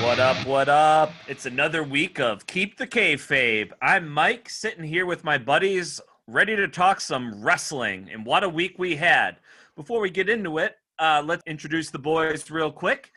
What 0.00 0.20
up, 0.20 0.46
what 0.46 0.68
up? 0.68 1.12
It's 1.26 1.46
another 1.46 1.82
week 1.82 2.20
of 2.20 2.46
Keep 2.46 2.76
the 2.76 2.86
Kayfabe. 2.86 3.72
I'm 3.80 4.08
Mike, 4.08 4.48
sitting 4.50 4.84
here 4.84 5.06
with 5.06 5.24
my 5.24 5.38
buddies, 5.38 6.00
ready 6.26 6.54
to 6.54 6.68
talk 6.68 7.00
some 7.00 7.42
wrestling. 7.42 8.08
And 8.12 8.24
what 8.24 8.44
a 8.44 8.48
week 8.48 8.78
we 8.78 8.96
had. 8.96 9.36
Before 9.74 10.00
we 10.00 10.10
get 10.10 10.28
into 10.28 10.58
it, 10.58 10.76
uh, 10.98 11.22
let's 11.24 11.42
introduce 11.46 11.90
the 11.90 11.98
boys 11.98 12.50
real 12.50 12.70
quick. 12.70 13.10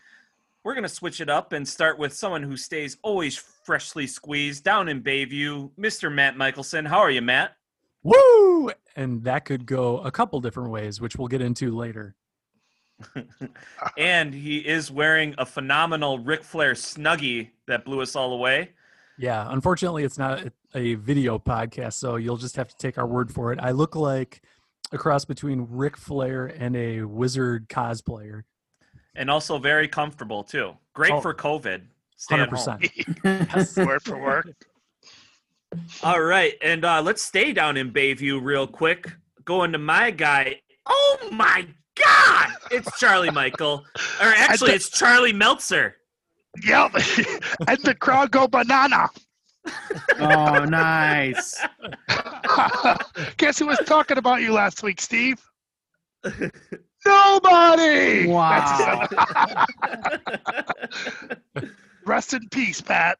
We're 0.63 0.79
to 0.79 0.89
switch 0.89 1.21
it 1.21 1.29
up 1.29 1.53
and 1.53 1.67
start 1.67 1.99
with 1.99 2.13
someone 2.13 2.43
who 2.43 2.55
stays 2.55 2.97
always 3.01 3.35
freshly 3.35 4.07
squeezed 4.07 4.63
down 4.63 4.87
in 4.87 5.03
Bayview, 5.03 5.71
Mr. 5.77 6.11
Matt 6.11 6.37
Michelson. 6.37 6.85
How 6.85 6.99
are 6.99 7.11
you, 7.11 7.21
Matt? 7.21 7.55
Woo! 8.03 8.71
And 8.95 9.23
that 9.25 9.45
could 9.45 9.65
go 9.65 9.99
a 9.99 10.11
couple 10.11 10.39
different 10.39 10.71
ways, 10.71 11.01
which 11.01 11.17
we'll 11.17 11.27
get 11.27 11.41
into 11.41 11.75
later. 11.75 12.15
and 13.97 14.33
he 14.33 14.57
is 14.59 14.91
wearing 14.91 15.35
a 15.37 15.45
phenomenal 15.45 16.19
Ric 16.19 16.43
Flair 16.43 16.73
snuggie 16.73 17.49
that 17.67 17.85
blew 17.85 18.01
us 18.01 18.15
all 18.15 18.33
away. 18.33 18.71
Yeah, 19.17 19.47
unfortunately, 19.49 20.03
it's 20.03 20.17
not 20.17 20.43
a 20.73 20.95
video 20.95 21.37
podcast, 21.37 21.93
so 21.93 22.15
you'll 22.15 22.37
just 22.37 22.55
have 22.55 22.69
to 22.69 22.77
take 22.77 22.97
our 22.97 23.07
word 23.07 23.31
for 23.31 23.51
it. 23.51 23.59
I 23.59 23.71
look 23.71 23.95
like 23.95 24.41
a 24.91 24.97
cross 24.97 25.25
between 25.25 25.67
Ric 25.69 25.97
Flair 25.97 26.45
and 26.47 26.75
a 26.75 27.03
wizard 27.03 27.67
cosplayer. 27.67 28.43
And 29.15 29.29
also 29.29 29.57
very 29.57 29.87
comfortable, 29.87 30.43
too. 30.43 30.73
Great 30.93 31.11
Oh, 31.11 31.19
for 31.19 31.33
COVID. 31.33 31.81
Stay 32.15 32.39
at 32.39 32.49
home. 32.49 32.79
100%. 32.79 33.85
Word 33.85 34.01
for 34.03 34.17
word. 34.17 34.55
All 36.03 36.21
right, 36.21 36.53
and 36.61 36.83
uh, 36.83 37.01
let's 37.01 37.21
stay 37.21 37.53
down 37.53 37.77
in 37.77 37.91
Bayview 37.91 38.41
real 38.41 38.67
quick. 38.67 39.11
Going 39.45 39.71
to 39.71 39.77
my 39.77 40.11
guy. 40.11 40.61
Oh 40.85 41.17
my 41.31 41.67
God! 42.03 42.49
It's 42.71 42.99
Charlie 42.99 43.31
Michael, 43.31 43.85
or 44.21 44.27
actually, 44.27 44.71
thi- 44.71 44.75
it's 44.75 44.89
Charlie 44.89 45.33
Meltzer. 45.33 45.95
Yep. 46.63 46.93
and 47.67 47.79
the 47.83 47.95
crowd 47.99 48.31
go 48.31 48.47
banana. 48.47 49.09
Oh, 50.19 50.65
nice. 50.65 51.59
Guess 53.37 53.59
who 53.59 53.67
was 53.67 53.79
talking 53.85 54.17
about 54.17 54.41
you 54.41 54.53
last 54.53 54.83
week, 54.83 55.01
Steve? 55.01 55.41
Nobody. 57.05 58.27
Wow. 58.27 59.07
Rest 62.05 62.33
in 62.33 62.47
peace, 62.49 62.81
Pat. 62.81 63.19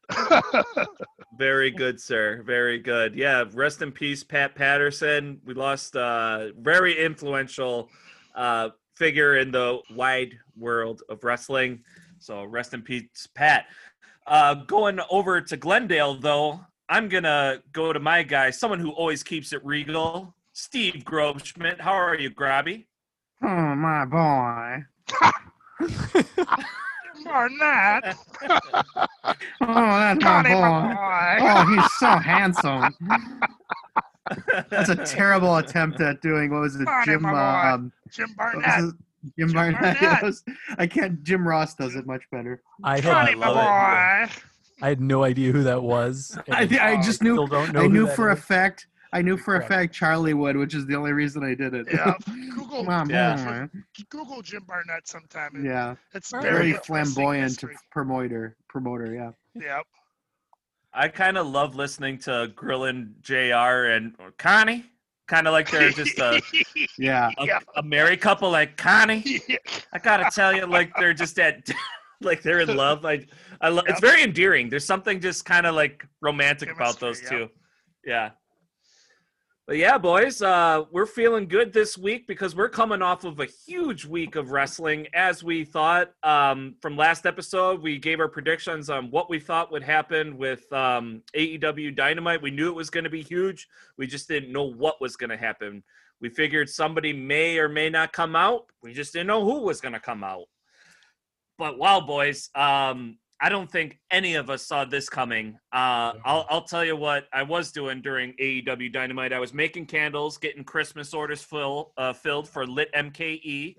Very 1.38 1.70
good, 1.70 2.00
sir. 2.00 2.42
Very 2.44 2.78
good. 2.78 3.14
Yeah, 3.14 3.44
rest 3.54 3.80
in 3.82 3.92
peace, 3.92 4.22
Pat 4.24 4.54
Patterson. 4.54 5.40
We 5.44 5.54
lost 5.54 5.94
a 5.94 6.52
very 6.58 7.02
influential 7.02 7.88
uh, 8.34 8.70
figure 8.96 9.38
in 9.38 9.50
the 9.50 9.80
wide 9.94 10.34
world 10.56 11.02
of 11.08 11.24
wrestling. 11.24 11.82
So 12.18 12.44
rest 12.44 12.74
in 12.74 12.82
peace, 12.82 13.26
Pat. 13.34 13.66
Uh, 14.26 14.54
going 14.54 15.00
over 15.10 15.40
to 15.40 15.56
Glendale, 15.56 16.14
though, 16.14 16.60
I'm 16.88 17.08
gonna 17.08 17.62
go 17.72 17.92
to 17.92 18.00
my 18.00 18.22
guy, 18.22 18.50
someone 18.50 18.80
who 18.80 18.90
always 18.90 19.22
keeps 19.22 19.52
it 19.52 19.64
regal, 19.64 20.34
Steve 20.52 21.02
Grobschmidt. 21.04 21.80
How 21.80 21.92
are 21.92 22.16
you, 22.16 22.30
Grabby? 22.30 22.86
Oh, 23.42 23.74
my 23.74 24.04
boy. 24.04 24.84
Barnett. 27.24 28.16
Oh, 28.42 29.06
that's 29.60 30.24
my 30.24 30.42
boy. 30.42 30.60
my 30.60 31.38
boy. 31.38 31.46
Oh, 31.46 31.74
he's 31.74 31.92
so 31.98 32.06
handsome. 32.06 32.94
That's 34.68 34.88
a 34.88 34.96
terrible 34.96 35.56
attempt 35.56 36.00
at 36.00 36.20
doing 36.22 36.50
what 36.50 36.60
was 36.60 36.76
it, 36.76 36.84
Connie, 36.86 37.04
Jim? 37.06 37.22
my 37.22 37.30
boy. 37.32 37.68
um, 37.74 37.92
Jim 38.10 38.28
Barnett. 38.36 38.64
Jim, 38.64 38.98
Jim 39.38 39.52
Barnett. 39.52 39.80
Barnett. 40.00 40.22
Was- 40.22 40.44
I 40.78 40.86
can't. 40.86 41.22
Jim 41.22 41.46
Ross 41.46 41.74
does 41.74 41.94
it 41.96 42.06
much 42.06 42.22
better. 42.30 42.62
I 42.84 43.00
Connie, 43.00 43.30
had, 43.30 43.38
my 43.38 43.48
love 43.48 44.28
boy. 44.30 44.34
I 44.82 44.88
had 44.88 45.00
no 45.00 45.24
idea 45.24 45.52
who 45.52 45.62
that 45.64 45.82
was. 45.82 46.38
I, 46.50 46.62
and 46.62 46.78
I 46.78 46.96
just 47.02 47.16
still 47.20 47.46
knew. 47.46 47.48
don't 47.48 47.72
know 47.72 47.82
I 47.82 47.86
knew 47.86 48.06
that 48.06 48.16
for 48.16 48.30
a 48.30 48.36
fact. 48.36 48.86
I 49.12 49.22
knew 49.22 49.36
for 49.36 49.56
a 49.56 49.66
fact 49.66 49.92
Charlie 49.92 50.34
would, 50.34 50.56
which 50.56 50.72
is 50.72 50.86
the 50.86 50.94
only 50.94 51.12
reason 51.12 51.42
I 51.42 51.54
did 51.56 51.74
it. 51.74 51.88
Yeah. 51.92 52.14
Google, 52.54 52.84
My 52.84 53.04
Yeah. 53.08 53.66
Google 54.08 54.40
Jim 54.40 54.62
Barnett 54.68 55.08
sometime. 55.08 55.50
and 55.56 55.64
Yeah. 55.64 55.96
It's 56.14 56.30
Very 56.30 56.42
very, 56.44 56.54
Very 56.70 56.72
flamboyant 56.84 57.42
history. 57.48 57.76
promoter. 57.90 58.56
Promoter. 58.68 59.12
Yeah. 59.12 59.32
Yep. 59.60 59.84
I 60.92 61.08
kind 61.08 61.38
of 61.38 61.46
love 61.46 61.74
listening 61.76 62.18
to 62.20 62.52
Grillin 62.54 63.12
Jr. 63.20 63.92
and 63.92 64.14
Connie. 64.38 64.84
Kind 65.28 65.46
of 65.46 65.52
like 65.52 65.70
they're 65.70 65.90
just 65.90 66.18
a, 66.18 66.40
Yeah. 66.98 67.30
a, 67.38 67.46
Yeah. 67.46 67.60
a 67.76 67.82
married 67.82 68.20
couple, 68.20 68.50
like 68.50 68.76
Connie. 68.76 69.40
I 69.92 69.98
gotta 69.98 70.28
tell 70.34 70.52
you, 70.52 70.66
like 70.66 70.92
they're 70.98 71.14
just 71.14 71.38
at, 71.38 71.68
like 72.20 72.42
they're 72.42 72.60
in 72.60 72.76
love. 72.76 73.04
I, 73.06 73.26
I 73.60 73.68
love. 73.68 73.84
It's 73.88 74.00
very 74.00 74.24
endearing. 74.24 74.68
There's 74.68 74.84
something 74.84 75.20
just 75.20 75.44
kind 75.44 75.66
of 75.66 75.76
like 75.76 76.04
romantic 76.20 76.72
about 76.72 76.98
those 76.98 77.20
Chemistry, 77.20 77.46
two. 77.46 77.52
Yeah. 78.04 78.30
But 79.70 79.78
yeah, 79.78 79.98
boys, 79.98 80.42
uh, 80.42 80.86
we're 80.90 81.06
feeling 81.06 81.46
good 81.46 81.72
this 81.72 81.96
week 81.96 82.26
because 82.26 82.56
we're 82.56 82.68
coming 82.68 83.02
off 83.02 83.22
of 83.22 83.38
a 83.38 83.46
huge 83.46 84.04
week 84.04 84.34
of 84.34 84.50
wrestling. 84.50 85.06
As 85.14 85.44
we 85.44 85.64
thought 85.64 86.10
um, 86.24 86.74
from 86.82 86.96
last 86.96 87.24
episode, 87.24 87.80
we 87.80 87.96
gave 87.96 88.18
our 88.18 88.26
predictions 88.26 88.90
on 88.90 89.12
what 89.12 89.30
we 89.30 89.38
thought 89.38 89.70
would 89.70 89.84
happen 89.84 90.36
with 90.36 90.72
um, 90.72 91.22
AEW 91.36 91.94
Dynamite. 91.94 92.42
We 92.42 92.50
knew 92.50 92.68
it 92.68 92.74
was 92.74 92.90
going 92.90 93.04
to 93.04 93.10
be 93.10 93.22
huge. 93.22 93.68
We 93.96 94.08
just 94.08 94.26
didn't 94.26 94.50
know 94.50 94.64
what 94.64 95.00
was 95.00 95.14
going 95.14 95.30
to 95.30 95.36
happen. 95.36 95.84
We 96.20 96.30
figured 96.30 96.68
somebody 96.68 97.12
may 97.12 97.56
or 97.60 97.68
may 97.68 97.90
not 97.90 98.12
come 98.12 98.34
out. 98.34 98.66
We 98.82 98.92
just 98.92 99.12
didn't 99.12 99.28
know 99.28 99.44
who 99.44 99.60
was 99.60 99.80
going 99.80 99.94
to 99.94 100.00
come 100.00 100.24
out. 100.24 100.46
But 101.58 101.78
wow, 101.78 102.00
boys, 102.00 102.50
um, 102.56 103.18
I 103.42 103.48
don't 103.48 103.70
think 103.70 103.98
any 104.10 104.34
of 104.34 104.50
us 104.50 104.66
saw 104.66 104.84
this 104.84 105.08
coming. 105.08 105.58
Uh, 105.72 106.12
I'll, 106.24 106.46
I'll 106.50 106.64
tell 106.64 106.84
you 106.84 106.94
what 106.94 107.26
I 107.32 107.42
was 107.42 107.72
doing 107.72 108.02
during 108.02 108.34
AEW 108.40 108.92
Dynamite. 108.92 109.32
I 109.32 109.38
was 109.38 109.54
making 109.54 109.86
candles, 109.86 110.36
getting 110.36 110.62
Christmas 110.62 111.14
orders 111.14 111.42
fill, 111.42 111.92
uh, 111.96 112.12
filled 112.12 112.48
for 112.48 112.66
Lit 112.66 112.92
MKE, 112.94 113.76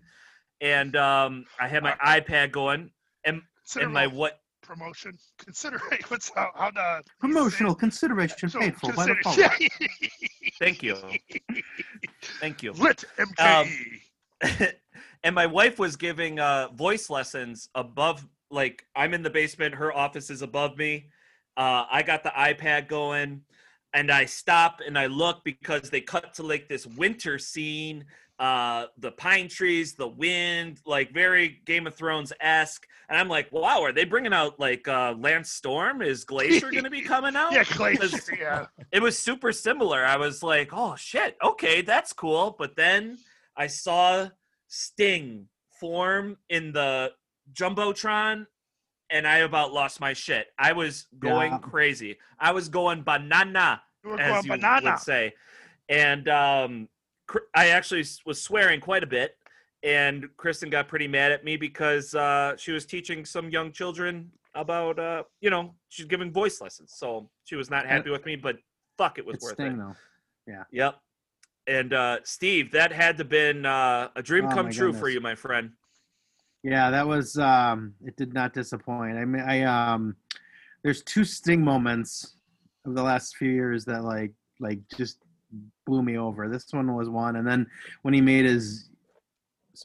and 0.61 0.95
um, 0.95 1.45
I 1.59 1.67
had 1.67 1.83
my 1.83 1.95
iPad 2.03 2.51
going. 2.51 2.89
And 3.23 3.41
and 3.79 3.93
my 3.93 4.07
what? 4.07 4.39
promotion. 4.63 5.17
consideration? 5.37 6.05
what's 6.07 6.31
how, 6.35 6.51
how 6.55 6.71
the 6.71 7.01
Promotional 7.19 7.75
consideration 7.75 8.49
So 8.49 8.59
paid 8.59 8.75
for 8.77 8.93
by 8.93 9.07
the 9.07 9.15
consider- 9.15 9.49
public. 9.49 9.71
Thank 10.59 10.83
you, 10.83 10.95
thank 12.39 12.61
you. 12.61 12.71
Lit 12.73 13.03
MKE. 13.17 13.69
and 15.23 15.33
my 15.33 15.47
wife 15.47 15.79
was 15.79 15.95
giving 15.95 16.39
uh, 16.39 16.67
voice 16.75 17.09
lessons 17.09 17.69
above 17.73 18.23
like 18.51 18.85
i'm 18.95 19.13
in 19.13 19.23
the 19.23 19.29
basement 19.29 19.75
her 19.75 19.95
office 19.95 20.29
is 20.29 20.41
above 20.41 20.77
me 20.77 21.09
uh, 21.57 21.85
i 21.91 22.01
got 22.01 22.23
the 22.23 22.29
ipad 22.29 22.87
going 22.87 23.41
and 23.93 24.11
i 24.11 24.25
stop 24.25 24.79
and 24.85 24.97
i 24.97 25.05
look 25.05 25.43
because 25.43 25.89
they 25.89 26.01
cut 26.01 26.33
to 26.33 26.43
like 26.43 26.67
this 26.67 26.85
winter 26.85 27.37
scene 27.37 28.05
uh, 28.39 28.87
the 28.97 29.11
pine 29.11 29.47
trees 29.47 29.93
the 29.93 30.07
wind 30.07 30.79
like 30.87 31.13
very 31.13 31.61
game 31.65 31.85
of 31.85 31.93
thrones-esque 31.93 32.87
and 33.07 33.19
i'm 33.19 33.27
like 33.27 33.51
wow 33.51 33.83
are 33.83 33.91
they 33.91 34.03
bringing 34.03 34.33
out 34.33 34.59
like 34.59 34.87
uh, 34.87 35.13
lance 35.19 35.51
storm 35.51 36.01
is 36.01 36.23
glacier 36.23 36.71
going 36.71 36.83
to 36.83 36.89
be 36.89 37.01
coming 37.01 37.35
out 37.35 37.51
yeah, 37.53 37.63
Glacier. 37.63 38.37
Yeah. 38.39 38.65
it 38.91 39.01
was 39.01 39.17
super 39.17 39.51
similar. 39.51 40.03
I 40.05 40.17
was 40.17 40.43
like, 40.43 40.69
oh 40.73 40.95
shit, 40.95 41.37
okay, 41.43 41.81
that's 41.81 42.13
cool. 42.13 42.55
But 42.57 42.75
then 42.75 43.17
I 43.55 43.67
saw 43.67 44.29
Sting 44.67 45.47
form 45.79 46.37
in 46.49 46.71
the 46.71 47.11
Jumbotron 47.53 48.45
and 49.09 49.27
I 49.27 49.39
about 49.39 49.73
lost 49.73 49.99
my 49.99 50.13
shit. 50.13 50.47
I 50.57 50.71
was 50.73 51.07
going 51.19 51.51
Yeah. 51.51 51.57
crazy. 51.59 52.17
I 52.39 52.51
was 52.51 52.69
going 52.69 53.03
banana, 53.03 53.81
You 54.03 54.17
as 54.17 54.31
going 54.31 54.45
you 54.45 54.51
banana. 54.51 54.91
would 54.91 54.99
say. 54.99 55.33
And 55.89 56.29
um, 56.29 56.89
I 57.55 57.67
actually 57.69 58.05
was 58.25 58.41
swearing 58.41 58.79
quite 58.79 59.03
a 59.03 59.07
bit. 59.07 59.37
And 59.83 60.29
Kristen 60.37 60.69
got 60.69 60.87
pretty 60.87 61.07
mad 61.07 61.31
at 61.31 61.43
me 61.43 61.57
because 61.57 62.13
uh, 62.13 62.55
she 62.55 62.71
was 62.71 62.85
teaching 62.85 63.25
some 63.25 63.49
young 63.49 63.71
children 63.71 64.31
about, 64.53 64.99
uh, 64.99 65.23
you 65.39 65.49
know, 65.49 65.73
she's 65.89 66.05
giving 66.05 66.31
voice 66.31 66.61
lessons. 66.61 66.93
So 66.95 67.29
she 67.45 67.55
was 67.55 67.69
not 67.71 67.87
happy 67.87 68.11
with 68.11 68.25
me, 68.25 68.35
but 68.35 68.57
fuck, 68.97 69.17
it 69.17 69.25
was 69.25 69.35
It's 69.37 69.43
worth 69.43 69.59
it. 69.59 69.75
though. 69.77 69.95
Yep. 70.71 70.99
And 71.67 71.93
uh, 71.93 72.19
Steve, 72.23 72.71
that 72.73 72.91
had 72.91 73.17
to 73.17 73.23
been 73.25 73.65
uh, 73.65 74.09
a 74.15 74.21
dream 74.21 74.45
Oh, 74.47 74.53
come 74.53 74.69
true 74.69 74.93
for 74.93 75.09
you, 75.09 75.19
my 75.19 75.35
friend. 75.35 75.71
Yeah, 76.63 76.91
that 76.91 77.07
was 77.07 77.37
um 77.37 77.93
it 78.05 78.15
did 78.15 78.33
not 78.33 78.53
disappoint. 78.53 79.17
I 79.17 79.25
mean 79.25 79.41
I 79.41 79.63
um 79.63 80.15
there's 80.83 81.03
two 81.03 81.23
sting 81.23 81.63
moments 81.63 82.35
of 82.85 82.95
the 82.95 83.03
last 83.03 83.37
few 83.37 83.51
years 83.51 83.85
that 83.85 84.03
like 84.03 84.31
like 84.59 84.79
just 84.95 85.17
blew 85.85 86.03
me 86.03 86.17
over. 86.17 86.47
This 86.47 86.67
one 86.71 86.95
was 86.95 87.09
one 87.09 87.35
and 87.37 87.47
then 87.47 87.67
when 88.03 88.13
he 88.13 88.21
made 88.21 88.45
his 88.45 88.89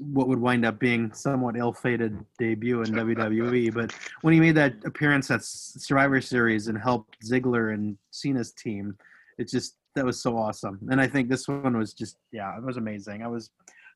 what 0.00 0.28
would 0.28 0.40
wind 0.40 0.64
up 0.64 0.78
being 0.78 1.12
somewhat 1.12 1.56
ill-fated 1.56 2.18
debut 2.38 2.82
in 2.82 2.92
WWE, 2.92 3.72
but 3.74 3.92
when 4.22 4.34
he 4.34 4.40
made 4.40 4.54
that 4.56 4.74
appearance 4.84 5.30
at 5.30 5.42
Survivor 5.42 6.20
Series 6.20 6.68
and 6.68 6.76
helped 6.76 7.16
Ziggler 7.24 7.72
and 7.72 7.96
Cena's 8.10 8.52
team, 8.52 8.96
it 9.38 9.48
just 9.48 9.76
that 9.94 10.04
was 10.04 10.20
so 10.20 10.36
awesome. 10.36 10.78
And 10.90 11.00
I 11.00 11.06
think 11.06 11.28
this 11.28 11.48
one 11.48 11.76
was 11.76 11.92
just 11.92 12.18
yeah, 12.32 12.56
it 12.56 12.62
was 12.62 12.76
amazing. 12.76 13.22
I 13.22 13.28
was 13.28 13.50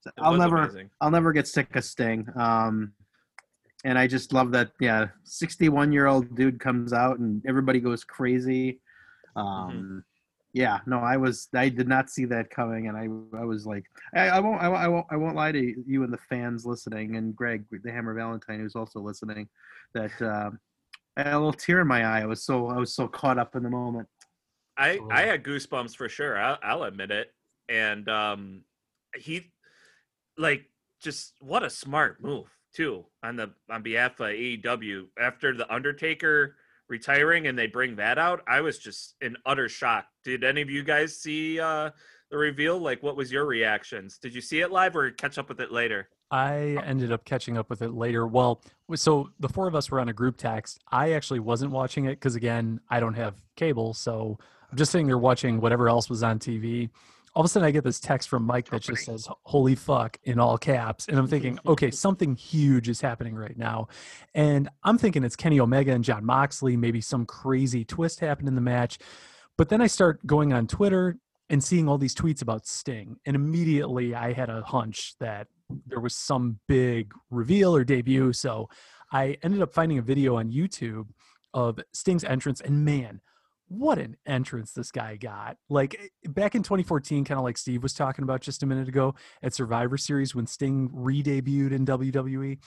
It 0.07 0.13
I'll 0.19 0.37
never 0.37 0.59
amazing. 0.59 0.91
I'll 1.01 1.11
never 1.11 1.33
get 1.33 1.47
sick 1.47 1.75
of 1.77 1.85
Sting. 1.85 2.27
Um, 2.37 2.93
and 3.85 3.99
I 3.99 4.07
just 4.07 4.33
love 4.33 4.51
that. 4.53 4.73
Yeah, 4.81 5.09
61 5.25 5.93
year 5.93 6.07
old 6.07 6.35
dude 6.37 6.61
comes 6.61 6.93
out 6.93 7.19
and 7.19 7.43
everybody 7.47 7.81
goes 7.81 8.05
crazy. 8.05 8.81
Um, 9.37 10.05
Yeah, 10.53 10.81
no, 10.87 10.99
I 10.99 11.17
was 11.17 11.49
I 11.55 11.69
did 11.69 11.87
not 11.87 12.11
see 12.11 12.25
that 12.27 12.51
coming, 12.51 12.89
and 12.89 12.97
I 12.97 13.05
I 13.39 13.45
was 13.45 13.67
like 13.67 13.85
I, 14.15 14.29
I 14.31 14.41
won't 14.41 14.61
I, 14.61 14.69
won't- 14.69 14.83
I 14.83 14.89
won't 14.89 15.07
I 15.11 15.17
won't 15.17 15.37
lie 15.37 15.53
to 15.53 15.75
you 15.87 16.03
and 16.03 16.13
the 16.13 16.19
fans 16.29 16.67
listening, 16.67 17.17
and 17.17 17.35
Greg 17.37 17.65
the 17.71 17.93
Hammer 17.93 18.15
Valentine 18.15 18.59
who's 18.61 18.75
also 18.75 18.99
listening, 19.01 19.49
that 19.95 20.11
um, 20.21 20.59
I 21.17 21.23
had 21.23 21.35
a 21.35 21.39
little 21.39 21.53
tear 21.53 21.81
in 21.81 21.87
my 21.87 22.05
eye. 22.05 22.23
I 22.23 22.27
was 22.27 22.43
so 22.43 22.69
I 22.69 22.79
was 22.79 22.93
so 22.95 23.07
caught 23.07 23.39
up 23.39 23.55
in 23.55 23.63
the 23.63 23.71
moment. 23.71 24.09
I 24.77 24.99
I 25.11 25.23
had 25.23 25.45
goosebumps 25.45 25.95
for 25.95 26.09
sure. 26.09 26.37
I'll, 26.39 26.59
I'll 26.63 26.83
admit 26.85 27.11
it. 27.13 27.33
And 27.69 28.09
um, 28.09 28.65
he, 29.17 29.53
like, 30.41 30.65
just 31.01 31.35
what 31.41 31.63
a 31.63 31.71
smart 31.71 32.23
move 32.23 32.47
too 32.73 33.05
on 33.23 33.37
the 33.37 33.51
on 33.69 33.83
behalf 33.83 34.21
of 34.21 34.29
AEW 34.29 35.07
after 35.19 35.55
the 35.57 35.73
Undertaker 35.73 36.57
retiring 36.89 37.47
and 37.47 37.59
they 37.59 37.67
bring 37.67 37.97
that 37.97 38.19
out. 38.19 38.43
I 38.47 38.61
was 38.61 38.79
just 38.79 39.15
in 39.21 39.37
utter 39.47 39.69
shock. 39.69 40.07
Did 40.25 40.45
any 40.45 40.61
of 40.61 40.69
you 40.69 40.83
guys 40.83 41.17
see 41.17 41.61
uh, 41.61 41.91
the 42.31 42.37
reveal? 42.37 42.79
Like, 42.79 43.03
what 43.03 43.17
was 43.17 43.33
your 43.33 43.47
reactions? 43.47 44.19
Did 44.19 44.35
you 44.35 44.41
see 44.41 44.61
it 44.61 44.71
live 44.71 44.97
or 44.97 45.11
catch 45.11 45.39
up 45.39 45.49
with 45.49 45.61
it 45.61 45.73
later? 45.73 46.09
I 46.33 46.79
ended 46.85 47.11
up 47.11 47.25
catching 47.25 47.57
up 47.57 47.71
with 47.71 47.83
it 47.83 47.93
later. 47.93 48.27
Well, 48.27 48.61
so 48.95 49.31
the 49.41 49.49
four 49.49 49.67
of 49.67 49.75
us 49.75 49.91
were 49.91 49.99
on 49.99 50.09
a 50.09 50.13
group 50.13 50.37
text. 50.37 50.79
I 50.91 51.13
actually 51.13 51.41
wasn't 51.41 51.73
watching 51.73 52.05
it 52.05 52.11
because, 52.11 52.37
again, 52.37 52.81
I 52.89 53.01
don't 53.01 53.15
have 53.15 53.35
cable. 53.57 53.95
So 53.95 54.39
I'm 54.71 54.79
just 54.79 54.93
sitting 54.93 55.09
there 55.09 55.19
watching 55.19 55.61
whatever 55.61 55.89
else 55.89 56.09
was 56.09 56.23
on 56.23 56.39
TV. 56.39 56.91
All 57.35 57.43
of 57.43 57.47
a 57.47 57.49
sudden, 57.49 57.67
I 57.67 57.71
get 57.71 57.85
this 57.85 58.01
text 58.01 58.29
from 58.29 58.45
Mike 58.45 58.69
that 58.71 58.83
just 58.83 59.05
says, 59.05 59.29
Holy 59.45 59.75
fuck, 59.75 60.19
in 60.25 60.41
all 60.41 60.59
caps. 60.59 61.07
And 61.07 61.17
I'm 61.17 61.25
mm-hmm, 61.25 61.31
thinking, 61.31 61.57
mm-hmm. 61.57 61.71
okay, 61.71 61.91
something 61.91 62.35
huge 62.35 62.89
is 62.89 63.01
happening 63.01 63.35
right 63.35 63.57
now. 63.57 63.89
And 64.35 64.69
I'm 64.83 64.99
thinking 64.99 65.23
it's 65.23 65.37
Kenny 65.37 65.61
Omega 65.61 65.93
and 65.93 66.03
Jon 66.03 66.25
Moxley, 66.25 66.77
maybe 66.77 67.01
some 67.01 67.27
crazy 67.27 67.85
twist 67.85 68.21
happened 68.21 68.49
in 68.49 68.57
the 68.57 68.61
match. 68.61 68.99
But 69.57 69.69
then 69.69 69.81
I 69.81 69.87
start 69.87 70.27
going 70.27 70.53
on 70.53 70.67
Twitter 70.67 71.19
and 71.51 71.63
seeing 71.63 71.89
all 71.89 71.99
these 71.99 72.15
tweets 72.15 72.43
about 72.43 72.67
Sting. 72.67 73.17
And 73.27 73.37
immediately 73.37 74.15
I 74.15 74.33
had 74.33 74.49
a 74.49 74.63
hunch 74.63 75.15
that 75.21 75.49
there 75.87 76.01
was 76.01 76.15
some 76.15 76.59
big 76.67 77.13
reveal 77.31 77.75
or 77.75 77.85
debut. 77.85 78.33
So 78.33 78.69
I 79.13 79.37
ended 79.43 79.61
up 79.61 79.75
finding 79.75 79.99
a 79.99 80.03
video 80.03 80.37
on 80.37 80.51
YouTube 80.51 81.09
of 81.53 81.81
Sting's 81.93 82.25
entrance. 82.25 82.61
And 82.61 82.85
man, 82.85 83.21
what 83.71 83.99
an 83.99 84.17
entrance 84.27 84.73
this 84.73 84.91
guy 84.91 85.17
got. 85.17 85.57
Like 85.69 85.95
eh, 85.95 86.29
back 86.29 86.57
in 86.57 86.63
2014, 86.65 87.25
kind 87.25 87.39
of 87.39 87.45
like 87.45 87.57
Steve 87.57 87.85
was 87.85 87.95
talking 87.95 88.25
about 88.25 88.41
just 88.41 88.65
a 88.65 88.67
minute 88.67 88.89
ago 88.89 89.15
at 89.43 89.55
Survivor 89.55 89.97
Series 89.97 90.35
when 90.35 90.47
Sting 90.47 90.91
re 90.93 91.23
debuted 91.23 91.71
in 91.71 91.87
WWE. 91.87 92.59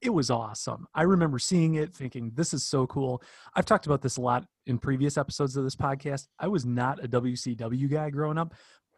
It 0.00 0.10
was 0.10 0.30
awesome. 0.30 0.86
I 0.94 1.02
remember 1.02 1.40
seeing 1.40 1.74
it 1.74 1.96
thinking, 1.96 2.30
this 2.34 2.54
is 2.54 2.64
so 2.64 2.86
cool. 2.86 3.22
I've 3.54 3.64
talked 3.64 3.86
about 3.86 4.02
this 4.02 4.18
a 4.18 4.20
lot 4.20 4.46
in 4.66 4.78
previous 4.78 5.18
episodes 5.18 5.56
of 5.56 5.64
this 5.64 5.74
podcast. 5.74 6.28
I 6.38 6.46
was 6.46 6.64
not 6.64 7.02
a 7.02 7.08
WCW 7.08 7.90
guy 7.90 8.10
growing 8.10 8.38
up, 8.38 8.54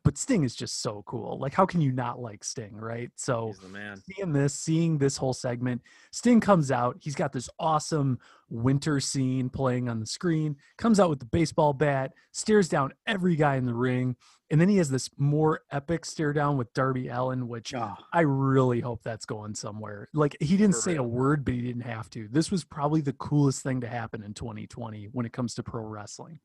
but 0.09 0.17
Sting 0.17 0.43
is 0.43 0.55
just 0.55 0.81
so 0.81 1.03
cool. 1.07 1.39
Like, 1.39 1.53
how 1.53 1.67
can 1.67 1.83
you 1.83 1.93
not 1.93 2.19
like 2.19 2.43
Sting, 2.43 2.75
right? 2.75 3.11
So, 3.17 3.49
He's 3.49 3.59
the 3.59 3.69
man. 3.69 4.03
seeing 4.11 4.33
this, 4.33 4.55
seeing 4.55 4.97
this 4.97 5.19
whole 5.19 5.35
segment, 5.35 5.83
Sting 6.13 6.41
comes 6.41 6.71
out. 6.71 6.97
He's 6.99 7.15
got 7.15 7.31
this 7.31 7.51
awesome 7.59 8.19
winter 8.49 9.01
scene 9.01 9.51
playing 9.51 9.87
on 9.87 10.01
the 10.01 10.07
screen, 10.07 10.57
comes 10.79 10.99
out 10.99 11.11
with 11.11 11.19
the 11.19 11.27
baseball 11.27 11.75
bat, 11.75 12.15
stares 12.33 12.71
down 12.71 12.95
every 13.07 13.37
guy 13.37 13.57
in 13.57 13.67
the 13.67 13.75
ring. 13.75 14.17
And 14.51 14.59
then 14.59 14.71
he 14.71 14.79
has 14.79 14.89
this 14.89 15.11
more 15.19 15.61
epic 15.71 16.07
stare 16.07 16.33
down 16.33 16.57
with 16.57 16.73
Darby 16.73 17.09
Allin, 17.09 17.47
which 17.47 17.75
Oh, 17.75 17.93
I 18.11 18.21
really 18.23 18.81
hope 18.81 19.03
that's 19.03 19.27
going 19.27 19.55
somewhere. 19.57 20.09
Like 20.15 20.39
he 20.41 20.57
didn't 20.57 20.77
For 20.77 20.81
say 20.81 20.97
a 20.97 21.03
word, 21.03 21.45
but 21.45 21.53
he 21.53 21.61
didn't 21.61 21.83
have 21.83 22.09
to. 22.13 22.29
This 22.29 22.51
was 22.51 22.65
probably 22.65 23.03
the 23.03 23.13
coolest 23.13 23.63
thing 23.63 23.83
to 23.83 23.89
happen 23.89 24.23
in 24.23 24.33
2020 24.33 25.11
when 25.13 25.27
it 25.27 25.35
comes 25.35 25.53
to 25.57 25.63
pro 25.63 25.83
wrestling. 25.83 26.41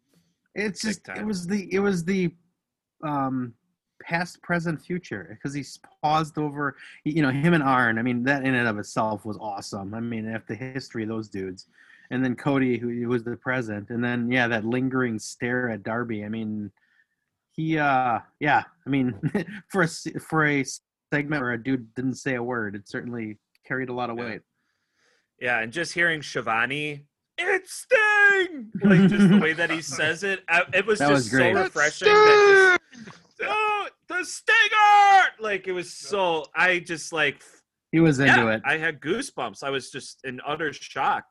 it's 0.54 0.82
just 0.82 1.08
it 1.16 1.26
was 1.26 1.48
the 1.48 1.74
it 1.74 1.80
was 1.80 2.04
the 2.04 2.30
um 3.04 3.54
past 4.02 4.42
present 4.42 4.82
future 4.82 5.38
because 5.40 5.54
he's 5.54 5.80
paused 6.02 6.38
over 6.38 6.76
you 7.06 7.22
know 7.22 7.30
him 7.30 7.54
and 7.54 7.64
Arn 7.64 7.98
I 7.98 8.02
mean 8.02 8.24
that 8.24 8.44
in 8.44 8.54
and 8.56 8.68
of 8.68 8.78
itself 8.80 9.24
was 9.26 9.38
awesome. 9.40 9.94
I 9.94 10.00
mean 10.00 10.28
after 10.28 10.56
the 10.56 10.60
history 10.66 11.04
of 11.04 11.10
those 11.10 11.30
dudes. 11.30 11.68
And 12.12 12.24
then 12.24 12.36
Cody 12.36 12.78
who 12.78 12.90
who 12.90 13.08
was 13.08 13.24
the 13.24 13.38
present. 13.38 13.90
And 13.90 14.04
then 14.04 14.30
yeah 14.32 14.48
that 14.48 14.66
lingering 14.66 15.20
stare 15.20 15.70
at 15.70 15.84
Darby 15.84 16.26
I 16.26 16.30
mean 16.30 16.72
he 17.56 17.78
uh 17.78 18.20
yeah 18.40 18.64
I 18.86 18.90
mean 18.90 19.14
for 19.70 19.82
a 19.82 19.86
s- 19.86 20.08
for 20.28 20.46
a 20.48 20.66
segment 21.14 21.42
where 21.42 21.52
a 21.54 21.64
dude 21.64 21.94
didn't 21.96 22.16
say 22.16 22.36
a 22.36 22.44
word 22.44 22.76
it 22.76 22.90
certainly 22.90 23.38
carried 23.66 23.90
a 23.90 23.94
lot 23.94 24.10
of 24.10 24.18
weight. 24.18 24.42
Yeah, 25.40 25.60
and 25.60 25.72
just 25.74 25.94
hearing 25.94 26.22
Schiavone, 26.22 27.06
it's 27.38 27.86
Sting, 27.86 28.72
like 28.82 29.08
just 29.10 29.30
the 29.30 29.40
way 29.42 29.54
that 29.54 29.70
he 29.72 29.82
says 30.00 30.24
it, 30.24 30.42
I, 30.48 30.64
it 30.74 30.86
was 30.86 31.00
That 31.00 31.10
just 31.10 31.26
was 31.26 31.30
great. 31.30 31.56
so 31.56 31.62
refreshing. 31.64 32.08
That 32.08 32.46
just, 32.73 32.73
the 34.20 34.26
Stinger! 34.26 35.30
Like 35.40 35.68
it 35.68 35.72
was 35.74 35.94
so. 35.94 36.46
I 36.56 36.80
just 36.80 37.12
like, 37.14 37.44
he 37.92 38.00
was 38.00 38.20
into 38.20 38.34
yeah, 38.34 38.56
it 38.56 38.62
I 38.66 38.78
had 38.78 39.00
goosebumps. 39.02 39.64
I 39.64 39.70
was 39.70 39.92
just 39.92 40.20
in 40.26 40.40
utter 40.46 40.72
shock. 40.74 41.24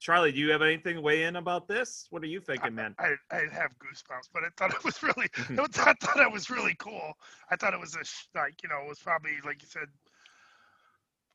Charlie, 0.00 0.32
do 0.32 0.38
you 0.40 0.50
have 0.50 0.62
anything 0.62 0.96
to 0.96 1.00
weigh 1.00 1.22
in 1.24 1.36
about 1.36 1.68
this? 1.68 2.06
What 2.10 2.22
are 2.24 2.26
you 2.26 2.40
thinking, 2.40 2.74
man? 2.74 2.92
I, 2.98 3.14
I 3.30 3.42
have 3.52 3.70
goosebumps, 3.78 4.28
but 4.34 4.42
I 4.42 4.48
thought 4.56 4.74
it 4.74 4.82
was 4.84 5.00
really, 5.00 5.28
I 5.38 5.94
thought 6.00 6.20
it 6.20 6.32
was 6.32 6.50
really 6.50 6.74
cool. 6.80 7.12
I 7.52 7.56
thought 7.56 7.72
it 7.72 7.78
was 7.80 7.94
a 7.94 8.04
sh- 8.04 8.26
like 8.34 8.54
you 8.64 8.68
know, 8.68 8.80
it 8.84 8.88
was 8.88 8.98
probably 8.98 9.32
like 9.44 9.62
you 9.62 9.68
said. 9.68 9.86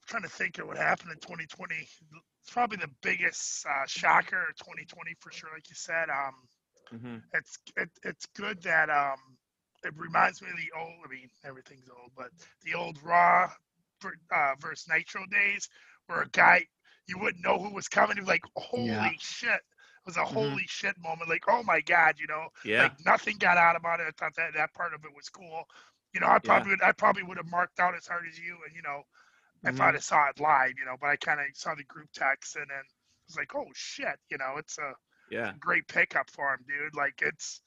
trying 0.07 0.23
to 0.23 0.29
think 0.29 0.59
of 0.59 0.67
what 0.67 0.77
happened 0.77 1.11
in 1.11 1.17
2020. 1.19 1.75
It's 1.75 2.51
probably 2.51 2.77
the 2.77 2.89
biggest 3.01 3.65
uh, 3.65 3.85
shocker 3.87 4.47
of 4.49 4.55
2020 4.57 5.15
for 5.19 5.31
sure. 5.31 5.49
Like 5.53 5.69
you 5.69 5.75
said, 5.75 6.09
um, 6.09 6.35
Mhm. 6.93 7.21
it's 7.33 7.57
it, 7.77 7.89
it's 8.03 8.25
good 8.35 8.61
that 8.63 8.89
um, 8.89 9.17
it 9.85 9.93
reminds 9.97 10.41
me 10.41 10.49
of 10.49 10.57
the 10.57 10.71
old. 10.79 10.95
I 11.05 11.09
mean, 11.09 11.29
everything's 11.45 11.89
old, 11.89 12.11
but 12.17 12.29
the 12.63 12.73
old 12.75 12.97
Raw 13.03 13.51
uh, 14.31 14.55
versus 14.59 14.87
Nitro 14.89 15.25
days, 15.31 15.69
where 16.07 16.21
a 16.21 16.29
guy 16.29 16.65
you 17.07 17.19
wouldn't 17.19 17.43
know 17.43 17.59
who 17.59 17.73
was 17.73 17.87
coming. 17.87 18.17
You'd 18.17 18.25
be 18.25 18.31
like, 18.31 18.43
holy 18.55 18.85
Yeah. 18.85 19.11
shit! 19.19 19.49
It 19.49 20.05
was 20.05 20.17
a 20.17 20.25
holy 20.25 20.65
shit 20.67 20.95
moment. 20.99 21.29
Like, 21.29 21.45
oh 21.47 21.63
my 21.63 21.81
god, 21.81 22.15
you 22.19 22.27
know, 22.27 22.47
Yeah, 22.63 22.89
like 22.89 22.93
nothing 23.05 23.37
got 23.39 23.57
out 23.57 23.75
about 23.75 23.99
it. 24.01 24.07
I 24.07 24.11
thought 24.17 24.35
that 24.37 24.53
that 24.55 24.73
part 24.73 24.93
of 24.93 25.05
it 25.05 25.15
was 25.15 25.29
cool. 25.29 25.63
You 26.13 26.21
know, 26.21 26.27
I 26.27 26.39
probably 26.39 26.71
would, 26.71 26.83
I 26.83 26.91
probably 26.93 27.23
would 27.23 27.37
have 27.37 27.47
marked 27.51 27.79
out 27.79 27.95
as 27.95 28.07
hard 28.07 28.25
as 28.29 28.39
you, 28.39 28.57
and 28.65 28.75
you 28.75 28.81
know, 28.83 29.03
if 29.65 29.79
Mhm. 29.79 29.81
I'd 29.81 29.95
have 29.95 30.03
saw 30.03 30.29
it 30.29 30.39
live, 30.39 30.73
you 30.79 30.85
know. 30.85 30.97
But 30.99 31.09
I 31.11 31.15
kind 31.17 31.39
of 31.39 31.47
saw 31.55 31.75
the 31.75 31.83
group 31.85 32.09
text, 32.13 32.55
and 32.55 32.67
then 32.69 32.79
it 32.79 33.27
was 33.29 33.37
like, 33.37 33.55
oh 33.55 33.67
shit, 33.75 34.17
you 34.29 34.37
know, 34.37 34.55
it's 34.57 34.77
a 34.79 34.93
yeah, 35.29 35.53
great 35.59 35.87
pickup 35.87 36.29
for 36.31 36.53
him, 36.53 36.59
dude. 36.67 36.95
Like 36.95 37.21
it's, 37.21 37.61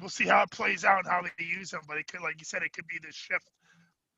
we'll 0.00 0.10
see 0.10 0.26
how 0.26 0.42
it 0.42 0.50
plays 0.50 0.84
out 0.84 1.00
and 1.00 1.08
how 1.08 1.22
they 1.22 1.44
use 1.44 1.72
him. 1.72 1.80
But 1.88 1.98
it 1.98 2.06
could, 2.08 2.22
like 2.22 2.36
you 2.38 2.44
said, 2.44 2.62
it 2.62 2.72
could 2.72 2.86
be 2.88 2.98
the 3.00 3.12
shift, 3.12 3.48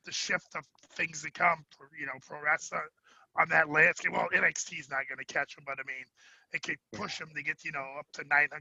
the 0.05 0.11
shift 0.11 0.47
of 0.55 0.63
things 0.95 1.23
to 1.23 1.31
come. 1.31 1.65
For, 1.77 1.89
you 1.99 2.05
know, 2.07 2.19
pro 2.27 2.41
wrestling 2.41 2.81
on 3.39 3.49
that 3.49 3.69
landscape. 3.69 4.13
Well, 4.13 4.29
NXT 4.33 4.79
is 4.79 4.89
not 4.89 5.07
going 5.09 5.19
to 5.19 5.33
catch 5.33 5.57
him, 5.57 5.63
but 5.65 5.79
I 5.79 5.83
mean, 5.87 6.05
it 6.53 6.63
could 6.63 6.77
push 6.93 7.19
him 7.19 7.29
to 7.35 7.43
get 7.43 7.63
you 7.65 7.71
know 7.71 7.85
up 7.99 8.07
to 8.13 8.23
900, 8.29 8.51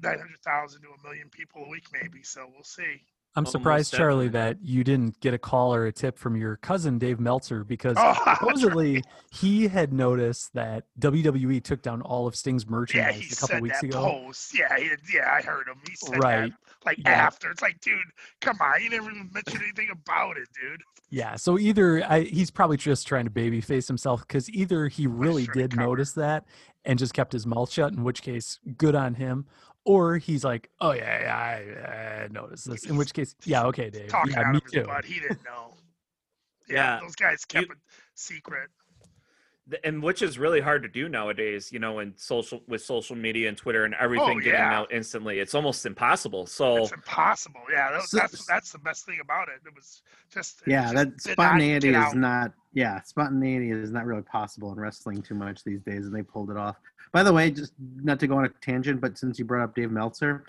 900,000 0.00 0.82
to 0.82 0.88
a 0.88 1.02
million 1.08 1.30
people 1.30 1.64
a 1.64 1.70
week, 1.70 1.86
maybe. 1.92 2.22
So 2.22 2.46
we'll 2.52 2.64
see. 2.64 3.02
I'm 3.34 3.46
surprised, 3.46 3.94
Charlie, 3.94 4.28
that 4.28 4.58
you 4.62 4.84
didn't 4.84 5.18
get 5.20 5.32
a 5.32 5.38
call 5.38 5.74
or 5.74 5.86
a 5.86 5.92
tip 5.92 6.18
from 6.18 6.36
your 6.36 6.56
cousin 6.56 6.98
Dave 6.98 7.18
Meltzer 7.18 7.64
because 7.64 7.96
Oh, 7.98 8.14
supposedly 8.38 9.02
he 9.30 9.68
had 9.68 9.92
noticed 9.92 10.52
that 10.52 10.84
WWE 11.00 11.62
took 11.64 11.80
down 11.80 12.02
all 12.02 12.26
of 12.26 12.36
Sting's 12.36 12.66
merchandise 12.68 13.14
he 13.16 13.32
a 13.32 13.36
couple 13.36 13.60
weeks 13.60 13.82
ago. 13.82 14.00
post. 14.26 14.58
Yeah, 14.58 14.76
he, 14.78 14.90
yeah, 15.14 15.32
I 15.32 15.40
heard 15.40 15.66
him. 15.66 15.76
He 15.88 15.94
said 15.96 16.18
Right. 16.22 16.50
that 16.52 16.58
like 16.84 16.98
Yeah. 16.98 17.10
after. 17.10 17.50
It's 17.50 17.62
like, 17.62 17.80
dude, 17.80 17.96
come 18.42 18.58
on, 18.60 18.82
you 18.82 18.90
never 18.90 19.10
even 19.10 19.30
mentioned 19.32 19.62
anything 19.62 19.88
about 19.90 20.36
it, 20.36 20.48
dude. 20.60 20.82
Yeah, 21.08 21.36
so 21.36 21.58
either 21.58 22.02
I, 22.04 22.20
he's 22.22 22.50
probably 22.50 22.76
just 22.78 23.06
trying 23.06 23.24
to 23.24 23.30
babyface 23.30 23.86
himself 23.86 24.20
because 24.26 24.48
either 24.50 24.88
he 24.88 25.06
really 25.06 25.46
did 25.54 25.76
notice 25.76 26.12
that 26.12 26.44
and 26.84 26.98
just 26.98 27.12
kept 27.14 27.32
his 27.32 27.46
mouth 27.46 27.70
shut, 27.70 27.92
in 27.92 28.02
which 28.02 28.22
case, 28.22 28.58
good 28.78 28.94
on 28.94 29.14
him, 29.14 29.46
or 29.84 30.18
he's 30.18 30.44
like, 30.44 30.68
oh 30.80 30.92
yeah, 30.92 31.22
yeah 31.22 31.36
I, 31.36 32.24
I 32.24 32.28
noticed 32.28 32.68
this. 32.70 32.84
In 32.86 32.96
which 32.98 33.12
case, 33.14 33.34
yeah, 33.44 33.64
okay, 33.64 33.90
Dave, 33.90 34.08
talking 34.08 34.32
yeah, 34.32 34.40
out 34.40 34.52
me 34.52 34.56
of 34.58 34.62
his 34.64 34.72
too. 34.72 34.84
butt. 34.84 35.04
He 35.04 35.20
didn't 35.20 35.44
know. 35.44 35.74
Yeah, 36.68 36.94
Yeah, 36.96 37.00
those 37.00 37.16
guys 37.16 37.44
kept 37.44 37.70
it. 37.70 37.78
secret. 38.14 38.70
Th- 39.70 39.80
and 39.84 40.02
which 40.02 40.22
is 40.22 40.38
really 40.38 40.60
hard 40.60 40.82
to 40.82 40.88
do 40.88 41.08
nowadays 41.08 41.70
you 41.70 41.78
know 41.78 42.00
in 42.00 42.12
social 42.16 42.62
with 42.66 42.82
social 42.82 43.14
media 43.14 43.48
and 43.48 43.56
twitter 43.56 43.84
and 43.84 43.94
oh, 43.94 44.02
everything 44.02 44.38
getting 44.38 44.54
yeah. 44.54 44.78
out 44.78 44.92
instantly 44.92 45.38
it's 45.38 45.54
almost 45.54 45.86
impossible 45.86 46.46
so 46.46 46.78
It's 46.78 46.92
impossible. 46.92 47.60
Yeah, 47.72 47.92
that, 47.92 48.02
So- 48.02 48.18
that's 48.18 48.44
that's 48.46 48.72
the 48.72 48.78
best 48.78 49.06
thing 49.06 49.18
about 49.20 49.48
it. 49.48 49.60
It 49.66 49.74
was 49.74 50.02
just 50.32 50.62
it 50.66 50.70
Yeah, 50.70 50.92
just 50.92 50.94
that 50.94 51.04
did 51.04 51.26
not 51.26 51.32
spontaneity 51.32 51.94
is 51.94 52.14
not. 52.14 52.52
Yeah, 52.72 53.00
spontaneity 53.02 53.70
is 53.70 53.90
not 53.90 54.06
really 54.06 54.22
possible 54.22 54.72
in 54.72 54.80
wrestling 54.80 55.22
too 55.22 55.34
much 55.34 55.62
these 55.62 55.82
days, 55.82 56.06
and 56.06 56.14
they 56.14 56.22
pulled 56.22 56.50
it 56.50 56.56
off. 56.56 56.76
By 57.12 57.22
the 57.22 57.32
way, 57.32 57.50
just 57.50 57.74
not 57.96 58.18
to 58.20 58.26
go 58.26 58.38
on 58.38 58.46
a 58.46 58.48
tangent, 58.48 59.00
but 59.00 59.18
since 59.18 59.38
you 59.38 59.44
brought 59.44 59.62
up 59.62 59.74
Dave 59.74 59.90
Meltzer, 59.90 60.44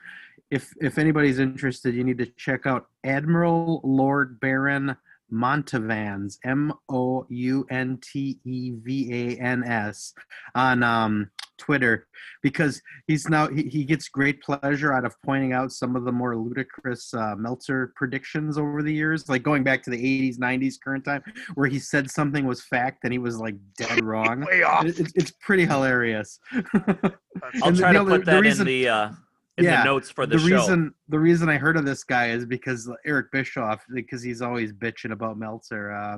if 0.50 0.74
if 0.82 0.98
anybody's 0.98 1.40
interested, 1.40 1.94
you 1.94 2.04
need 2.04 2.18
to 2.18 2.26
check 2.38 2.66
out 2.66 2.88
Admiral 3.04 3.82
Lord 3.84 4.40
Baron 4.40 4.96
Montevans, 5.34 6.38
M 6.46 6.72
O 6.90 7.26
U 7.30 7.66
N 7.72 7.98
T 8.02 8.40
E 8.46 8.72
V 8.84 9.10
A 9.38 9.42
N 9.42 9.64
S, 9.64 10.14
on 10.56 10.84
um, 10.84 11.30
Twitter 11.58 12.08
because 12.42 12.82
he's 13.08 13.28
now 13.30 13.48
he, 13.48 13.64
he 13.64 13.84
gets 13.86 14.10
great 14.10 14.42
pleasure 14.42 14.94
out 14.94 15.06
of 15.06 15.16
pointing 15.24 15.54
out 15.54 15.72
some 15.72 15.96
of 15.96 16.04
the 16.04 16.12
more 16.12 16.36
ludicrous 16.36 17.14
uh, 17.14 17.36
Meltzer 17.38 17.94
predictions 17.96 18.58
over 18.58 18.84
the 18.84 18.94
years, 18.94 19.30
like 19.30 19.44
going 19.44 19.64
back 19.64 19.82
to 19.84 19.90
the 19.90 19.98
80s, 20.32 20.38
90s, 20.40 20.76
current 20.84 21.06
time, 21.06 21.24
where 21.56 21.68
he 21.68 21.80
said 21.80 22.10
something 22.12 22.46
was 22.46 22.62
fact 22.64 23.00
and 23.04 23.12
he 23.14 23.20
was 23.20 23.38
like 23.40 23.56
dead 23.78 24.04
wrong. 24.04 24.42
Way 24.46 24.64
off. 24.64 24.86
It- 24.86 25.00
it's, 25.00 25.12
it's 25.16 25.32
pretty 25.42 25.66
hilarious. 25.66 26.40
i'll 26.74 27.70
And 27.70 27.78
try 27.78 27.94
the 27.94 28.00
to 28.00 28.02
other- 28.02 28.10
put 28.18 28.26
the 28.26 28.32
that 28.32 28.42
reason- 28.42 28.68
in 28.68 28.74
the 28.74 28.90
uh 28.90 29.10
in 29.58 29.66
Yeah, 29.66 29.84
the 29.84 29.86
notes 29.86 30.10
for 30.10 30.26
the, 30.26 30.38
the 30.38 30.50
show 30.50 30.58
reason 30.58 30.94
the 31.10 31.20
reason 31.20 31.50
I 31.50 31.58
heard 31.58 31.78
of 31.78 31.86
this 31.86 32.04
guy 32.04 32.30
is 32.30 32.46
because 32.46 32.90
Eric 33.06 33.32
Bischoff, 33.32 33.86
because 33.94 34.24
he's 34.24 34.42
always 34.42 34.74
bitching 34.74 35.12
about 35.12 35.38
Meltzer, 35.38 35.92
uh, 35.92 36.18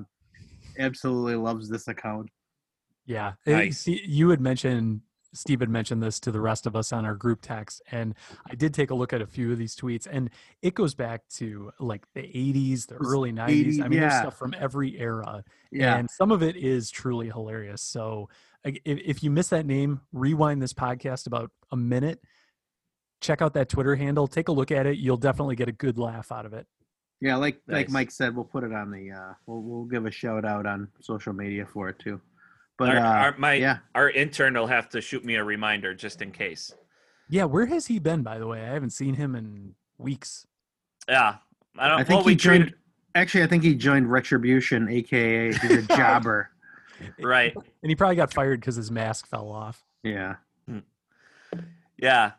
absolutely 0.80 1.36
loves 1.36 1.70
this 1.70 1.88
account. 1.88 2.30
Yeah. 3.06 3.34
Uh, 3.46 3.52
Nice. 3.52 3.80
See, 3.80 4.02
you 4.06 4.30
had 4.30 4.42
mentioned 4.42 5.02
Steve 5.36 5.60
had 5.60 5.70
mentioned 5.70 6.02
this 6.02 6.20
to 6.22 6.32
the 6.32 6.40
rest 6.40 6.66
of 6.66 6.76
us 6.76 6.94
on 6.94 7.06
our 7.06 7.14
group 7.14 7.42
text, 7.42 7.82
and 7.92 8.16
I 8.50 8.56
did 8.56 8.74
take 8.74 8.90
a 8.90 8.96
look 8.96 9.14
at 9.14 9.22
a 9.22 9.28
few 9.28 9.52
of 9.52 9.58
these 9.58 9.76
tweets, 9.76 10.08
and 10.10 10.30
it 10.62 10.74
goes 10.74 10.96
back 10.96 11.28
to 11.36 11.72
like 11.80 12.06
the 12.14 12.22
80s, 12.22 12.88
the 12.88 12.96
early 12.96 13.32
90s. 13.34 13.66
80s, 13.66 13.84
I 13.84 13.88
mean, 13.88 14.00
there's 14.00 14.14
stuff 14.14 14.38
from 14.38 14.56
every 14.58 14.98
era, 14.98 15.44
Yeah, 15.72 15.98
and 15.98 16.10
some 16.10 16.32
of 16.32 16.42
it 16.42 16.56
is 16.56 16.90
truly 16.90 17.28
hilarious. 17.28 17.82
So, 17.82 18.30
if, 18.64 18.80
if 18.86 19.24
you 19.24 19.30
miss 19.30 19.50
that 19.50 19.66
name, 19.66 20.02
rewind 20.14 20.62
this 20.62 20.74
podcast 20.74 21.28
about 21.28 21.52
a 21.72 21.78
minute, 21.78 22.22
check 23.22 23.42
out 23.42 23.54
that 23.54 23.70
Twitter 23.70 23.96
handle, 23.96 24.28
take 24.28 24.48
a 24.48 24.52
look 24.52 24.72
at 24.72 24.86
it. 24.86 24.98
You'll 24.98 25.18
definitely 25.18 25.56
get 25.56 25.68
a 25.68 25.72
good 25.74 25.98
laugh 25.98 26.32
out 26.32 26.46
of 26.46 26.54
it. 26.54 26.68
yeah. 27.22 27.36
Like 27.36 27.62
like 27.68 27.90
Mike 27.90 28.12
said, 28.12 28.36
we'll 28.36 28.46
put 28.46 28.64
it 28.64 28.74
on 28.74 28.92
the. 28.92 29.12
Uh, 29.12 29.34
we'll 29.48 29.62
we'll 29.62 29.86
give 29.86 30.06
a 30.06 30.12
shout 30.12 30.46
out 30.46 30.66
on 30.66 30.88
social 31.02 31.34
media 31.34 31.66
for 31.66 31.90
it 31.90 32.00
too. 32.00 32.20
But 32.78 32.90
our, 32.90 32.98
uh, 32.98 33.14
our, 33.32 33.36
my 33.38 33.54
yeah, 33.54 33.78
our 33.96 34.10
intern 34.10 34.54
will 34.56 34.68
have 34.68 34.90
to 34.90 35.02
shoot 35.02 35.24
me 35.24 35.36
a 35.36 35.44
reminder 35.44 35.94
just 35.96 36.22
in 36.22 36.32
case 36.32 36.74
Yeah, 37.30 37.46
where 37.46 37.66
has 37.68 37.86
he 37.88 38.00
been, 38.00 38.22
by 38.22 38.38
the 38.38 38.48
way? 38.48 38.62
I 38.62 38.74
haven't 38.74 38.90
seen 38.90 39.14
him 39.16 39.34
in 39.36 39.76
weeks. 39.98 40.46
yeah 41.08 41.36
i 41.78 41.88
don't 41.88 42.00
I 42.00 42.04
think 42.04 42.18
well 42.20 42.26
we 42.26 42.34
he 42.34 42.36
joined. 42.36 42.64
treated 42.64 42.80
Actually, 43.16 43.44
I 43.44 43.48
think 43.48 43.64
he 43.64 43.76
joined 43.76 44.12
Retribution, 44.12 44.90
aka 44.90 45.54
he's 45.54 45.72
a 45.72 45.82
jobber. 45.96 46.50
right 47.22 47.56
And 47.56 47.90
he 47.90 47.96
probably 47.96 48.18
got 48.18 48.34
fired 48.34 48.60
because 48.60 48.76
his 48.76 48.92
mask 48.92 49.26
fell 49.28 49.50
off. 49.50 49.86
Yeah. 50.04 50.36
Yeah. 51.98 52.32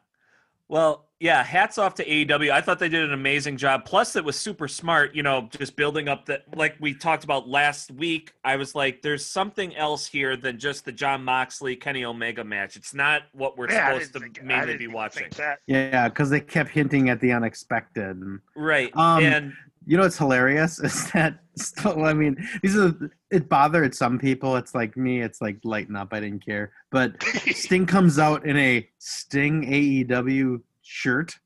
Well, 0.68 1.04
yeah, 1.18 1.42
hats 1.42 1.78
off 1.78 1.94
to 1.94 2.04
AEW. 2.04 2.50
I 2.50 2.60
thought 2.60 2.78
they 2.78 2.90
did 2.90 3.02
an 3.04 3.12
amazing 3.14 3.56
job. 3.56 3.84
Plus, 3.86 4.16
it 4.16 4.24
was 4.24 4.36
super 4.38 4.68
smart, 4.68 5.14
you 5.14 5.22
know, 5.22 5.48
just 5.56 5.74
building 5.76 6.08
up 6.08 6.26
that, 6.26 6.42
like 6.54 6.74
we 6.78 6.92
talked 6.92 7.24
about 7.24 7.48
last 7.48 7.90
week. 7.92 8.32
I 8.44 8.56
was 8.56 8.74
like, 8.74 9.00
there's 9.00 9.24
something 9.24 9.74
else 9.76 10.06
here 10.06 10.36
than 10.36 10.58
just 10.58 10.84
the 10.84 10.92
Jon 10.92 11.24
Moxley 11.24 11.74
Kenny 11.76 12.04
Omega 12.04 12.44
match. 12.44 12.76
It's 12.76 12.92
not 12.92 13.22
what 13.32 13.56
we're 13.56 13.70
Yeah, 13.70 13.92
supposed 13.94 14.12
to 14.14 14.20
think- 14.20 14.42
mainly 14.42 14.76
be 14.76 14.88
watching. 14.88 15.28
Yeah, 15.66 16.08
because 16.08 16.28
they 16.28 16.40
kept 16.40 16.68
hinting 16.70 17.08
at 17.08 17.20
the 17.20 17.32
unexpected. 17.32 18.20
Right. 18.54 18.94
Um, 18.94 19.24
and 19.24 19.52
you 19.86 19.96
know 19.96 20.02
what's 20.02 20.18
hilarious 20.18 20.78
is 20.80 21.10
that 21.12 21.38
still, 21.56 22.04
I 22.04 22.12
mean, 22.12 22.36
these 22.62 22.76
are 22.76 22.94
it 23.30 23.48
bothered 23.48 23.94
some 23.94 24.18
people. 24.18 24.56
It's 24.56 24.74
like 24.74 24.96
me, 24.96 25.22
it's 25.22 25.40
like 25.40 25.58
lighten 25.64 25.96
up. 25.96 26.08
I 26.12 26.20
didn't 26.20 26.44
care. 26.44 26.72
But 26.90 27.22
Sting 27.52 27.86
comes 27.86 28.18
out 28.18 28.44
in 28.44 28.56
a 28.56 28.88
Sting 28.98 29.64
AEW 29.64 30.60
shirt. 30.82 31.36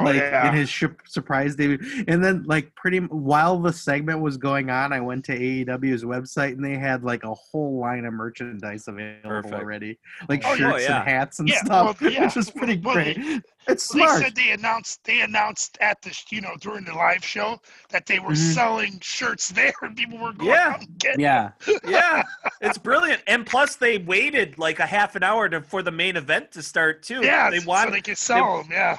Oh, 0.00 0.04
like 0.04 0.16
yeah. 0.16 0.48
in 0.48 0.54
his 0.54 0.68
sh- 0.70 0.84
surprise 1.06 1.56
debut, 1.56 2.04
and 2.06 2.22
then 2.22 2.44
like 2.44 2.72
pretty 2.76 2.98
while 2.98 3.58
the 3.58 3.72
segment 3.72 4.20
was 4.20 4.36
going 4.36 4.70
on, 4.70 4.92
I 4.92 5.00
went 5.00 5.24
to 5.24 5.36
AEW's 5.38 6.04
website 6.04 6.52
and 6.52 6.64
they 6.64 6.76
had 6.76 7.02
like 7.02 7.24
a 7.24 7.34
whole 7.34 7.80
line 7.80 8.04
of 8.04 8.12
merchandise 8.14 8.86
available 8.86 9.28
Perfect. 9.28 9.54
already, 9.54 9.98
like 10.28 10.42
Oh, 10.46 10.54
shirts 10.54 10.84
yeah. 10.84 11.00
and 11.00 11.08
hats 11.08 11.38
and 11.40 11.48
Yeah, 11.48 11.64
stuff, 11.64 12.00
well, 12.00 12.12
yeah. 12.12 12.24
which 12.26 12.36
is 12.36 12.48
pretty 12.50 12.76
Well, 12.78 12.94
great. 12.94 13.18
It's 13.66 13.86
They 13.88 13.98
smart. 13.98 14.22
said 14.22 14.34
they 14.34 14.50
announced 14.52 15.04
they 15.04 15.20
announced 15.20 15.76
at 15.80 16.00
the 16.00 16.16
you 16.30 16.40
know 16.40 16.54
during 16.60 16.84
the 16.84 16.94
live 16.94 17.24
show 17.24 17.60
that 17.90 18.06
they 18.06 18.18
were 18.18 18.30
Mhm. 18.30 18.54
selling 18.54 18.98
shirts 19.00 19.48
there 19.50 19.72
and 19.82 19.94
people 19.96 20.18
were 20.18 20.32
going 20.32 20.48
Yeah. 20.50 20.78
getting 20.98 21.20
yeah, 21.20 21.50
yeah, 21.84 22.22
it's 22.60 22.78
brilliant. 22.78 23.20
And 23.26 23.44
plus, 23.44 23.76
they 23.76 23.98
waited 23.98 24.58
like 24.58 24.78
a 24.78 24.86
half 24.86 25.16
an 25.16 25.22
hour 25.22 25.48
to, 25.48 25.60
for 25.60 25.82
the 25.82 25.90
main 25.90 26.16
event 26.16 26.52
to 26.52 26.62
start, 26.62 27.02
too. 27.02 27.20
yeah 27.22 27.50
They 27.50 27.58
so 27.58 27.68
wanted, 27.68 27.94
they 27.94 28.00
could 28.00 28.16
sell 28.16 28.58
them 28.62 28.68
yeah 28.70 28.98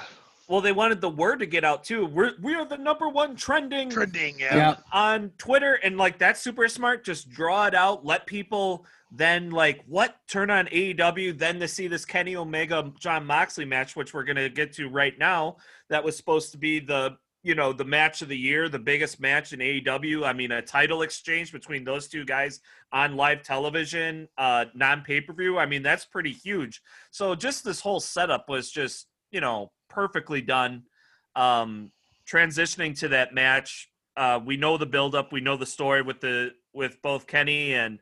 well, 0.50 0.60
they 0.60 0.72
wanted 0.72 1.00
the 1.00 1.08
word 1.08 1.38
to 1.38 1.46
get 1.46 1.64
out, 1.64 1.84
too. 1.84 2.06
We're, 2.06 2.32
we 2.42 2.56
are 2.56 2.64
the 2.64 2.76
number 2.76 3.08
one 3.08 3.36
trending 3.36 3.88
trending 3.88 4.40
yeah, 4.40 4.56
yeah. 4.56 4.76
on 4.92 5.30
Twitter, 5.38 5.74
and 5.74 5.96
like 5.96 6.18
that's 6.18 6.40
super 6.40 6.66
smart. 6.66 7.04
Just 7.04 7.30
draw 7.30 7.66
it 7.66 7.74
out, 7.74 8.04
let 8.04 8.26
people 8.26 8.84
then 9.12 9.52
like 9.52 9.80
what 9.86 10.16
turn 10.26 10.50
on 10.50 10.66
AEW, 10.66 11.38
then 11.38 11.60
to 11.60 11.68
see 11.68 11.86
this 11.86 12.04
Kenny 12.04 12.34
Omega 12.34 12.92
Jon 12.98 13.26
Moxley 13.26 13.64
match, 13.64 13.94
which 13.94 14.12
we're 14.12 14.24
gonna 14.24 14.48
get 14.48 14.72
to 14.72 14.88
right 14.88 15.16
now. 15.20 15.58
That 15.88 16.02
was 16.02 16.16
supposed 16.16 16.50
to 16.50 16.58
be 16.58 16.80
the 16.80 17.16
you 17.44 17.54
know 17.54 17.72
the 17.72 17.84
match 17.84 18.20
of 18.20 18.28
the 18.28 18.36
year, 18.36 18.68
the 18.68 18.80
biggest 18.80 19.20
match 19.20 19.52
in 19.52 19.60
AEW. 19.60 20.26
I 20.26 20.32
mean, 20.32 20.50
a 20.50 20.60
title 20.60 21.02
exchange 21.02 21.52
between 21.52 21.84
those 21.84 22.08
two 22.08 22.24
guys 22.24 22.58
on 22.92 23.14
live 23.14 23.44
television, 23.44 24.26
uh, 24.36 24.64
non 24.74 25.02
pay 25.02 25.20
per 25.20 25.32
view. 25.32 25.58
I 25.58 25.66
mean, 25.66 25.84
that's 25.84 26.06
pretty 26.06 26.32
huge. 26.32 26.82
So 27.12 27.36
just 27.36 27.62
this 27.62 27.80
whole 27.80 28.00
setup 28.00 28.48
was 28.48 28.68
just 28.68 29.06
you 29.30 29.40
know 29.40 29.70
perfectly 29.88 30.40
done. 30.40 30.84
Um, 31.36 31.92
transitioning 32.28 32.98
to 33.00 33.08
that 33.08 33.34
match, 33.34 33.88
uh, 34.16 34.40
we 34.44 34.56
know 34.56 34.76
the 34.76 34.86
buildup, 34.86 35.32
we 35.32 35.40
know 35.40 35.56
the 35.56 35.66
story 35.66 36.02
with 36.02 36.20
the 36.20 36.50
with 36.72 37.00
both 37.02 37.26
Kenny 37.26 37.74
and 37.74 37.98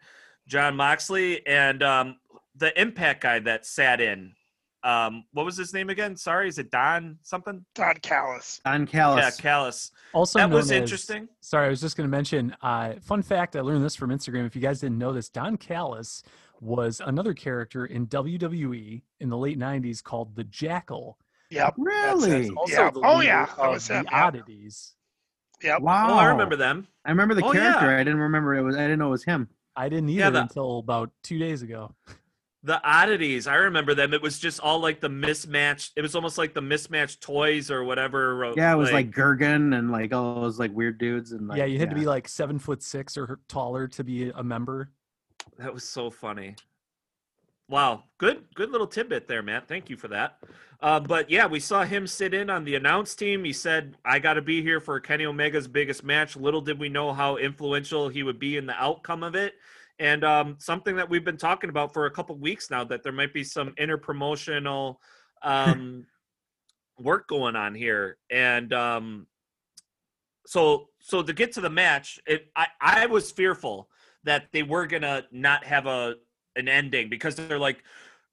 Jon 0.47 0.77
Moxley, 0.77 1.47
and 1.47 1.83
um, 1.83 2.17
the 2.57 2.79
Impact 2.81 3.23
guy 3.23 3.39
that 3.41 3.67
sat 3.67 4.01
in. 4.01 4.33
Um, 4.85 5.25
what 5.33 5.45
was 5.45 5.57
his 5.57 5.75
name 5.75 5.91
again? 5.91 6.17
Sorry, 6.17 6.49
is 6.49 6.59
it 6.59 6.71
Don 6.71 7.19
something? 7.23 7.65
Don 7.75 7.97
Callis 7.97 8.61
Don 8.65 8.87
Callis. 8.87 9.25
Yeah, 9.25 9.43
Callus. 9.43 9.91
Also, 10.13 10.39
That 10.39 10.51
was 10.51 10.67
as- 10.67 10.81
interesting. 10.81 11.29
Sorry, 11.41 11.67
I 11.67 11.69
was 11.69 11.81
just 11.81 11.97
going 11.97 12.09
to 12.09 12.17
mention. 12.17 12.57
Uh, 12.63 12.95
fun 13.01 13.23
fact: 13.23 13.57
I 13.57 13.61
learned 13.61 13.85
this 13.85 13.97
from 13.97 14.11
Instagram. 14.11 14.47
If 14.47 14.55
you 14.55 14.63
guys 14.63 14.81
didn't 14.81 14.99
know 14.99 15.13
this, 15.13 15.29
Don 15.29 15.57
Callis 15.57 16.23
was 16.61 17.01
another 17.05 17.35
character 17.35 17.87
in 17.87 18.07
WWE 18.07 19.03
in 19.21 19.29
the 19.29 19.37
late 19.37 19.59
'90s 19.59 20.03
called 20.03 20.35
the 20.37 20.45
Jackal. 20.45 21.19
yep 21.51 21.75
really? 21.79 22.51
Yeah. 22.69 22.91
the 22.91 23.01
Oh, 23.05 23.21
yeah, 23.21 23.47
that 23.47 23.59
of 23.59 23.73
was 23.75 23.89
the 23.89 23.95
him, 23.99 24.07
yeah. 24.11 24.25
Oddities. 24.27 24.95
yep 25.63 25.81
Wow. 25.81 26.11
Oh, 26.11 26.15
I 26.19 26.27
remember 26.27 26.57
them. 26.57 26.87
I 27.05 27.11
remember 27.11 27.35
the 27.35 27.45
Oh, 27.45 27.53
yeah. 27.53 27.61
character. 27.73 27.95
I 27.97 28.05
didn't 28.05 28.21
remember 28.21 28.55
it 28.55 28.63
was. 28.63 28.77
I 28.77 28.81
didn't 28.83 28.99
know 28.99 29.09
it 29.09 29.11
was 29.11 29.25
him. 29.25 29.49
I 29.77 29.89
didn't 29.89 30.09
either 30.11 30.21
Yeah, 30.21 30.31
the- 30.31 30.43
until 30.43 30.79
about 30.79 31.11
two 31.23 31.39
days 31.39 31.63
ago. 31.63 31.95
The 32.65 32.83
oddities, 32.85 33.47
I 33.47 33.55
remember 33.55 33.95
them. 33.95 34.13
It 34.13 34.21
was 34.21 34.41
just 34.41 34.59
all 34.59 34.81
like 34.81 35.01
the 35.01 35.09
mismatched. 35.09 35.93
It 35.95 36.03
was 36.03 36.17
almost 36.17 36.39
like 36.39 36.55
the 36.55 36.61
mismatched 36.61 37.21
toys 37.21 37.71
or 37.71 37.85
whatever. 37.85 38.53
Yeah, 38.57 38.73
it 38.73 38.77
was 38.77 38.91
like, 38.91 39.13
Kurrgan 39.13 39.79
and 39.79 39.93
like 39.93 40.13
all 40.13 40.41
those 40.43 40.59
like 40.59 40.73
weird 40.73 40.99
dudes 40.99 41.31
and 41.31 41.47
like 41.47 41.57
yeah, 41.59 41.67
you 41.67 41.79
had 41.79 41.89
to 41.91 41.95
be 41.97 42.05
like 42.05 42.27
seven 42.27 42.59
foot 42.59 42.83
six 42.83 43.17
or 43.17 43.39
taller 43.49 43.87
to 43.87 44.03
be 44.03 44.31
a 44.31 44.43
member. 44.43 44.91
That 45.57 45.73
was 45.73 45.85
so 45.85 46.11
funny. 46.11 46.57
Wow, 47.69 48.05
good, 48.17 48.45
good 48.55 48.71
little 48.71 48.87
tidbit 48.87 49.29
there, 49.29 49.43
Matt. 49.43 49.69
Thank 49.69 49.91
you 49.91 49.97
for 49.97 50.09
that. 50.09 50.39
Uh, 50.81 51.01
but 51.01 51.29
yeah, 51.29 51.47
we 51.47 51.61
saw 51.61 51.85
him 51.85 52.07
sit 52.07 52.33
in 52.33 52.49
on 52.49 52.65
the 52.65 52.77
announce 52.77 53.15
team. 53.15 53.45
He 53.45 53.53
said, 53.53 53.97
"I 54.07 54.19
got 54.19 54.35
to 54.35 54.43
be 54.43 54.63
here 54.63 54.81
for 54.81 54.99
Kenny 55.01 55.27
Omega's 55.27 55.69
biggest 55.69 56.03
match." 56.03 56.35
Little 56.35 56.63
did 56.63 56.79
we 56.79 56.89
know 56.89 57.13
how 57.13 57.37
influential 57.37 58.09
he 58.09 58.23
would 58.23 58.39
be 58.39 58.57
in 58.57 58.65
the 58.65 58.75
outcome 58.75 59.23
of 59.23 59.35
it, 59.35 59.55
and 59.99 60.25
um, 60.25 60.57
something 60.59 60.97
that 60.97 61.11
we've 61.11 61.25
been 61.25 61.37
talking 61.37 61.69
about 61.69 61.93
for 61.93 62.07
a 62.07 62.11
couple 62.11 62.37
weeks 62.37 62.71
now 62.71 62.85
that 62.85 63.03
there 63.03 63.13
might 63.13 63.35
be 63.35 63.45
some 63.45 63.73
interpromotional 63.73 64.97
um, 65.43 66.07
work 66.99 67.29
going 67.29 67.55
on 67.55 67.75
here, 67.75 68.17
and 68.31 68.73
um, 68.73 69.27
so 70.47 70.89
so 71.01 71.23
to 71.23 71.33
get 71.35 71.53
to 71.53 71.61
the 71.61 71.69
match, 71.69 72.19
it 72.27 72.51
I 72.57 72.69
I 72.81 73.07
was 73.07 73.31
fearful 73.31 73.91
that 74.25 74.47
they 74.53 74.63
were 74.63 74.87
gonna 74.87 75.25
not 75.33 75.65
have 75.65 75.87
a 75.87 76.15
an 76.57 76.69
ending 76.69 77.09
because 77.09 77.37
they're 77.37 77.59
like, 77.59 77.83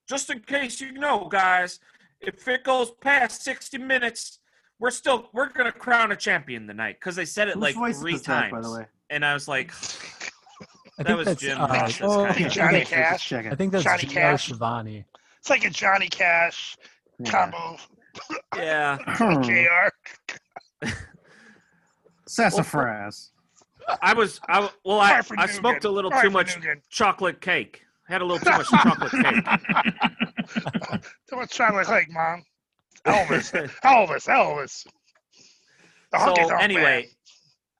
just 0.09 0.29
in 0.29 0.39
case 0.39 0.81
you 0.81 0.91
know, 0.93 1.27
guys, 1.29 1.79
if 2.21 2.47
it 2.47 2.63
goes 2.63 2.91
past 3.01 3.43
sixty 3.43 3.77
minutes, 3.77 4.39
we're 4.79 4.91
still 4.91 5.29
we're 5.33 5.49
gonna 5.49 5.71
crown 5.71 6.11
a 6.11 6.15
champion 6.15 6.67
tonight 6.67 6.97
because 6.99 7.15
they 7.15 7.25
said 7.25 7.47
it 7.47 7.53
Whose 7.55 7.61
like 7.63 7.75
voice 7.75 7.99
three 7.99 8.13
was 8.13 8.23
that, 8.23 8.49
times, 8.49 8.51
by 8.51 8.61
the 8.61 8.71
way. 8.71 8.85
and 9.09 9.23
I 9.25 9.33
was 9.33 9.47
like, 9.47 9.71
I 10.99 11.03
That 11.03 11.17
was 11.17 11.35
Jim 11.35 11.59
uh, 11.61 11.67
Ross. 11.67 11.99
Oh, 12.01 12.25
okay. 12.27 12.47
Johnny 12.49 12.77
okay, 12.81 12.85
Cash. 12.85 13.27
checking. 13.29 13.51
I 13.51 13.55
think 13.55 13.71
that's 13.71 13.83
Johnny 13.83 14.03
Cash. 14.05 14.45
Schiavone. 14.45 15.05
It's 15.39 15.49
like 15.49 15.65
a 15.65 15.69
Johnny 15.69 16.07
Cash 16.07 16.77
Yeah. 17.19 17.31
combo. 17.31 17.77
Yeah. 18.55 18.97
Jr. 20.81 20.87
Sassafras. 22.27 23.31
I 24.01 24.13
was 24.13 24.39
I 24.47 24.69
well 24.83 24.99
I, 24.99 25.21
I 25.37 25.45
smoked 25.47 25.85
a 25.85 25.89
little 25.89 26.11
too 26.11 26.29
much 26.29 26.57
chocolate 26.89 27.41
cake. 27.41 27.83
Had 28.07 28.21
a 28.21 28.25
little 28.25 28.39
too 28.39 28.57
much 28.57 28.69
chocolate 28.69 29.11
cake. 29.11 29.45
Too 31.27 31.35
much 31.37 31.49
chocolate 31.51 31.87
cake, 31.87 32.07
mom. 32.11 32.43
Elvis, 33.05 33.51
Elvis, 33.83 34.27
Elvis. 34.27 34.85
The 36.11 36.19
so 36.35 36.55
anyway, 36.57 37.01
man. 37.01 37.03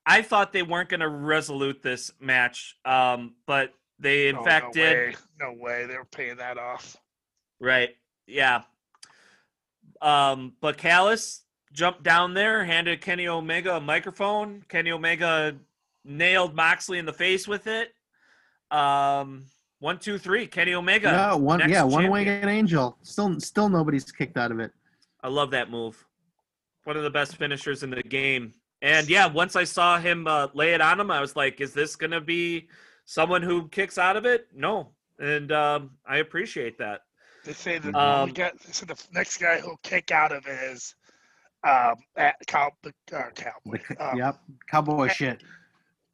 I 0.04 0.22
thought 0.22 0.52
they 0.52 0.62
weren't 0.64 0.88
going 0.88 1.00
to 1.00 1.08
resolute 1.08 1.80
this 1.82 2.10
match, 2.20 2.76
um, 2.84 3.34
but 3.46 3.72
they 4.00 4.28
in 4.28 4.36
Oh, 4.36 4.44
fact 4.44 4.66
no 4.66 4.72
did. 4.82 4.96
Way. 4.96 5.14
No 5.40 5.52
way, 5.52 5.86
they 5.86 5.96
were 5.96 6.04
paying 6.04 6.36
that 6.36 6.58
off. 6.58 6.96
Right? 7.60 7.96
Yeah. 8.26 8.62
Um, 10.02 10.54
but 10.60 10.76
Callis 10.76 11.42
jumped 11.72 12.02
down 12.02 12.34
there, 12.34 12.64
handed 12.64 13.00
Kenny 13.00 13.28
Omega 13.28 13.76
a 13.76 13.80
microphone. 13.80 14.64
Kenny 14.68 14.90
Omega 14.90 15.56
nailed 16.06 16.54
Moxley 16.54 16.98
in 16.98 17.06
the 17.06 17.12
face 17.12 17.46
with 17.48 17.66
it. 17.66 17.92
Um, 18.70 19.46
one, 19.78 19.98
two, 19.98 20.18
three. 20.18 20.46
Kenny 20.46 20.74
Omega. 20.74 21.08
Yeah, 21.08 21.34
one 21.34 21.60
yeah, 21.68 21.82
one 21.82 22.04
champion. 22.04 22.12
winged 22.12 22.44
angel. 22.46 22.96
Still 23.02 23.38
still 23.40 23.68
nobody's 23.68 24.10
kicked 24.10 24.36
out 24.36 24.50
of 24.50 24.60
it. 24.60 24.72
I 25.22 25.28
love 25.28 25.50
that 25.50 25.70
move. 25.70 26.02
One 26.84 26.96
of 26.96 27.02
the 27.02 27.10
best 27.10 27.36
finishers 27.36 27.82
in 27.82 27.90
the 27.90 28.02
game. 28.02 28.54
And 28.82 29.08
yeah, 29.08 29.26
once 29.26 29.56
I 29.56 29.64
saw 29.64 29.98
him 29.98 30.26
uh, 30.26 30.48
lay 30.54 30.72
it 30.74 30.80
on 30.80 31.00
him, 31.00 31.10
I 31.10 31.20
was 31.20 31.34
like, 31.34 31.60
is 31.60 31.72
this 31.72 31.96
going 31.96 32.10
to 32.12 32.20
be 32.20 32.68
someone 33.04 33.42
who 33.42 33.68
kicks 33.68 33.98
out 33.98 34.16
of 34.16 34.24
it? 34.24 34.46
No. 34.54 34.90
And 35.18 35.50
um, 35.50 35.90
I 36.06 36.18
appreciate 36.18 36.78
that. 36.78 37.00
They 37.44 37.52
say 37.54 37.78
that 37.78 37.94
Um, 37.94 38.26
we. 38.28 38.32
They 38.32 38.50
said 38.70 38.88
the 38.88 39.02
next 39.12 39.38
guy 39.38 39.60
who'll 39.60 39.80
kick 39.82 40.10
out 40.10 40.30
of 40.32 40.46
it 40.46 40.58
is 40.70 40.94
um, 41.66 41.94
at 42.16 42.36
cow, 42.46 42.70
uh, 42.84 43.22
cowboy. 43.34 43.78
Um, 44.00 44.18
yep, 44.18 44.38
cowboy 44.70 45.08
shit. 45.08 45.42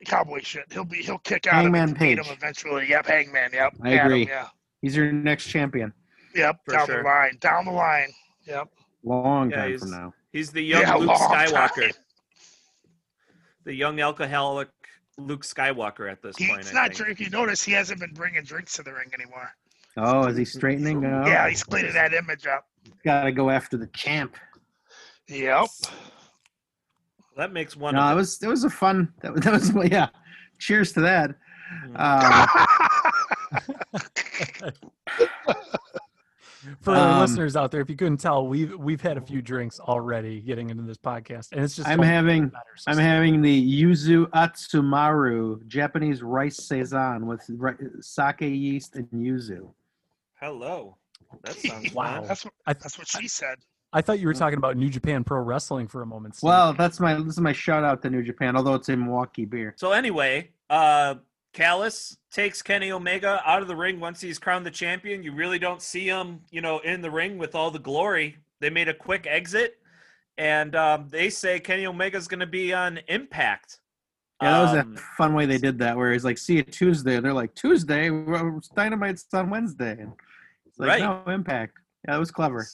Cowboy 0.06 0.40
shit. 0.42 0.64
He'll 0.73 0.85
be. 0.85 0.99
He'll 1.02 1.18
kick 1.18 1.47
out 1.47 1.54
Hangman 1.62 1.85
of 1.85 1.90
it 1.90 1.92
to 1.94 1.99
beat 2.00 2.18
him 2.18 2.25
eventually. 2.30 2.88
Yep, 2.88 3.06
Hangman. 3.06 3.50
Yep. 3.52 3.75
I 3.82 3.94
Adam, 3.94 4.06
agree. 4.06 4.26
yeah. 4.28 4.49
He's 4.80 4.97
your 4.97 5.12
next 5.12 5.47
champion. 5.49 5.92
Yep. 6.35 6.61
For 6.64 6.73
down 6.73 6.87
sure. 6.87 6.97
the 6.99 7.09
line. 7.09 7.38
Down 7.40 7.64
the 7.64 7.71
line. 7.73 8.09
Yep. 8.47 8.68
Long 9.04 9.50
Yeah, 9.50 9.56
time 9.56 9.68
he's- 9.68 9.80
from 9.80 9.90
now. 9.90 10.14
He's 10.32 10.50
the 10.50 10.62
young 10.62 10.80
Yeah, 10.82 10.94
Luke 10.94 11.11
Skywalker. 11.11 11.82
time. 11.82 11.92
The 13.64 13.75
young 13.75 14.00
alcoholic 14.00 14.71
Luke 15.18 15.44
Skywalker 15.44 16.11
at 16.11 16.23
this 16.23 16.37
point. 16.37 16.56
He's 16.64 16.73
not 16.73 16.92
drinking. 16.92 17.26
You 17.26 17.30
notice 17.30 17.62
he 17.62 17.73
hasn't 17.73 18.00
been 18.00 18.14
bringing 18.14 18.42
drinks 18.42 18.73
to 18.75 18.82
the 18.82 18.92
ring 18.94 19.11
anymore. 19.14 19.50
Oh, 19.99 20.26
is 20.26 20.38
he 20.38 20.44
straightening? 20.47 21.04
Oh, 21.04 21.26
Yeah, 21.26 21.49
he's 21.50 21.62
cleaning 21.62 21.92
that 21.92 22.14
image 22.14 22.47
up. 22.47 22.66
Got 23.04 23.25
to 23.25 23.32
go 23.32 23.50
after 23.50 23.76
the 23.76 23.88
champ. 23.88 24.37
Yep. 25.28 25.66
That 27.37 27.53
makes 27.53 27.77
one. 27.77 27.95
No, 27.95 28.01
of 28.03 28.12
it 28.12 28.17
was 28.17 28.43
it 28.43 28.49
was 28.49 28.65
a 28.65 28.71
fun. 28.71 29.12
That, 29.23 29.33
was- 29.33 29.43
that 29.43 29.53
was 29.53 29.73
yeah. 29.91 30.09
Cheers 30.59 30.93
to 30.93 31.01
that. 31.01 31.31
Mm. 31.89 31.99
Um, 31.99 32.49
For 36.81 36.95
Um, 36.95 37.19
listeners 37.21 37.57
out 37.57 37.73
there, 37.73 37.81
if 37.81 37.91
you 37.91 37.97
couldn't 37.97 38.19
tell, 38.19 38.47
we've 38.47 38.73
we've 38.79 39.01
had 39.01 39.17
a 39.17 39.21
few 39.21 39.43
drinks 39.43 39.81
already 39.81 40.41
getting 40.41 40.71
into 40.71 40.85
this 40.85 40.97
podcast, 40.97 41.49
and 41.51 41.61
it's 41.65 41.75
just 41.75 41.89
I'm 41.89 42.01
having 42.01 42.47
better, 42.49 42.62
so 42.77 42.93
I'm 42.93 42.99
stay- 42.99 43.03
having 43.05 43.43
the 43.43 43.83
Yuzu 43.83 44.27
Atsumaru 44.31 45.67
Japanese 45.67 46.23
rice 46.23 46.59
saison 46.59 47.27
with 47.27 47.43
sake 48.01 48.43
yeast 48.43 48.95
and 48.95 49.09
yuzu. 49.09 49.73
Hello. 50.41 50.99
That 51.43 51.57
sounds 51.57 51.93
Wow. 51.95 52.23
That's 52.28 52.45
what. 52.45 52.54
That's 52.67 52.97
what 52.97 53.09
she 53.09 53.26
said. 53.26 53.56
I 53.93 54.00
thought 54.00 54.21
you 54.21 54.26
were 54.26 54.35
talking 54.35 54.57
about 54.59 54.76
New 54.76 54.89
Japan 54.89 55.23
Pro 55.23 55.41
Wrestling 55.41 55.87
for 55.87 56.02
a 56.02 56.07
moment. 56.07 56.37
Steve. 56.37 56.49
Well, 56.49 56.73
that's 56.73 56.99
my 56.99 57.15
this 57.15 57.35
is 57.35 57.41
my 57.41 57.52
shout 57.52 57.85
out 57.85 58.02
to 58.02 58.11
New 58.11 58.23
Japan, 58.23 58.57
although 58.57 58.75
it's 58.75 58.89
in 58.89 59.00
Milwaukee 59.00 59.45
beer. 59.45 59.75
So 59.76 59.93
anyway, 59.93 60.50
uh 60.71 61.17
Callis 61.52 62.17
takes 62.31 62.63
Kenny 62.63 62.91
Omega 62.93 63.43
out 63.45 63.61
of 63.61 63.69
the 63.69 63.76
ring 63.76 64.00
once 64.00 64.21
he's 64.23 64.39
crowned 64.39 64.65
the 64.65 64.71
champion. 64.71 65.23
You 65.23 65.33
really 65.35 65.59
don't 65.59 65.83
see 65.83 66.07
him, 66.07 66.41
you 66.50 66.63
know, 66.63 66.78
in 66.78 67.02
the 67.02 67.11
ring 67.11 67.37
with 67.37 67.55
all 67.55 67.71
the 67.71 67.78
glory. 67.78 68.39
They 68.61 68.71
made 68.71 68.89
a 68.89 68.95
quick 68.95 69.26
exit, 69.28 69.75
and 70.39 70.75
um, 70.75 71.09
they 71.11 71.28
say 71.28 71.61
Kenny 71.61 71.85
Omega's 71.85 72.26
going 72.26 72.41
to 72.41 72.47
be 72.47 72.73
on 72.73 73.00
Impact. 73.09 73.81
Yeah, 74.41 74.50
that 74.52 74.63
was 74.63 74.83
Um, 74.83 74.95
a 74.97 75.00
fun 75.19 75.35
way 75.35 75.45
they 75.45 75.59
did 75.59 75.78
that, 75.81 75.95
where 75.95 76.13
he's 76.15 76.25
like, 76.25 76.39
"See 76.39 76.55
you 76.57 76.63
Tuesday," 76.63 77.17
and 77.17 77.25
they're 77.25 77.35
like, 77.35 77.55
"Tuesday, 77.55 78.09
Dynamite's 78.09 79.26
on 79.35 79.50
Wednesday." 79.50 79.99
And 80.00 80.13
it's 80.67 80.78
like, 80.78 80.89
Right. 80.89 81.00
no 81.02 81.23
Impact. 81.31 81.75
Yeah, 82.09 82.15
that 82.15 82.19
was 82.21 82.31
clever. 82.31 82.67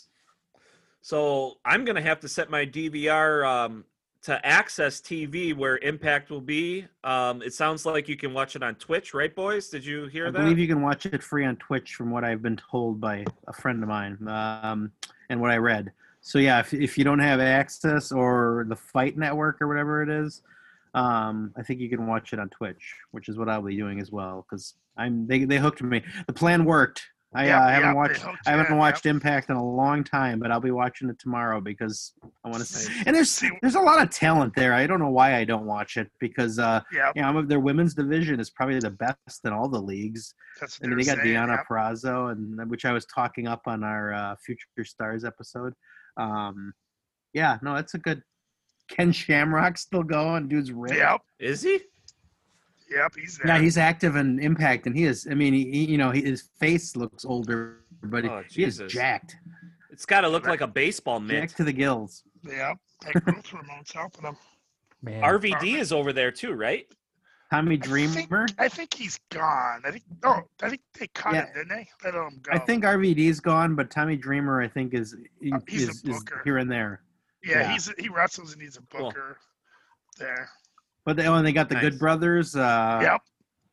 So 1.08 1.54
I'm 1.64 1.86
going 1.86 1.96
to 1.96 2.02
have 2.02 2.20
to 2.20 2.28
set 2.28 2.50
my 2.50 2.66
DVR 2.66 3.42
um, 3.46 3.86
to 4.24 4.38
AXS 4.44 5.00
TV 5.00 5.56
where 5.56 5.78
Impact 5.78 6.28
will 6.28 6.42
be. 6.42 6.86
Um, 7.02 7.40
it 7.40 7.54
sounds 7.54 7.86
like 7.86 8.10
you 8.10 8.16
can 8.18 8.34
watch 8.34 8.56
it 8.56 8.62
on 8.62 8.74
Twitch, 8.74 9.14
right, 9.14 9.34
boys? 9.34 9.70
Did 9.70 9.86
you 9.86 10.04
hear 10.08 10.26
I 10.26 10.30
that? 10.32 10.38
I 10.38 10.42
believe 10.42 10.58
you 10.58 10.66
can 10.66 10.82
watch 10.82 11.06
it 11.06 11.22
free 11.22 11.46
on 11.46 11.56
Twitch, 11.56 11.94
from 11.94 12.10
what 12.10 12.24
I've 12.24 12.42
been 12.42 12.60
told 12.70 13.00
by 13.00 13.24
a 13.46 13.54
friend 13.54 13.82
of 13.82 13.88
mine, 13.88 14.18
um, 14.28 14.92
and 15.30 15.40
what 15.40 15.50
I 15.50 15.56
read. 15.56 15.92
So 16.20 16.40
yeah, 16.40 16.60
if 16.60 16.74
if 16.74 16.98
you 16.98 17.04
don't 17.04 17.20
have 17.20 17.40
access 17.40 18.12
or 18.12 18.66
the 18.68 18.76
Fight 18.76 19.16
Network 19.16 19.62
or 19.62 19.66
whatever 19.66 20.02
it 20.02 20.10
is, 20.10 20.42
um, 20.92 21.54
I 21.56 21.62
think 21.62 21.80
you 21.80 21.88
can 21.88 22.06
watch 22.06 22.34
it 22.34 22.38
on 22.38 22.50
Twitch, 22.50 22.96
which 23.12 23.30
is 23.30 23.38
what 23.38 23.48
I'll 23.48 23.62
be 23.62 23.78
doing 23.78 23.98
as 23.98 24.12
well. 24.12 24.44
Because 24.46 24.74
I'm 24.98 25.26
they 25.26 25.44
they 25.44 25.56
hooked 25.56 25.82
me. 25.82 26.02
The 26.26 26.34
plan 26.34 26.66
worked. 26.66 27.00
I, 27.34 27.46
Yep, 27.46 27.60
uh, 27.60 27.62
I 27.62 27.70
haven't 27.72 27.88
yep, 27.88 27.96
watched 27.96 28.24
I 28.46 28.50
haven't 28.50 28.72
in, 28.72 28.78
watched 28.78 29.04
yep. 29.04 29.14
Impact 29.14 29.50
in 29.50 29.56
a 29.56 29.64
long 29.64 30.02
time, 30.02 30.38
but 30.38 30.50
I'll 30.50 30.60
be 30.60 30.70
watching 30.70 31.10
it 31.10 31.18
tomorrow 31.18 31.60
because 31.60 32.14
I 32.42 32.48
want 32.48 32.62
to 32.62 32.66
see. 32.66 32.90
Nice. 32.90 33.02
And 33.06 33.16
there's 33.16 33.42
there's 33.60 33.74
a 33.74 33.80
lot 33.80 34.02
of 34.02 34.10
talent 34.10 34.54
there. 34.56 34.72
I 34.72 34.86
don't 34.86 34.98
know 34.98 35.10
why 35.10 35.36
I 35.36 35.44
don't 35.44 35.66
watch 35.66 35.98
it 35.98 36.10
because 36.20 36.58
uh, 36.58 36.80
yeah, 36.90 37.12
I'm- 37.16 37.46
their 37.46 37.60
women's 37.60 37.94
division 37.94 38.40
is 38.40 38.48
probably 38.48 38.78
the 38.80 38.90
best 38.90 39.44
in 39.44 39.52
all 39.52 39.68
the 39.68 39.80
leagues. 39.80 40.34
That's 40.58 40.80
what 40.80 40.86
I 40.86 40.88
mean, 40.88 40.98
they 40.98 41.04
they 41.04 41.16
got 41.16 41.22
saying, 41.22 41.34
Deonna 41.34 41.56
yep. 41.56 41.66
Purrazzo, 41.70 42.32
and 42.32 42.70
which 42.70 42.86
I 42.86 42.92
was 42.92 43.04
talking 43.06 43.46
up 43.46 43.62
on 43.66 43.84
our 43.84 44.14
uh, 44.14 44.36
Future 44.44 44.84
Stars 44.84 45.24
episode. 45.24 45.74
Um, 46.16 46.72
yeah, 47.34 47.58
no, 47.62 47.74
that's 47.74 47.94
a 47.94 47.98
good. 47.98 48.22
Ken 48.88 49.12
Shamrock 49.12 49.76
still 49.76 50.02
going, 50.02 50.48
dude's 50.48 50.72
ripped. 50.72 50.96
Yep. 50.96 51.20
Is 51.38 51.62
he? 51.62 51.80
Yep. 52.90 53.12
He's 53.16 53.38
there. 53.38 53.46
Yeah, 53.57 53.61
he's 53.61 53.77
active 53.79 54.16
and 54.16 54.40
Impact, 54.40 54.87
and 54.87 54.96
he 54.96 55.05
is. 55.05 55.27
I 55.31 55.35
mean, 55.35 55.53
he, 55.53 55.70
he- 55.70 55.85
you 55.92 55.98
know, 55.98 56.11
his 56.11 56.48
face 56.59 56.96
looks 56.96 57.24
older, 57.24 57.81
but 58.03 58.24
he- 58.24 58.31
Oh, 58.31 58.42
he 58.48 58.64
is 58.64 58.79
Jesus. 58.79 58.92
jacked, 58.92 59.37
It's 59.90 60.07
got 60.07 60.22
to 60.22 60.29
look 60.29 60.46
like 60.46 60.61
a 60.61 60.66
baseball 60.66 61.20
mitt. 61.20 61.40
jacked 61.42 61.57
to 61.59 61.64
the 61.64 61.72
gills. 61.72 62.22
Yeah, 62.44 62.74
That 63.03 63.24
growth 63.24 63.46
hormone's 63.48 63.92
helping 63.92 64.24
him. 64.24 64.37
Man, 65.03 65.22
RVD 65.22 65.79
is 65.79 65.92
over 65.92 66.12
there 66.12 66.31
too, 66.31 66.53
right? 66.55 66.87
Tommy 67.51 67.77
I 67.77 67.79
think- 67.79 67.85
Dreamer. 68.29 68.46
I 68.59 68.68
think 68.68 68.92
he's 68.94 69.18
gone. 69.31 69.83
I 69.85 69.90
think. 69.90 70.05
Oh, 70.22 70.40
I 70.62 70.68
think 70.68 70.83
they 70.98 71.07
cut 71.09 71.35
Yeah. 71.35 71.46
him, 71.46 71.53
didn't 71.55 71.68
they? 71.68 71.88
Let 72.05 72.14
him 72.14 72.40
go. 72.42 72.53
I 72.53 72.59
think 72.59 72.85
RVD's 72.85 73.40
gone, 73.40 73.74
but 73.74 73.90
Tommy 73.90 74.16
Dreamer, 74.16 74.61
I 74.61 74.68
think, 74.68 74.92
is 74.94 75.14
Uh, 75.14 75.59
he's 75.66 75.88
a 75.88 75.90
is, 75.90 76.05
is 76.05 76.24
here 76.44 76.59
and 76.59 76.70
there. 76.70 77.03
Yeah, 77.44 77.61
yeah. 77.62 77.72
he's 77.72 77.90
he 77.98 78.09
wrestles 78.09 78.53
and 78.53 78.61
he's 78.61 78.77
a 78.77 78.83
Cool. 78.94 79.09
booker. 79.11 79.38
There. 80.18 80.48
But 81.08 81.16
they, 81.16 81.26
oh, 81.26 81.36
and 81.36 81.46
they 81.46 81.52
got 81.52 81.70
the 81.70 81.76
Nice. 81.76 81.84
Good 81.84 81.98
Brothers. 81.98 82.54
Uh, 82.54 82.98
yep. 83.00 83.22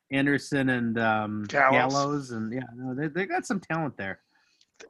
Anderson 0.10 0.70
and 0.70 0.98
um, 0.98 1.44
Gallows. 1.50 1.94
Gallows. 1.94 2.32
and 2.32 2.54
yeah, 2.54 2.62
no, 2.78 2.96
they 2.96 3.10
they 3.10 3.26
got 3.26 3.46
some 3.46 3.60
talent 3.60 3.98
there. 3.98 4.22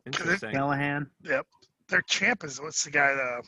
Interesting. 0.06 0.52
Callihan. 0.52 1.08
Yep. 1.24 1.48
Their 1.90 2.04
champ 2.04 2.44
is 2.44 2.62
what's 2.62 2.84
the 2.84 2.92
guy? 2.92 3.14
Uh, 3.14 3.42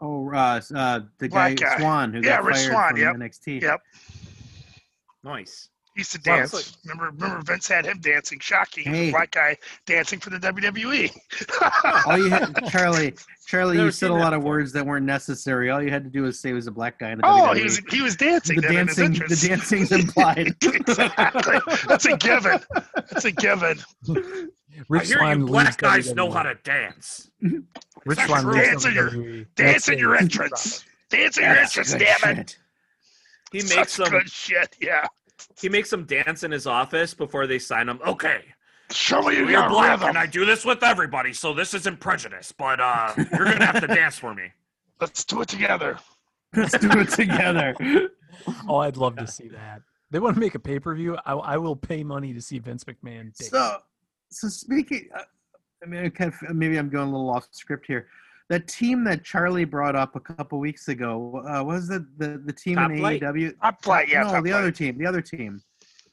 Oh, 0.00 0.30
uh, 0.30 0.60
uh, 0.74 1.00
the 1.18 1.28
guy, 1.28 1.54
guy. 1.54 1.78
Swann 1.78 2.12
who 2.12 2.18
Yeah, 2.20 2.36
got 2.36 2.44
Rich 2.44 2.56
fired 2.56 2.70
Swann, 2.72 2.90
from 2.90 2.98
yep. 3.00 3.16
NXT. 3.16 3.62
Yep. 3.62 3.80
Nice. 5.24 5.70
He 5.98 6.02
used 6.02 6.12
to 6.12 6.30
Wow, 6.30 6.36
dance. 6.36 6.52
that's 6.52 6.78
remember, 6.84 7.10
remember 7.10 7.42
Vince 7.44 7.66
had 7.66 7.84
him 7.84 7.98
dancing. 7.98 8.38
Shocking. 8.38 8.84
Hey. 8.84 9.08
a 9.08 9.10
black 9.10 9.32
guy 9.32 9.56
dancing 9.84 10.20
for 10.20 10.30
the 10.30 10.38
WWE. 10.38 11.10
All 12.06 12.16
you 12.16 12.30
had, 12.30 12.54
Charlie, 12.70 13.14
Charlie, 13.48 13.74
Never 13.78 13.86
you 13.86 13.90
said 13.90 14.06
a 14.06 14.08
seen 14.10 14.18
that 14.18 14.24
lot 14.24 14.32
of 14.32 14.44
words 14.44 14.70
that 14.74 14.86
weren't 14.86 15.06
necessary. 15.06 15.70
All 15.70 15.82
you 15.82 15.90
had 15.90 16.04
to 16.04 16.10
do 16.10 16.22
was 16.22 16.38
say 16.38 16.50
he 16.50 16.52
was 16.52 16.68
a 16.68 16.70
black 16.70 17.00
guy 17.00 17.10
in 17.10 17.18
the 17.18 17.26
oh, 17.26 17.48
WWE. 17.52 17.56
he 17.56 17.62
was 17.64 17.78
he 17.90 18.00
was 18.02 18.14
dancing. 18.14 18.60
the 18.60 18.68
then 18.68 18.76
in 18.78 18.86
his 18.86 18.96
dancing. 18.96 19.12
The 19.14 19.22
entrance. 19.24 19.42
dancing's 19.42 19.90
implied. 19.90 20.54
exactly. 20.62 21.58
That's 21.88 22.04
a 22.04 22.16
given. 22.16 22.60
That's 22.94 23.24
a 23.24 23.32
given. 23.32 23.78
Rich 24.88 25.02
I 25.02 25.04
hear 25.06 25.18
Swann 25.18 25.40
you 25.40 25.46
black 25.46 25.66
leaves 25.66 25.76
guys 25.78 26.14
know 26.14 26.30
how 26.30 26.44
to 26.44 26.54
dance. 26.62 27.28
Rich 27.42 27.64
That's 28.06 28.24
Swann 28.28 28.46
leaves 28.46 28.68
dance 28.68 28.84
in 28.86 28.94
your- 28.94 29.10
WWE. 29.10 29.46
Dance 29.56 29.88
in 29.88 29.98
your 29.98 30.14
entrance. 30.14 30.84
Dance 31.10 31.38
in 31.38 31.42
your 31.42 31.56
entrance, 31.56 31.90
damn 31.90 32.00
it. 32.38 32.50
shit. 32.50 32.58
He 33.50 33.60
Such 33.62 33.76
makes 33.76 33.96
them. 33.96 34.10
good 34.10 34.30
shit. 34.30 34.76
Yeah. 34.80 35.08
He 35.60 35.68
makes 35.68 35.90
them 35.90 36.04
dance 36.04 36.42
in 36.42 36.50
his 36.50 36.66
office 36.66 37.14
before 37.14 37.46
they 37.46 37.58
sign 37.58 37.88
him. 37.88 38.00
Okay, 38.06 38.42
Show 38.90 39.20
me 39.22 39.36
you're 39.36 39.50
your 39.50 39.68
black, 39.68 39.92
rhythm. 39.98 40.08
and 40.10 40.18
I 40.18 40.26
do 40.26 40.44
this 40.46 40.64
with 40.64 40.82
everybody, 40.82 41.32
so 41.34 41.52
this 41.52 41.74
isn't 41.74 42.00
prejudice. 42.00 42.52
But 42.56 42.80
uh, 42.80 43.12
you're 43.16 43.44
gonna 43.44 43.66
have 43.66 43.80
to 43.80 43.86
dance 44.00 44.18
for 44.18 44.34
me. 44.34 44.44
Let's 45.00 45.24
do 45.24 45.42
it 45.42 45.48
together. 45.48 45.98
Let's 46.56 46.76
do 46.78 46.90
it 47.00 47.10
together. 47.10 47.74
Oh, 48.68 48.76
I'd 48.76 48.96
love 48.98 49.16
to 49.16 49.26
see 49.26 49.48
that. 49.48 49.80
they 50.10 50.20
want 50.20 50.34
to 50.36 50.40
make 50.40 50.54
a 50.54 50.58
pay 50.58 50.78
per 50.78 50.94
view, 50.94 51.16
I, 51.24 51.32
I 51.32 51.56
will 51.56 51.74
pay 51.74 52.04
money 52.04 52.32
to 52.34 52.40
see 52.42 52.58
Vince 52.58 52.84
McMahon. 52.84 53.34
date. 53.36 53.48
So, 53.50 53.78
so 54.30 54.48
speaking, 54.48 55.08
uh, 55.16 55.22
I 55.82 55.86
mean, 55.86 56.04
I 56.04 56.08
kind 56.10 56.32
of, 56.48 56.54
maybe 56.54 56.76
I'm 56.78 56.88
going 56.90 57.08
a 57.08 57.10
little 57.10 57.30
off 57.30 57.48
script 57.52 57.86
here. 57.86 58.06
That 58.48 58.66
team 58.66 59.04
that 59.04 59.24
Charlie 59.24 59.66
brought 59.66 59.94
up 59.94 60.16
a 60.16 60.20
couple 60.20 60.58
weeks 60.58 60.88
ago 60.88 61.44
uh, 61.46 61.62
was 61.62 61.86
the 61.88 62.06
the, 62.16 62.40
the 62.44 62.52
team 62.52 62.76
Top 62.76 62.90
in 62.90 62.98
Flight? 62.98 63.20
AEW. 63.22 63.60
Top 63.60 63.82
Flight, 63.82 64.08
yeah, 64.08 64.22
no, 64.22 64.30
Top 64.32 64.44
the 64.44 64.50
Flight. 64.50 64.60
other 64.60 64.70
team, 64.72 64.96
the 64.98 65.06
other 65.06 65.20
team, 65.20 65.60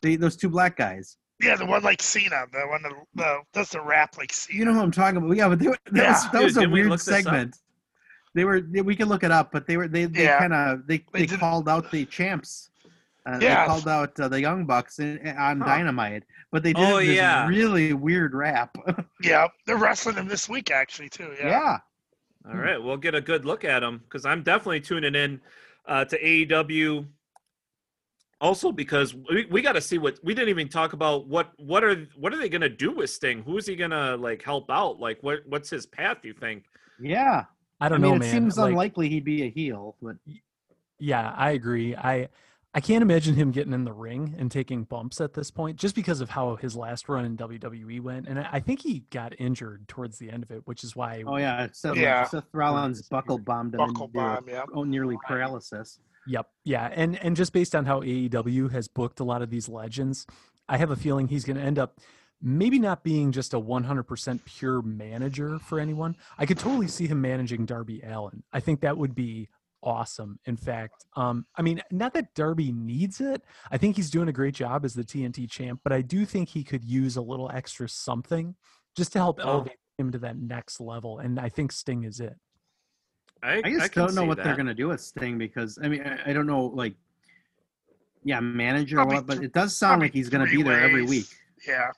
the, 0.01 0.15
those 0.17 0.35
two 0.35 0.49
black 0.49 0.75
guys. 0.75 1.17
Yeah, 1.41 1.55
the 1.55 1.65
one 1.65 1.83
like 1.83 2.01
Cena, 2.01 2.45
the 2.51 2.61
one 2.67 2.81
that 2.83 2.91
the, 3.15 3.39
does 3.53 3.69
the 3.69 3.81
rap 3.81 4.17
like 4.17 4.33
Cena. 4.33 4.59
You 4.59 4.65
know 4.65 4.73
who 4.73 4.81
I'm 4.81 4.91
talking 4.91 5.17
about? 5.17 5.35
Yeah, 5.35 5.47
but 5.49 5.59
they 5.59 5.67
were, 5.67 5.77
that 5.91 5.95
Yeah. 6.03 6.11
was 6.11 6.23
that 6.23 6.31
Dude, 6.33 6.43
was 6.43 6.57
a 6.57 6.59
didn't 6.61 6.73
we 6.73 6.79
weird 6.81 6.89
look 6.91 6.99
this 6.99 7.07
up? 7.07 7.13
segment. 7.23 7.57
They 8.33 8.43
were 8.43 8.59
they, 8.59 8.81
we 8.81 8.95
can 8.97 9.07
look 9.07 9.23
it 9.23 9.31
up, 9.31 9.51
but 9.53 9.65
they 9.65 9.77
were 9.77 9.87
they, 9.87 10.05
they 10.05 10.23
Yeah. 10.23 10.37
kind 10.39 10.53
of 10.53 10.85
they, 10.87 11.05
They 11.13 11.25
they, 11.25 11.37
called 11.37 11.69
out 11.69 11.89
the 11.91 12.05
champs. 12.05 12.69
Uh, 13.25 13.39
Yeah. 13.41 13.61
They 13.61 13.67
called 13.67 13.87
out 13.87 14.19
uh, 14.19 14.27
the 14.27 14.41
Young 14.41 14.65
Bucks 14.65 14.99
in, 14.99 15.25
on 15.37 15.61
Huh. 15.61 15.65
Dynamite, 15.67 16.23
but 16.51 16.63
they 16.63 16.73
did 16.73 16.83
Oh, 16.85 16.97
this 16.99 17.15
yeah. 17.15 17.47
really 17.47 17.93
weird 17.93 18.33
rap. 18.33 18.75
Yeah, 19.21 19.47
they're 19.65 19.77
wrestling 19.77 20.15
them 20.15 20.27
this 20.27 20.49
week 20.49 20.69
actually 20.69 21.07
too. 21.09 21.33
Yeah. 21.39 21.47
yeah. 21.49 21.77
All 22.47 22.57
right, 22.57 22.81
we'll 22.81 22.97
get 22.97 23.15
a 23.15 23.21
good 23.21 23.43
look 23.45 23.63
at 23.63 23.79
them 23.79 24.01
because 24.03 24.25
I'm 24.25 24.43
definitely 24.43 24.81
tuning 24.81 25.15
in 25.15 25.41
uh, 25.87 26.05
to 26.05 26.21
AEW. 26.21 27.07
Also, 28.41 28.71
because 28.71 29.15
we, 29.15 29.45
we 29.45 29.61
got 29.61 29.73
to 29.73 29.81
see 29.81 29.97
what 29.97 30.19
we 30.23 30.33
didn't 30.33 30.49
even 30.49 30.67
talk 30.69 30.93
about. 30.93 31.27
What 31.27 31.51
what 31.57 31.83
are 31.83 32.07
what 32.15 32.33
are 32.33 32.37
they 32.37 32.49
gonna 32.49 32.69
do 32.69 32.91
with 32.91 33.09
Sting? 33.09 33.41
Who 33.43 33.57
is 33.57 33.65
he 33.65 33.75
gonna 33.75 34.17
like 34.17 34.43
help 34.43 34.69
out? 34.69 34.99
Like 34.99 35.23
what 35.23 35.39
what's 35.47 35.69
his 35.69 35.85
path? 35.85 36.17
You 36.23 36.33
think? 36.33 36.65
Yeah. 36.99 37.45
I 37.79 37.85
I 37.85 37.89
don't 37.89 38.01
mean, 38.01 38.11
know, 38.11 38.15
it 38.17 38.19
man. 38.19 38.31
seems 38.31 38.57
Like, 38.57 38.69
unlikely 38.71 39.09
he'd 39.09 39.23
be 39.25 39.43
a 39.43 39.49
heel, 39.49 39.95
but 40.01 40.17
Yeah, 40.99 41.33
I 41.35 41.51
agree. 41.51 41.95
I 41.95 42.29
I 42.75 42.81
can't 42.81 43.01
imagine 43.01 43.35
him 43.35 43.51
getting 43.51 43.71
in 43.71 43.85
the 43.85 43.93
ring 43.93 44.35
and 44.37 44.51
taking 44.51 44.83
bumps 44.83 45.21
at 45.21 45.33
this 45.33 45.49
point, 45.49 45.77
just 45.77 45.95
because 45.95 46.19
of 46.19 46.29
how 46.29 46.57
his 46.57 46.75
last 46.75 47.07
run 47.07 47.23
in 47.23 47.37
WWE 47.37 48.01
went. 48.01 48.27
And 48.27 48.37
I 48.37 48.49
I 48.51 48.59
think 48.59 48.81
he 48.81 49.05
got 49.11 49.33
injured 49.39 49.87
towards 49.87 50.19
the 50.19 50.29
end 50.29 50.43
of 50.43 50.51
it, 50.51 50.61
which 50.65 50.83
is 50.83 50.93
why. 50.93 51.23
oh 51.25 51.37
yeah, 51.37 51.67
Seth, 51.71 51.95
Yeah. 51.95 52.25
Seth 52.25 52.43
Rollins 52.53 53.01
buckle 53.03 53.37
bombed 53.37 53.75
him 53.75 53.77
Buckle 53.79 54.09
bomb. 54.09 54.49
Yeah. 54.49 54.63
oh, 54.73 54.83
nearly 54.83 55.17
paralysis. 55.25 55.99
Yep. 56.27 56.47
Yeah. 56.65 56.89
And 56.93 57.17
and 57.23 57.35
just 57.35 57.53
based 57.53 57.75
on 57.75 57.85
how 57.85 58.01
AEW 58.01 58.71
has 58.71 58.87
booked 58.89 59.21
a 59.21 59.23
lot 59.23 59.41
of 59.41 59.49
these 59.49 59.69
legends, 59.69 60.27
I 60.67 60.77
have 60.77 60.91
a 60.91 60.95
feeling 60.97 61.27
he's 61.29 61.45
going 61.45 61.57
to 61.57 61.63
end 61.63 61.79
up 61.79 61.99
maybe 62.41 62.77
not 62.77 63.03
being 63.03 63.31
just 63.31 63.53
a 63.53 63.59
100% 63.59 64.39
pure 64.45 64.81
manager 64.81 65.57
for 65.59 65.79
anyone. 65.79 66.15
I 66.37 66.45
could 66.45 66.59
totally 66.59 66.87
see 66.87 67.07
him 67.07 67.21
managing 67.21 67.65
Darby 67.65 68.01
Allin. 68.01 68.43
I 68.51 68.59
think 68.59 68.81
that 68.81 68.97
would 68.97 69.15
be 69.15 69.47
awesome. 69.85 70.39
In 70.45 70.57
fact, 70.57 71.05
um, 71.15 71.45
I 71.55 71.61
mean, 71.61 71.81
not 71.91 72.13
that 72.15 72.33
Darby 72.33 72.71
needs 72.71 73.21
it. 73.21 73.41
I 73.71 73.77
think 73.77 73.95
he's 73.95 74.09
doing 74.09 74.27
a 74.27 74.33
great 74.33 74.55
job 74.55 74.83
as 74.83 74.93
the 74.93 75.03
TNT 75.03 75.49
champ, 75.49 75.79
but 75.83 75.93
I 75.93 76.01
do 76.01 76.25
think 76.25 76.49
he 76.49 76.63
could 76.63 76.83
use 76.83 77.15
a 77.15 77.21
little 77.21 77.49
extra 77.53 77.87
something 77.87 78.55
just 78.97 79.13
to 79.13 79.19
help 79.19 79.39
Oh. 79.43 79.49
elevate 79.49 79.77
him 79.97 80.11
to 80.11 80.17
that 80.19 80.37
next 80.37 80.81
level. 80.81 81.19
And 81.19 81.39
I 81.39 81.47
think 81.49 81.71
Sting 81.71 82.03
is 82.03 82.19
it. 82.19 82.35
I, 83.43 83.61
I 83.63 83.69
just 83.71 83.91
can 83.91 84.05
don't 84.05 84.15
know 84.15 84.21
see 84.23 84.27
what 84.27 84.43
they're 84.43 84.55
gonna 84.55 84.73
do 84.73 84.87
with 84.87 84.99
Sting 85.01 85.37
because 85.37 85.77
I 85.81 85.87
mean 85.87 86.01
I, 86.01 86.31
I 86.31 86.33
don't 86.33 86.47
know 86.47 86.65
like 86.65 86.95
yeah 88.23 88.39
manager 88.39 88.95
or 88.95 89.05
Probably 89.05 89.15
what, 89.17 89.27
but 89.27 89.43
it 89.43 89.53
does 89.53 89.75
sound 89.75 90.01
like 90.01 90.13
he's 90.13 90.29
gonna 90.29 90.47
three 90.47 90.57
be 90.57 90.63
there 90.63 90.81
every 90.81 91.03
week. 91.03 91.27
Yeah. 91.67 91.91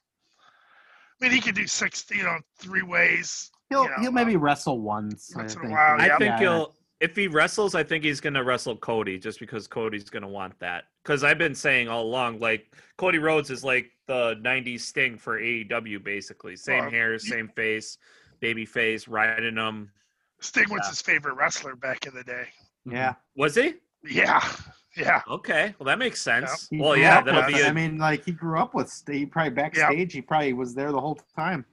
I 1.22 1.26
mean, 1.26 1.32
he 1.32 1.42
could 1.42 1.56
do 1.56 1.66
six, 1.66 2.06
you 2.12 2.22
know, 2.24 2.38
three 2.60 2.84
ways. 2.84 3.50
He'll 3.70 3.84
you 3.84 3.90
know, 3.90 3.96
he'll 4.02 4.12
maybe 4.12 4.36
um, 4.36 4.42
wrestle 4.42 4.82
once. 4.82 5.34
I 5.36 5.40
once 5.40 5.54
in 5.56 5.60
a 5.60 5.62
think. 5.64 5.74
while, 5.74 6.00
I 6.02 6.06
Yeah. 6.08 6.18
think 6.18 6.30
Yeah. 6.30 6.40
he'll 6.40 6.76
if 7.00 7.16
he 7.16 7.28
wrestles, 7.28 7.76
I 7.76 7.84
think 7.84 8.04
he's 8.04 8.20
gonna 8.22 8.44
wrestle 8.44 8.76
Cody 8.78 9.18
just 9.20 9.40
because 9.40 9.68
Cody's 9.68 10.10
gonna 10.10 10.28
want 10.28 10.58
that. 10.60 10.86
Because 11.04 11.24
I've 11.24 11.38
been 11.38 11.56
saying 11.56 11.88
all 11.88 12.04
along, 12.04 12.40
like 12.40 12.74
Cody 12.98 13.18
Rhodes 13.20 13.50
is 13.52 13.64
like 13.64 13.92
the 14.08 14.36
'90s 14.42 14.82
Sting 14.82 15.18
for 15.18 15.40
AEW, 15.40 16.04
basically. 16.04 16.56
Same 16.56 16.82
Well, 16.86 16.92
hair, 16.92 17.20
same 17.20 17.50
face, 17.50 17.98
baby 18.40 18.66
face, 18.66 19.08
riding 19.08 19.56
him. 19.58 19.92
Sting 20.40 20.70
was 20.70 20.82
Yeah. 20.84 20.90
his 20.90 21.02
favorite 21.02 21.36
wrestler 21.36 21.76
back 21.76 22.06
in 22.08 22.14
the 22.14 22.24
day. 22.24 22.48
Yeah. 22.86 23.16
Was 23.36 23.56
he? 23.56 23.76
Yeah. 24.04 24.42
Yeah. 24.96 25.22
Okay, 25.30 25.76
well 25.78 25.86
that 25.86 26.00
makes 26.00 26.20
sense. 26.20 26.68
He 26.72 26.80
Well, 26.82 26.98
yeah, 26.98 27.20
up 27.20 27.26
that'll 27.26 27.46
be. 27.46 27.62
A, 27.62 27.68
I 27.68 27.72
mean, 27.72 28.00
like 28.00 28.26
he 28.26 28.32
grew 28.32 28.58
up 28.60 28.74
with. 28.74 28.90
St- 28.90 29.16
He 29.16 29.26
probably 29.28 29.52
backstage. 29.52 30.12
He 30.12 30.24
probably 30.24 30.54
was 30.54 30.74
there 30.74 30.92
the 30.92 31.00
whole 31.00 31.20
time. 31.36 31.66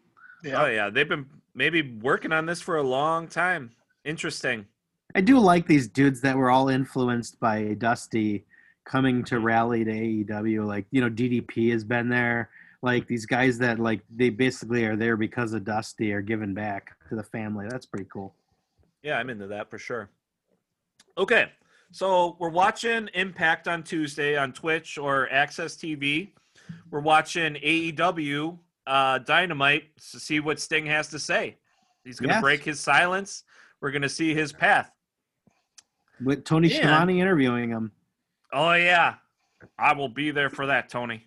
Yeah. 0.42 0.62
oh 0.62 0.66
yeah, 0.66 0.90
they've 0.90 1.08
been 1.08 1.24
maybe 1.54 1.96
working 2.02 2.32
on 2.32 2.44
this 2.44 2.60
for 2.60 2.76
a 2.76 2.82
long 2.82 3.26
time. 3.26 3.70
Interesting. 4.04 4.66
I 5.14 5.20
do 5.20 5.38
like 5.38 5.66
these 5.66 5.88
dudes 5.88 6.20
that 6.22 6.37
were 6.37 6.50
all 6.50 6.68
influenced 6.68 7.38
by 7.38 7.74
Dusty 7.74 8.44
coming 8.85 9.24
to 9.24 9.38
rally 9.38 9.85
to 9.85 9.90
AEW. 9.92 10.66
Like 10.66 10.87
you 10.90 11.00
know, 11.00 11.11
DDP 11.11 11.70
has 11.72 11.85
been 11.85 12.09
there. 12.09 12.50
Like 12.83 13.07
these 13.07 13.24
guys 13.24 13.57
that 13.59 13.79
like 13.79 14.00
they 14.14 14.29
basically 14.29 14.85
are 14.85 14.96
there 14.96 15.16
because 15.16 15.53
of 15.55 15.64
Dusty 15.64 16.12
are 16.12 16.20
giving 16.20 16.53
back 16.53 16.96
to 17.09 17.16
the 17.16 17.22
family. 17.22 17.66
That's 17.70 17.87
pretty 17.87 18.07
cool. 18.12 18.35
Yeah, 19.03 19.18
I'm 19.18 19.31
into 19.31 19.46
that 19.48 19.70
for 19.70 19.79
sure. 19.79 20.11
Okay, 21.16 21.50
so 21.92 22.37
we're 22.40 22.48
watching 22.50 23.09
Impact 23.14 23.68
on 23.68 23.83
Tuesday 23.85 24.37
on 24.37 24.53
Twitch 24.53 24.98
or 24.98 25.29
AXS 25.33 25.77
TV. 25.79 26.31
We're 26.90 27.00
watching 27.00 27.55
AEW 27.55 28.59
uh, 28.87 29.18
Dynamite 29.18 29.96
to 30.11 30.18
see 30.18 30.40
what 30.40 30.59
Sting 30.59 30.87
has 30.87 31.09
to 31.09 31.18
say. 31.18 31.57
He's 32.05 32.18
going 32.18 32.31
to 32.31 32.35
Yes. 32.37 32.42
break 32.42 32.64
his 32.64 32.81
silence. 32.81 33.44
We're 33.81 33.90
going 33.92 34.03
to 34.03 34.09
see 34.09 34.35
his 34.35 34.53
path. 34.53 34.90
With 36.22 36.44
Tony 36.44 36.68
Yeah. 36.68 36.77
Schiavone 36.79 37.20
interviewing 37.20 37.70
him. 37.70 37.92
Oh 38.53 38.72
yeah, 38.74 39.16
I 39.79 39.94
will 39.94 40.09
be 40.09 40.31
there 40.31 40.50
for 40.50 40.66
that, 40.66 40.88
Tony. 40.88 41.27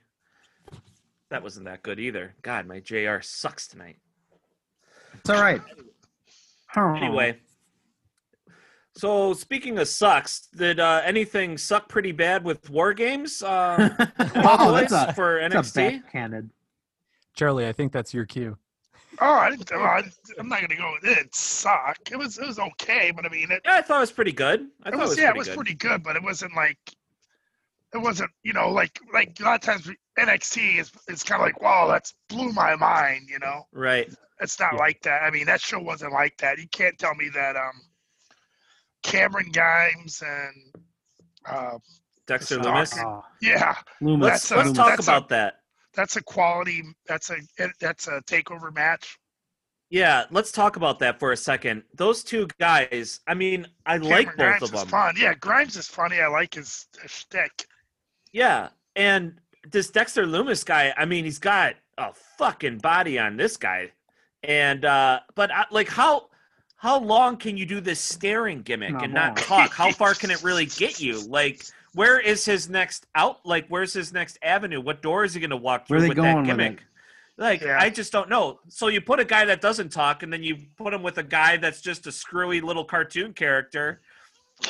That 1.30 1.44
wasn't 1.44 1.66
that 1.66 1.84
good 1.84 2.00
either. 2.00 2.36
God, 2.42 2.68
my 2.68 2.80
JR 2.80 3.20
sucks 3.22 3.68
tonight. 3.68 3.98
It's 5.16 5.30
all 5.30 5.42
right. 5.42 5.62
Anyway, 6.76 7.40
so 8.96 9.34
speaking 9.34 9.78
of 9.80 9.88
sucks, 9.88 10.48
did 10.56 10.80
uh, 10.80 11.02
anything 11.04 11.58
suck 11.58 11.90
pretty 11.90 12.12
bad 12.12 12.44
with 12.44 12.70
War 12.70 12.94
Games? 12.94 13.42
Uh, 13.42 13.90
wow, 14.36 14.72
that's 14.72 14.92
a, 14.94 15.12
for 15.14 15.40
that's 15.50 15.76
a 15.76 15.80
NXT. 15.80 16.04
backhanded. 16.04 16.50
Charlie, 17.36 17.68
I 17.68 17.74
think 17.74 17.92
that's 17.92 18.14
your 18.14 18.26
cue. 18.26 18.58
Oh, 19.20 19.34
I 19.34 19.50
didn't, 19.50 19.72
oh, 19.74 19.82
I, 19.82 20.04
I'm 20.40 20.48
not 20.48 20.62
gonna 20.62 20.76
go 20.76 20.94
with 21.02 21.10
it. 21.12 21.18
It 21.18 21.36
sucked. 21.36 22.12
It 22.12 22.18
was 22.18 22.38
it 22.38 22.46
was 22.48 22.60
okay, 22.60 23.12
but 23.16 23.26
I 23.26 23.30
mean 23.30 23.52
it. 23.52 23.62
Yeah, 23.66 23.76
I 23.76 23.82
thought 23.82 23.98
it 23.98 24.02
was 24.02 24.12
pretty 24.12 24.32
good. 24.32 24.68
I 24.84 24.90
it 24.90 24.92
thought 24.92 25.00
was, 25.02 25.10
it 25.12 25.14
was 25.14 25.18
yeah, 25.18 25.30
it 25.30 25.36
was 25.38 25.48
good. 25.48 25.56
pretty 25.56 25.74
good, 25.76 26.04
but 26.04 26.16
it 26.16 26.24
wasn't 26.24 26.56
like 26.56 26.78
it 27.94 27.98
wasn't 28.00 28.30
you 28.44 28.54
know 28.54 28.70
like 28.70 29.00
like 29.14 29.40
a 29.40 29.44
lot 29.44 29.56
of 29.56 29.62
times 29.62 29.90
NXT 30.20 30.80
is 30.80 30.92
it's 31.08 31.24
kind 31.24 31.42
of 31.42 31.46
like 31.48 31.62
wow 31.62 31.88
that's 31.88 32.14
blew 32.30 32.52
my 32.52 32.76
mind 32.76 33.30
you 33.30 33.40
know 33.40 33.66
Right. 33.72 34.14
it's 34.42 34.60
not 34.60 34.74
Yeah. 34.74 34.80
like 34.80 35.02
that 35.04 35.24
I 35.24 35.32
mean 35.32 35.46
that 35.46 35.62
show 35.62 35.80
wasn't 35.80 36.12
like 36.12 36.38
that 36.40 36.58
you 36.60 36.68
can't 36.68 36.98
tell 37.00 37.16
me 37.16 37.30
that 37.34 37.56
um 37.56 37.82
Cameron 39.04 39.52
Grimes 39.54 40.22
and 40.26 40.84
uh 41.46 41.78
Dexter 42.26 42.58
Lumis. 42.60 42.94
Oh, 43.02 43.24
yeah 43.42 43.76
Lumis. 44.02 44.22
That's 44.24 44.52
a- 44.52 44.58
Let's 44.58 44.72
talk 44.74 44.90
that's 44.90 45.08
a- 45.08 45.12
about 45.12 45.30
that. 45.30 45.57
That's 45.98 46.16
a 46.16 46.24
quality 46.24 46.82
that's 47.08 47.30
a 47.32 47.38
that's 47.82 48.08
a 48.08 48.22
takeover 48.22 48.74
match 48.74 49.20
Yeah, 49.90 50.26
let's 50.32 50.52
talk 50.52 50.76
about 50.78 51.00
that 51.00 51.20
for 51.20 51.32
a 51.32 51.38
second. 51.38 51.84
Those 51.96 52.24
two 52.24 52.48
guys, 52.60 53.22
I 53.28 53.34
mean, 53.34 53.68
I 53.86 53.98
like 53.98 54.36
both 54.38 54.60
Grimes 54.60 54.62
of 54.62 54.74
is 54.76 54.80
them. 54.82 54.88
fun 54.90 55.16
yeah 55.18 55.34
Grimes 55.34 55.76
is 55.76 55.88
funny 55.88 56.22
I 56.22 56.28
like 56.28 56.54
his, 56.54 56.88
his 57.02 57.12
shtick 57.12 57.66
Yeah, 58.32 58.70
and 58.96 59.40
this 59.72 59.90
Dexter 59.90 60.26
Lumis 60.26 60.66
guy, 60.66 60.94
I 60.98 61.06
mean, 61.06 61.26
he's 61.26 61.40
got 61.40 61.76
a 61.98 62.14
fucking 62.38 62.78
body 62.80 63.18
on 63.20 63.38
this 63.38 63.58
guy, 63.58 63.92
and 64.44 64.86
uh 64.86 65.20
but 65.36 65.52
I, 65.52 65.66
like 65.72 65.90
how 65.90 66.30
how 66.76 67.00
long 67.00 67.38
can 67.38 67.58
you 67.58 67.66
do 67.66 67.82
this 67.82 68.00
staring 68.00 68.62
gimmick 68.62 69.02
Not 69.02 69.04
and 69.04 69.14
not 69.14 69.36
long. 69.36 69.36
talk? 69.36 69.74
How 69.74 69.92
far 69.92 70.14
can 70.14 70.30
it 70.30 70.44
really 70.50 70.68
get 70.68 71.00
you? 71.00 71.20
Like, 71.28 71.66
where 71.98 72.20
is 72.20 72.46
his 72.46 72.70
next 72.70 73.08
out? 73.16 73.46
Like, 73.46 73.68
where's 73.68 73.94
his 73.94 74.14
next 74.14 74.38
avenue? 74.42 74.82
What 74.82 75.02
door 75.02 75.24
is 75.24 75.34
he 75.34 75.40
going 75.40 75.50
to 75.50 75.58
walk 75.58 75.88
Where 75.88 75.98
are 75.98 76.02
through 76.02 76.02
they 76.02 76.08
with 76.10 76.18
going 76.18 76.36
that 76.36 76.48
with 76.48 76.60
it? 76.60 76.60
gimmick? 76.60 76.84
Like, 77.38 77.62
Yeah. 77.62 77.78
I 77.80 77.90
just 77.90 78.12
don't 78.12 78.30
know. 78.30 78.60
So 78.70 78.88
you 78.88 79.02
put 79.02 79.20
a 79.20 79.26
guy 79.26 79.46
that 79.46 79.62
doesn't 79.62 79.90
talk, 79.92 80.24
and 80.24 80.32
then 80.32 80.44
you 80.44 80.58
put 80.78 80.94
him 80.94 81.04
with 81.04 81.18
a 81.18 81.24
guy 81.24 81.58
that's 81.58 81.82
just 81.82 82.08
a 82.08 82.12
screwy 82.12 82.62
little 82.62 82.86
cartoon 82.86 83.34
character 83.34 84.02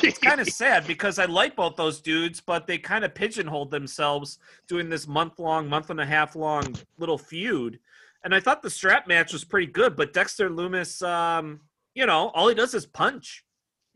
it's 0.02 0.18
kind 0.18 0.40
of 0.40 0.48
sad 0.50 0.86
because 0.86 1.18
I 1.18 1.24
like 1.24 1.56
both 1.56 1.76
those 1.76 2.00
dudes, 2.00 2.40
but 2.40 2.66
they 2.66 2.78
kind 2.78 3.04
of 3.04 3.14
pigeonholed 3.14 3.70
themselves 3.70 4.38
doing 4.68 4.88
this 4.88 5.06
month 5.06 5.38
long, 5.38 5.68
month 5.68 5.90
and 5.90 6.00
a 6.00 6.06
half 6.06 6.36
long 6.36 6.76
little 6.98 7.18
feud. 7.18 7.78
And 8.24 8.34
I 8.34 8.40
thought 8.40 8.62
the 8.62 8.70
strap 8.70 9.06
match 9.06 9.32
was 9.32 9.44
pretty 9.44 9.66
good, 9.66 9.96
but 9.96 10.12
Dexter 10.12 10.50
Lumis, 10.50 11.06
um, 11.06 11.60
you 11.94 12.06
know, 12.06 12.28
all 12.28 12.48
he 12.48 12.54
does 12.54 12.74
is 12.74 12.86
punch. 12.86 13.44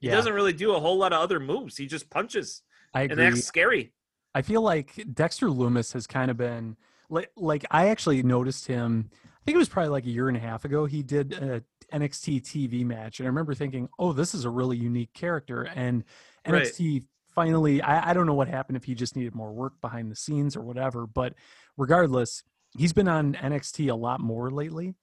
He 0.01 0.09
Yeah, 0.09 0.17
doesn't 0.17 0.33
really 0.33 0.53
do 0.53 0.75
a 0.75 0.81
whole 0.81 0.97
lot 0.97 1.13
of 1.13 1.21
other 1.21 1.39
moves. 1.41 1.77
He 1.77 1.87
just 1.87 2.11
punches 2.11 2.63
I 2.95 3.03
and 3.03 3.13
agree. 3.13 3.27
acts 3.27 3.45
scary. 3.45 3.93
I 4.35 4.43
feel 4.43 4.63
like 4.63 5.07
Dexter 5.13 5.49
Lumis 5.49 5.93
has 5.93 6.07
kind 6.07 6.31
of 6.31 6.37
been 6.37 6.77
like 7.11 7.31
like 7.37 7.65
I 7.71 7.89
actually 7.89 8.23
noticed 8.23 8.67
him. 8.67 9.11
I 9.25 9.45
think 9.45 9.57
it 9.57 9.59
was 9.59 9.69
probably 9.69 9.91
like 9.91 10.07
a 10.07 10.11
year 10.11 10.29
and 10.29 10.37
a 10.37 10.41
half 10.41 10.65
ago. 10.65 10.87
He 10.87 11.03
did 11.03 11.33
a 11.33 11.63
NXT 11.93 12.43
TV 12.43 12.85
match, 12.85 13.19
and 13.21 13.27
I 13.27 13.29
remember 13.29 13.55
thinking, 13.55 13.89
"Oh, 13.99 14.13
this 14.13 14.35
is 14.35 14.45
a 14.45 14.51
really 14.51 14.77
unique 14.77 15.13
character." 15.13 15.65
And 15.65 16.05
Right. 16.47 16.63
NXT 16.63 17.05
finally, 17.35 17.83
I, 17.83 18.11
I 18.11 18.15
don't 18.15 18.27
know 18.27 18.35
what 18.35 18.49
happened 18.49 18.77
if 18.77 18.85
he 18.85 18.95
just 18.95 19.17
needed 19.17 19.35
more 19.35 19.53
work 19.53 19.81
behind 19.81 20.11
the 20.11 20.17
scenes 20.17 20.57
or 20.57 20.63
whatever, 20.63 21.07
but 21.07 21.35
regardless, 21.77 22.43
he's 22.77 22.93
been 22.93 23.09
on 23.09 23.35
NXT 23.35 23.91
a 23.91 23.95
lot 23.95 24.21
more 24.21 24.51
lately. 24.51 24.95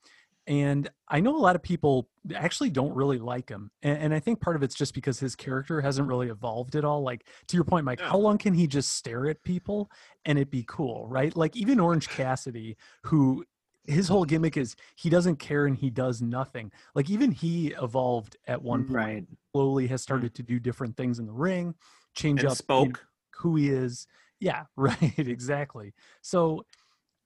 And 0.49 0.89
I 1.07 1.19
know 1.19 1.38
a 1.38 1.38
lot 1.38 1.55
of 1.55 1.62
people 1.62 2.09
actually 2.35 2.71
don't 2.71 2.95
really 2.95 3.19
like 3.19 3.47
him. 3.47 3.69
And, 3.83 3.99
and 3.99 4.13
I 4.15 4.19
think 4.19 4.41
part 4.41 4.55
of 4.55 4.63
it's 4.63 4.73
just 4.73 4.95
because 4.95 5.19
his 5.19 5.35
character 5.35 5.79
hasn't 5.79 6.07
really 6.07 6.27
evolved 6.29 6.75
at 6.75 6.83
all. 6.83 7.03
Like, 7.03 7.27
to 7.47 7.55
your 7.55 7.63
point, 7.63 7.85
Mike, 7.85 7.99
Yeah. 7.99 8.09
how 8.09 8.17
long 8.17 8.39
can 8.39 8.55
he 8.55 8.65
just 8.65 8.95
stare 8.95 9.27
at 9.27 9.43
people 9.43 9.91
and 10.25 10.39
it 10.39 10.49
be 10.49 10.65
cool, 10.67 11.07
right? 11.07 11.35
Like, 11.38 11.55
even 11.55 11.79
Orange 11.79 12.09
Cassidy, 12.09 12.77
who 13.03 13.45
his 13.85 14.07
whole 14.07 14.25
gimmick 14.25 14.57
is 14.57 14.75
he 14.95 15.07
doesn't 15.07 15.38
care 15.38 15.67
and 15.67 15.77
he 15.77 15.91
does 15.91 16.19
nothing. 16.19 16.71
Like, 16.95 17.12
even 17.12 17.31
he 17.31 17.67
evolved 17.79 18.35
at 18.47 18.59
one 18.63 18.85
point 18.85 18.95
Right. 18.95 19.27
slowly 19.53 19.85
has 19.85 20.01
hmm. 20.01 20.03
started 20.03 20.33
to 20.33 20.43
do 20.43 20.59
different 20.59 20.97
things 20.97 21.19
in 21.19 21.27
the 21.27 21.31
ring, 21.31 21.75
change 22.15 22.41
And 22.41 22.49
up 22.49 22.57
you 22.67 22.75
know, 22.88 22.91
who 23.35 23.55
he 23.55 23.69
is. 23.69 24.07
Yeah, 24.39 24.63
right, 24.75 25.13
exactly. 25.19 25.93
So, 26.23 26.65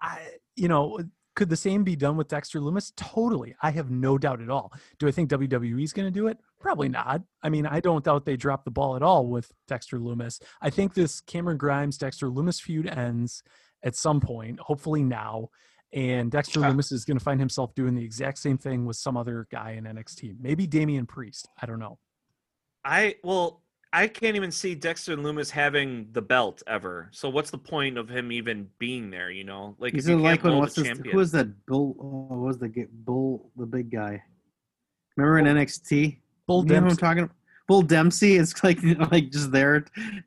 I, 0.01 0.19
you 0.57 0.67
know, 0.67 0.99
could 1.35 1.49
the 1.49 1.57
same 1.57 1.83
be 1.83 1.95
done 1.95 2.17
with 2.17 2.27
Dexter 2.27 2.59
Lumis? 2.59 2.91
Totally. 2.95 3.55
I 3.61 3.71
have 3.71 3.89
no 3.89 4.17
doubt 4.17 4.41
at 4.41 4.49
all. 4.49 4.71
Do 4.99 5.07
I 5.07 5.11
think 5.11 5.29
WWE 5.29 5.83
is 5.83 5.93
going 5.93 6.05
to 6.05 6.11
do 6.11 6.27
it? 6.27 6.37
Probably 6.59 6.89
not. 6.89 7.21
I 7.41 7.49
mean, 7.49 7.65
I 7.65 7.79
don't 7.79 8.03
doubt 8.03 8.25
they 8.25 8.37
dropped 8.37 8.65
the 8.65 8.71
ball 8.71 8.95
at 8.95 9.01
all 9.01 9.27
with 9.27 9.51
Dexter 9.67 9.99
Lumis. 9.99 10.41
I 10.61 10.69
think 10.69 10.93
this 10.93 11.21
Cameron 11.21 11.57
Grimes 11.57 11.97
Dexter 11.97 12.29
Lumis 12.29 12.61
feud 12.61 12.87
ends 12.87 13.43
at 13.83 13.95
some 13.95 14.19
point, 14.19 14.59
hopefully 14.59 15.03
now. 15.03 15.49
And 15.91 16.31
Dexter. 16.31 16.59
Lumis 16.59 16.91
is 16.91 17.05
going 17.05 17.17
to 17.17 17.23
find 17.23 17.39
himself 17.39 17.75
doing 17.75 17.95
the 17.95 18.03
exact 18.03 18.39
same 18.39 18.57
thing 18.57 18.85
with 18.85 18.97
some 18.97 19.15
other 19.15 19.47
guy 19.51 19.71
in 19.71 19.83
NXT. 19.83 20.37
Maybe 20.39 20.65
Damian 20.65 21.05
Priest. 21.05 21.47
I 21.61 21.65
don't 21.65 21.79
know. 21.79 21.99
I 22.85 23.15
well, 23.23 23.62
I 23.95 24.07
can't 24.07 24.35
even 24.35 24.51
see 24.51 24.73
Dexter 24.73 25.15
Lumis 25.15 25.51
having 25.51 26.07
the 26.13 26.21
belt 26.21 26.63
ever. 26.65 27.09
So 27.11 27.29
what's 27.29 27.51
the 27.51 27.59
point 27.59 27.97
of 27.97 28.09
him 28.09 28.31
even 28.31 28.67
being 28.79 29.11
there? 29.11 29.29
You 29.29 29.43
know, 29.43 29.75
like 29.77 29.93
He's 29.93 30.07
if 30.07 30.11
you 30.11 30.17
like 30.17 30.41
can't 30.41 30.53
when 30.55 30.61
what's 30.61 30.73
the 30.73 30.81
this? 30.81 30.87
champion. 30.89 31.11
Who 31.13 31.17
was 31.19 31.31
that? 31.33 31.65
Bull. 31.67 31.95
Oh, 31.99 32.35
what 32.35 32.47
was 32.47 32.57
the 32.57 32.87
bull? 32.91 33.51
The 33.55 33.67
big 33.67 33.91
guy. 33.91 34.23
Remember 35.15 35.37
in 35.37 35.45
NXT? 35.45 36.17
Bull 36.47 36.63
You 36.63 36.69
know 36.69 36.73
who 36.73 36.77
I'm 36.77 36.83
Dempsey. 36.87 37.01
talking. 37.01 37.29
Bull 37.67 37.81
Dempsey 37.83 38.35
is 38.35 38.55
like 38.63 38.79
like 39.11 39.29
just 39.29 39.51
there 39.51 39.81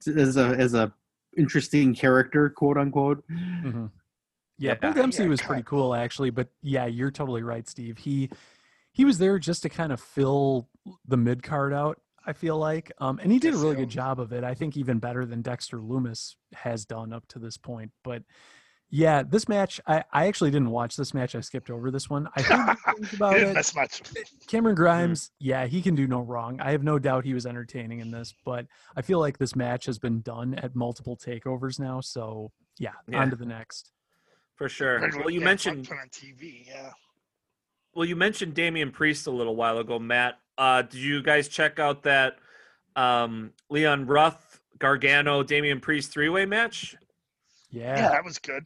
to- 0.05 0.17
as 0.17 0.37
a 0.37 0.47
as 0.57 0.75
a 0.75 0.93
interesting 1.37 1.93
character, 1.95 2.49
quote 2.51 2.79
unquote. 2.79 3.25
Mhm. 3.29 3.91
Yeah, 4.59 4.75
Bull 4.77 4.93
Dempsey 4.93 5.25
yeah, 5.25 5.29
was 5.29 5.43
pretty 5.43 5.65
cool 5.65 5.93
actually, 5.93 6.31
but 6.31 6.49
yeah, 6.63 6.87
you're 6.87 7.11
totally 7.11 7.43
right, 7.43 7.69
Steve. 7.69 7.99
He 7.99 8.31
he 8.93 9.05
was 9.05 9.19
there 9.19 9.39
just 9.41 9.63
to 9.65 9.69
kind 9.69 9.93
of 9.93 10.01
fill 10.01 10.69
the 11.07 11.17
mid 11.17 11.43
card 11.43 11.75
out. 11.75 12.01
I 12.27 12.33
feel 12.33 12.59
like, 12.59 12.91
um, 12.99 13.21
and 13.23 13.31
he 13.31 13.39
did 13.39 13.55
a 13.55 13.57
really 13.57 13.77
good 13.77 13.89
job 13.89 14.19
of 14.21 14.33
it. 14.33 14.43
I 14.45 14.55
think 14.55 14.77
even 14.77 14.99
better 14.99 15.25
than 15.25 15.43
Dexter 15.43 15.79
Lumis 15.79 16.35
has 16.55 16.85
done 16.85 17.13
up 17.13 17.27
to 17.29 17.39
this 17.39 17.57
point. 17.57 17.93
But 18.03 18.23
yeah, 18.91 19.23
this 19.23 19.49
match, 19.49 19.81
I, 19.87 20.05
I 20.13 20.27
actually 20.27 20.51
didn't 20.51 20.71
watch 20.71 20.97
this 20.97 21.15
match. 21.15 21.35
I 21.35 21.41
skipped 21.41 21.71
over 21.71 21.91
this 21.91 22.11
one. 22.11 22.29
I 22.37 22.43
heard 22.43 22.67
good 22.67 22.95
things 22.97 23.13
about 23.15 23.35
Didn't 23.35 23.51
it. 23.51 23.55
miss 23.55 23.75
much. 23.75 24.03
Cameron 24.49 24.75
Grimes, 24.75 25.31
yeah, 25.39 25.67
he 25.67 25.81
can 25.83 25.95
do 25.95 26.07
no 26.07 26.21
wrong. 26.21 26.61
I 26.61 26.73
have 26.73 26.83
no 26.85 26.99
doubt 26.99 27.25
he 27.25 27.35
was 27.35 27.47
entertaining 27.47 28.01
in 28.01 28.11
this, 28.11 28.35
but 28.45 28.67
I 28.97 29.03
feel 29.03 29.19
like 29.21 29.39
this 29.39 29.55
match 29.57 29.87
has 29.87 29.99
been 29.99 30.21
done 30.21 30.55
at 30.55 30.75
multiple 30.77 31.17
takeovers 31.17 31.79
now. 31.81 32.01
So 32.01 32.51
yeah, 32.79 32.93
Yeah. 33.09 33.21
on 33.23 33.31
to 33.31 33.37
the 33.37 33.47
next. 33.47 33.93
for 34.57 34.69
sure. 34.69 35.01
Well, 35.17 35.31
you 35.31 35.41
yeah, 35.41 35.45
mentioned 35.45 35.89
on 35.91 36.09
TV. 36.11 36.67
Yeah. 36.67 36.91
well, 37.95 38.05
you 38.05 38.17
mentioned 38.17 38.55
Damian 38.55 38.91
Priest 38.91 39.27
a 39.27 39.31
little 39.33 39.55
while 39.57 39.79
ago, 39.79 39.99
Matt. 39.99 40.39
Uh, 40.59 40.83
did 40.83 40.95
you 41.01 41.23
guys 41.23 41.49
check 41.49 41.79
out 41.79 42.03
that 42.05 42.37
um, 42.97 43.53
Leon 43.71 44.07
Ruff, 44.07 44.61
Gargano, 44.79 45.43
Damian 45.43 45.81
Priest 45.81 46.11
three 46.13 46.29
way 46.29 46.47
match? 46.47 46.97
yeah, 47.71 47.97
Yeah, 47.97 48.09
that 48.11 48.25
was 48.25 48.39
good. 48.39 48.65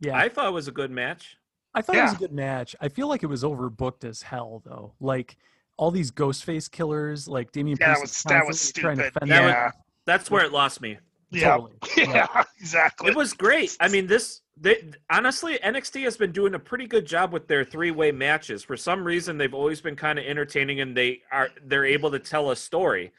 yeah. 0.00 0.16
I 0.16 0.28
thought 0.28 0.46
it 0.46 0.52
was 0.52 0.68
a 0.68 0.72
good 0.72 0.90
match. 0.90 1.36
I 1.74 1.82
thought 1.82 1.96
it 1.96 2.02
was 2.02 2.14
a 2.14 2.16
good 2.16 2.32
match. 2.32 2.74
I 2.80 2.88
feel 2.88 3.06
like 3.08 3.22
it 3.22 3.26
was 3.26 3.44
overbooked 3.44 4.04
as 4.04 4.22
hell, 4.22 4.62
though. 4.64 4.94
Like 4.98 5.36
all 5.76 5.90
these 5.90 6.10
ghost 6.10 6.44
face 6.44 6.68
killers, 6.68 7.28
like 7.28 7.52
Damian 7.52 7.76
Yeah, 7.80 7.88
that 7.94 8.00
was 8.00 8.22
that 8.24 8.46
was 8.46 8.58
constantly 8.58 8.82
trying 8.82 8.96
to 8.96 9.02
stupid. 9.04 9.20
fend 9.20 9.30
That 9.30 9.42
was- 9.42 9.50
Yeah. 9.52 9.70
That's 10.06 10.30
where 10.30 10.44
it 10.44 10.52
lost 10.52 10.80
me. 10.80 10.98
Yeah, 11.30 11.56
Totally. 11.56 11.72
yeah, 11.96 12.44
exactly. 12.60 13.10
It 13.10 13.16
was 13.16 13.32
great. 13.32 13.76
I 13.80 13.88
mean, 13.88 14.06
this 14.06 14.42
they 14.58 14.90
honestly 15.10 15.58
NXT 15.62 16.04
has 16.04 16.16
been 16.16 16.32
doing 16.32 16.54
a 16.54 16.58
pretty 16.58 16.86
good 16.86 17.04
job 17.04 17.32
with 17.32 17.46
their 17.48 17.64
three-way 17.64 18.12
matches. 18.12 18.62
For 18.62 18.76
some 18.76 19.04
reason, 19.04 19.36
they've 19.36 19.52
always 19.52 19.80
been 19.80 19.96
kind 19.96 20.18
of 20.18 20.24
entertaining, 20.24 20.80
and 20.80 20.96
they 20.96 21.22
are 21.32 21.50
they're 21.64 21.84
able 21.84 22.10
to 22.12 22.18
tell 22.18 22.50
a 22.50 22.56
story. 22.56 23.12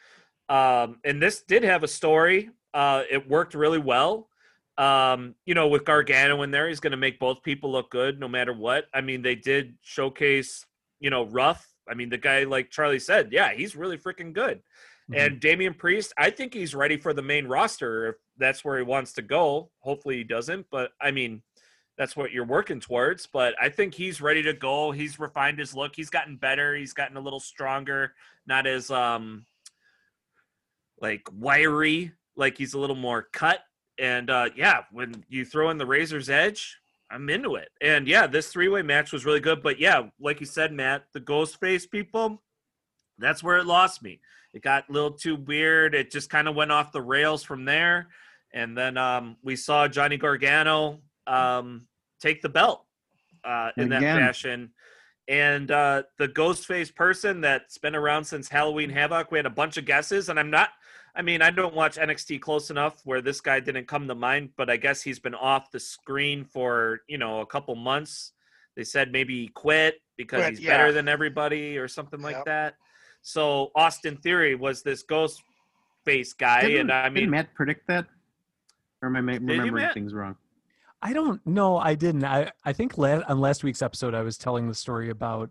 Um, 0.50 1.00
and 1.04 1.22
this 1.22 1.42
did 1.42 1.64
have 1.64 1.84
a 1.84 1.88
story. 1.88 2.50
Uh, 2.74 3.04
it 3.10 3.28
worked 3.28 3.54
really 3.54 3.80
well. 3.80 4.30
Um, 4.78 5.36
you 5.46 5.56
know, 5.56 5.68
with 5.68 5.86
Gargano 5.86 6.44
in 6.44 6.52
there, 6.52 6.68
he's 6.70 6.80
going 6.80 6.92
to 6.92 6.98
make 6.98 7.20
both 7.20 7.42
people 7.42 7.72
look 7.72 7.90
good 7.90 8.20
no 8.20 8.28
matter 8.28 8.54
what. 8.54 8.86
I 8.94 9.02
mean, 9.02 9.22
they 9.22 9.36
did 9.36 9.76
showcase, 9.82 10.66
you 11.00 11.10
know, 11.10 11.26
Ruff. 11.26 11.68
I 11.90 11.96
mean, 11.96 12.10
the 12.10 12.18
guy, 12.18 12.44
like 12.44 12.70
Charlie 12.70 13.00
said, 13.00 13.30
yeah, 13.32 13.54
he's 13.54 13.76
really 13.76 13.98
freaking 13.98 14.34
good. 14.34 14.62
Mhm. 15.12 15.18
And 15.18 15.40
Damian 15.40 15.74
Priest, 15.74 16.14
I 16.18 16.30
think 16.30 16.54
he's 16.54 16.76
ready 16.76 16.98
for 16.98 17.14
the 17.14 17.22
main 17.22 17.48
roster 17.48 18.08
if 18.08 18.16
that's 18.38 18.66
where 18.66 18.78
he 18.78 18.84
wants 18.84 19.14
to 19.14 19.22
go. 19.22 19.72
Hopefully 19.80 20.18
he 20.18 20.24
doesn't, 20.24 20.68
but 20.70 20.92
I 21.02 21.12
mean, 21.12 21.42
that's 21.98 22.16
what 22.16 22.32
you're 22.32 22.46
working 22.46 22.80
towards. 22.80 23.26
But 23.26 23.56
I 23.60 23.70
think 23.70 23.94
he's 23.94 24.22
ready 24.22 24.44
to 24.44 24.54
go. 24.54 24.92
He's 24.92 25.18
refined 25.18 25.60
his 25.60 25.74
look. 25.74 25.96
He's 25.96 26.10
gotten 26.10 26.36
better. 26.36 26.76
He's 26.76 26.94
gotten 26.94 27.18
a 27.18 27.22
little 27.22 27.40
stronger, 27.40 28.14
not 28.46 28.68
as 28.68 28.92
um 28.92 29.46
like 31.00 31.28
wiry, 31.32 32.12
like 32.36 32.58
he's 32.58 32.74
a 32.74 32.80
little 32.80 32.96
more 32.96 33.24
cut. 33.34 33.62
And 33.98 34.30
uh 34.30 34.50
yeah, 34.56 34.84
when 34.92 35.24
you 35.30 35.46
throw 35.46 35.70
in 35.70 35.78
the 35.78 35.86
razor's 35.86 36.30
edge, 36.30 36.78
I'm 37.10 37.30
into 37.30 37.56
it. 37.56 37.70
And 37.82 38.08
yeah, 38.08 38.28
this 38.28 38.52
three-way 38.52 38.82
match 38.82 39.12
was 39.14 39.26
really 39.26 39.40
good. 39.40 39.64
But 39.64 39.80
yeah, 39.80 40.10
like 40.20 40.40
you 40.40 40.46
said, 40.46 40.74
Matt, 40.74 41.06
the 41.14 41.20
ghost 41.20 41.60
face 41.60 41.86
people, 41.86 42.44
that's 43.18 43.42
where 43.42 43.58
it 43.58 43.66
lost 43.66 44.04
me. 44.04 44.20
It 44.58 44.64
got 44.64 44.90
a 44.90 44.92
little 44.92 45.12
too 45.12 45.36
weird. 45.36 45.94
It 45.94 46.10
just 46.10 46.32
kind 46.32 46.48
of 46.48 46.56
went 46.56 46.72
off 46.72 46.92
the 46.92 47.02
rails 47.02 47.44
from 47.44 47.64
there. 47.64 48.08
And 48.52 48.76
then 48.76 48.98
um, 48.98 49.38
we 49.44 49.56
saw 49.56 49.88
Johnny 49.88 50.18
Gargano 50.18 51.02
um, 51.28 51.86
take 52.20 52.42
the 52.42 52.50
belt 52.50 52.84
uh, 53.44 53.70
in 53.78 53.90
that 53.90 54.02
fashion. 54.02 54.72
And 55.28 55.70
uh, 55.70 56.04
the 56.18 56.28
Ghostface 56.28 56.96
person 56.96 57.42
that's 57.42 57.78
been 57.78 57.94
around 57.94 58.24
since 58.24 58.50
Halloween 58.50 58.90
Havoc, 58.90 59.32
we 59.32 59.38
had 59.38 59.46
a 59.46 59.52
bunch 59.52 59.78
of 59.78 59.86
guesses. 59.86 60.28
And 60.30 60.40
I'm 60.40 60.50
not, 60.50 60.70
I 61.16 61.22
mean, 61.22 61.44
I 61.44 61.52
don't 61.52 61.76
watch 61.76 61.98
NXT 61.98 62.42
close 62.42 62.72
enough 62.72 63.00
where 63.04 63.22
this 63.22 63.40
guy 63.40 63.60
didn't 63.60 63.88
come 63.88 64.08
to 64.08 64.16
mind, 64.16 64.50
but 64.58 64.72
I 64.72 64.78
guess 64.78 65.04
he's 65.04 65.20
been 65.20 65.36
off 65.36 65.70
the 65.70 65.80
screen 65.80 66.46
for, 66.46 67.02
you 67.08 67.20
know, 67.20 67.42
a 67.42 67.46
couple 67.46 67.76
months. 67.76 68.32
They 68.76 68.86
said 68.86 69.12
maybe 69.12 69.40
he 69.40 69.50
quit 69.50 70.02
because 70.18 70.42
Quit, 70.42 70.50
he's 70.50 70.62
yeah. 70.62 70.78
better 70.78 70.92
than 70.92 71.08
everybody 71.08 71.78
or 71.78 71.88
something 71.88 72.22
like 72.22 72.44
that. 72.46 72.74
So 73.28 73.72
Austin 73.76 74.16
Theory 74.16 74.56
was 74.56 74.84
this 74.84 75.04
ghost 75.04 75.44
face 76.06 76.32
guy, 76.32 76.62
Didn't, 76.62 76.80
and 76.80 76.92
I 76.94 77.04
didn't 77.10 77.14
mean, 77.16 77.30
Matt 77.32 77.54
predict 77.54 77.86
that? 77.88 78.06
Or 79.02 79.10
am 79.10 79.18
I 79.18 79.22
ma- 79.22 79.32
you, 79.34 79.40
remembering 79.42 79.90
things 79.94 80.14
wrong? 80.14 80.38
I 81.02 81.12
don't 81.12 81.46
know. 81.46 81.78
I 81.78 81.94
didn't. 81.96 82.24
I, 82.24 82.54
I 82.64 82.72
think 82.72 82.98
la- 82.98 83.24
on 83.28 83.42
last 83.42 83.66
week's 83.66 83.82
episode, 83.82 84.16
I 84.16 84.22
was 84.22 84.38
telling 84.38 84.70
the 84.70 84.74
story 84.74 85.10
about 85.10 85.50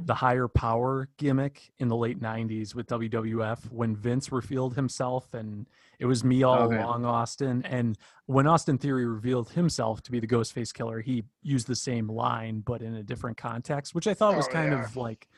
the 0.00 0.14
higher 0.14 0.48
power 0.48 1.10
gimmick 1.18 1.70
in 1.76 1.88
the 1.88 1.96
late 1.96 2.18
90s 2.18 2.74
with 2.74 2.86
WWF 2.86 3.70
when 3.72 3.94
Vince 3.94 4.32
revealed 4.32 4.74
himself 4.76 5.34
and 5.34 5.66
it 5.98 6.06
was 6.06 6.24
me 6.24 6.42
all 6.44 6.62
Okay. 6.62 6.78
along, 6.78 7.04
Austin. 7.04 7.62
And 7.66 7.98
when 8.24 8.46
Austin 8.46 8.78
Theory 8.78 9.04
revealed 9.04 9.50
himself 9.50 10.00
to 10.04 10.10
be 10.12 10.18
the 10.18 10.26
Ghostface 10.26 10.72
Killer, 10.72 11.00
he 11.02 11.24
used 11.42 11.66
the 11.66 11.76
same 11.76 12.08
line, 12.08 12.60
but 12.60 12.80
in 12.80 12.94
a 12.94 13.02
different 13.02 13.36
context, 13.36 13.94
which 13.94 14.06
I 14.06 14.14
thought 14.14 14.34
was 14.34 14.48
Oh, 14.48 14.52
kind 14.52 14.72
yeah. 14.72 14.82
of 14.82 14.96
like 14.96 15.28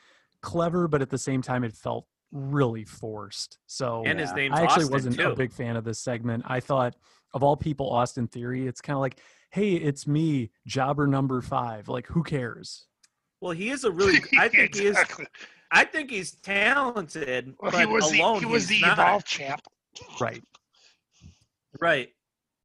clever, 0.41 0.87
but 0.87 1.01
at 1.01 1.09
the 1.09 1.17
same 1.17 1.41
time, 1.41 1.63
it 1.63 1.73
felt 1.73 2.05
really 2.31 2.85
forced. 2.85 3.57
So 3.67 4.03
and 4.05 4.19
his 4.19 4.29
Yeah. 4.29 4.35
name's 4.35 4.59
I 4.59 4.63
actually 4.63 4.83
Austin 4.83 4.91
wasn't 4.93 5.15
too. 5.17 5.31
a 5.31 5.35
big 5.35 5.51
fan 5.51 5.75
of 5.75 5.83
this 5.83 5.99
segment. 5.99 6.43
I 6.47 6.59
thought 6.59 6.95
of 7.33 7.43
all 7.43 7.55
people, 7.57 7.89
Austin 7.89 8.27
Theory, 8.27 8.67
it's 8.67 8.81
kind 8.81 8.95
of 8.95 9.01
like, 9.01 9.19
hey, 9.51 9.73
it's 9.73 10.07
me, 10.07 10.51
jobber 10.65 11.07
number 11.07 11.41
five. 11.41 11.87
Like, 11.89 12.07
who 12.07 12.23
cares? 12.23 12.87
well, 13.41 13.51
he 13.53 13.69
is 13.71 13.83
a 13.83 13.91
really. 13.91 14.19
I 14.39 14.47
think 14.47 14.75
he 14.75 14.85
is. 14.85 14.97
I 15.71 15.83
think 15.85 16.11
he's 16.11 16.31
talented, 16.33 17.53
Well, 17.59 17.71
but 17.71 17.79
he 17.79 17.85
was 17.85 18.11
alone 18.13 18.35
the 18.41 18.47
he 18.47 18.51
was 18.53 18.69
he's 18.69 18.81
the 18.81 18.87
not. 18.87 18.99
evolved 18.99 19.25
champ. 19.27 19.61
Right. 20.19 20.43
Right. 21.79 22.09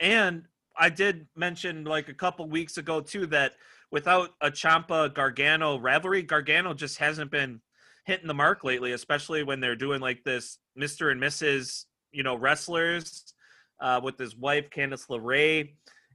And 0.01 0.45
I 0.79 0.91
did 0.91 1.27
mention 1.37 1.85
like 1.85 2.09
a 2.09 2.15
couple 2.15 2.49
weeks 2.49 2.77
ago 2.79 3.01
too 3.01 3.27
that 3.29 3.55
without 3.91 4.31
a 4.41 4.51
Ciampa 4.51 5.15
Gargano 5.15 5.79
rivalry, 5.79 6.23
Gargano 6.23 6.75
just 6.75 6.99
hasn't 6.99 7.31
been 7.31 7.61
hitting 8.07 8.29
the 8.29 8.35
mark 8.35 8.65
lately, 8.65 8.93
especially 8.93 9.43
when 9.43 9.61
they're 9.61 9.77
doing 9.77 10.01
like 10.01 10.25
this 10.25 10.59
Mr. 10.79 11.13
and 11.13 11.21
Mrs. 11.21 11.85
you 12.13 12.23
know 12.23 12.37
wrestlers 12.37 13.35
uh, 13.81 14.01
with 14.03 14.17
his 14.17 14.35
wife 14.37 14.71
Candice 14.71 15.09
LeRae 15.09 15.71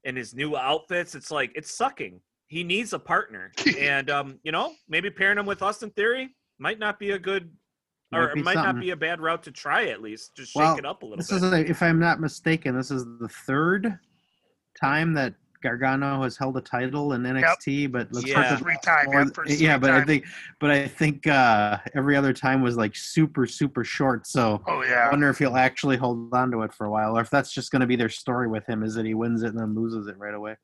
and 0.06 0.18
his 0.18 0.34
new 0.34 0.58
outfits. 0.58 1.14
It's 1.14 1.30
like 1.30 1.52
it's 1.56 1.72
sucking. 1.72 2.20
He 2.48 2.64
needs 2.64 2.94
a 2.94 3.00
partner, 3.00 3.52
and 3.78 4.10
um, 4.10 4.40
you 4.44 4.52
know 4.52 4.74
maybe 4.90 5.10
pairing 5.10 5.38
him 5.38 5.46
with 5.46 5.62
Austin 5.62 5.92
Theory 5.92 6.30
might 6.58 6.80
not 6.80 6.98
be 6.98 7.12
a 7.12 7.20
good 7.20 7.52
or 8.14 8.28
Might 8.28 8.38
it 8.38 8.44
might 8.44 8.56
not 8.56 8.80
be 8.80 8.90
a 8.90 8.96
bad 8.96 9.22
route 9.22 9.44
to 9.44 9.52
try 9.52 9.86
at 9.86 10.02
least. 10.02 10.36
Just 10.36 10.52
shake 10.52 10.78
it 10.78 10.86
up 10.86 11.02
a 11.02 11.06
little 11.06 11.18
This 11.18 11.30
bit. 11.30 11.38
is, 11.38 11.44
a, 11.44 11.70
if 11.70 11.82
I'm 11.82 11.98
not 11.98 12.20
mistaken, 12.20 12.76
this 12.76 12.92
is 12.92 13.06
the 13.06 13.30
third 13.30 13.98
time 14.80 15.14
that 15.14 15.34
Gargano 15.62 16.24
has 16.24 16.38
held 16.38 16.58
a 16.58 16.62
title 16.62 17.14
in 17.14 17.24
NXT, 17.24 17.92
but 17.92 18.12
looks 18.12 18.30
Yeah. 18.30 18.40
like 18.42 18.52
it's 18.52 18.62
Three 18.62 18.78
time, 18.84 19.06
more 19.06 19.16
yeah, 19.20 19.24
th- 19.24 19.36
first 19.36 19.60
yeah, 19.60 19.78
three 19.78 19.82
but 19.82 19.92
I 19.92 20.04
think, 20.06 20.26
but 20.60 20.72
I 20.72 20.88
think 20.88 21.28
uh, 21.28 21.78
every 21.96 22.16
other 22.16 22.34
time 22.34 22.62
was 22.62 22.78
like 22.78 22.96
super, 22.96 23.46
super 23.46 23.84
short. 23.84 24.28
So 24.28 24.62
Oh 24.68 24.82
yeah, 24.84 24.90
I 24.92 24.96
yeah. 24.96 25.10
wonder 25.12 25.30
if 25.30 25.38
he'll 25.38 25.58
actually 25.58 25.98
hold 25.98 26.34
on 26.34 26.52
to 26.52 26.62
it 26.64 26.74
for 26.74 26.86
a 26.86 26.92
while, 26.92 27.18
or 27.18 27.22
if 27.22 27.30
that's 27.30 27.52
just 27.54 27.72
going 27.72 27.82
to 27.82 27.88
be 27.88 27.96
their 27.96 28.10
story 28.10 28.48
with 28.48 28.66
him, 28.68 28.84
is 28.84 28.94
that 28.96 29.06
he 29.06 29.14
wins 29.14 29.44
it 29.44 29.48
and 29.50 29.60
then 29.60 29.76
loses 29.76 30.08
it 30.08 30.18
right 30.18 30.34
away. 30.34 30.58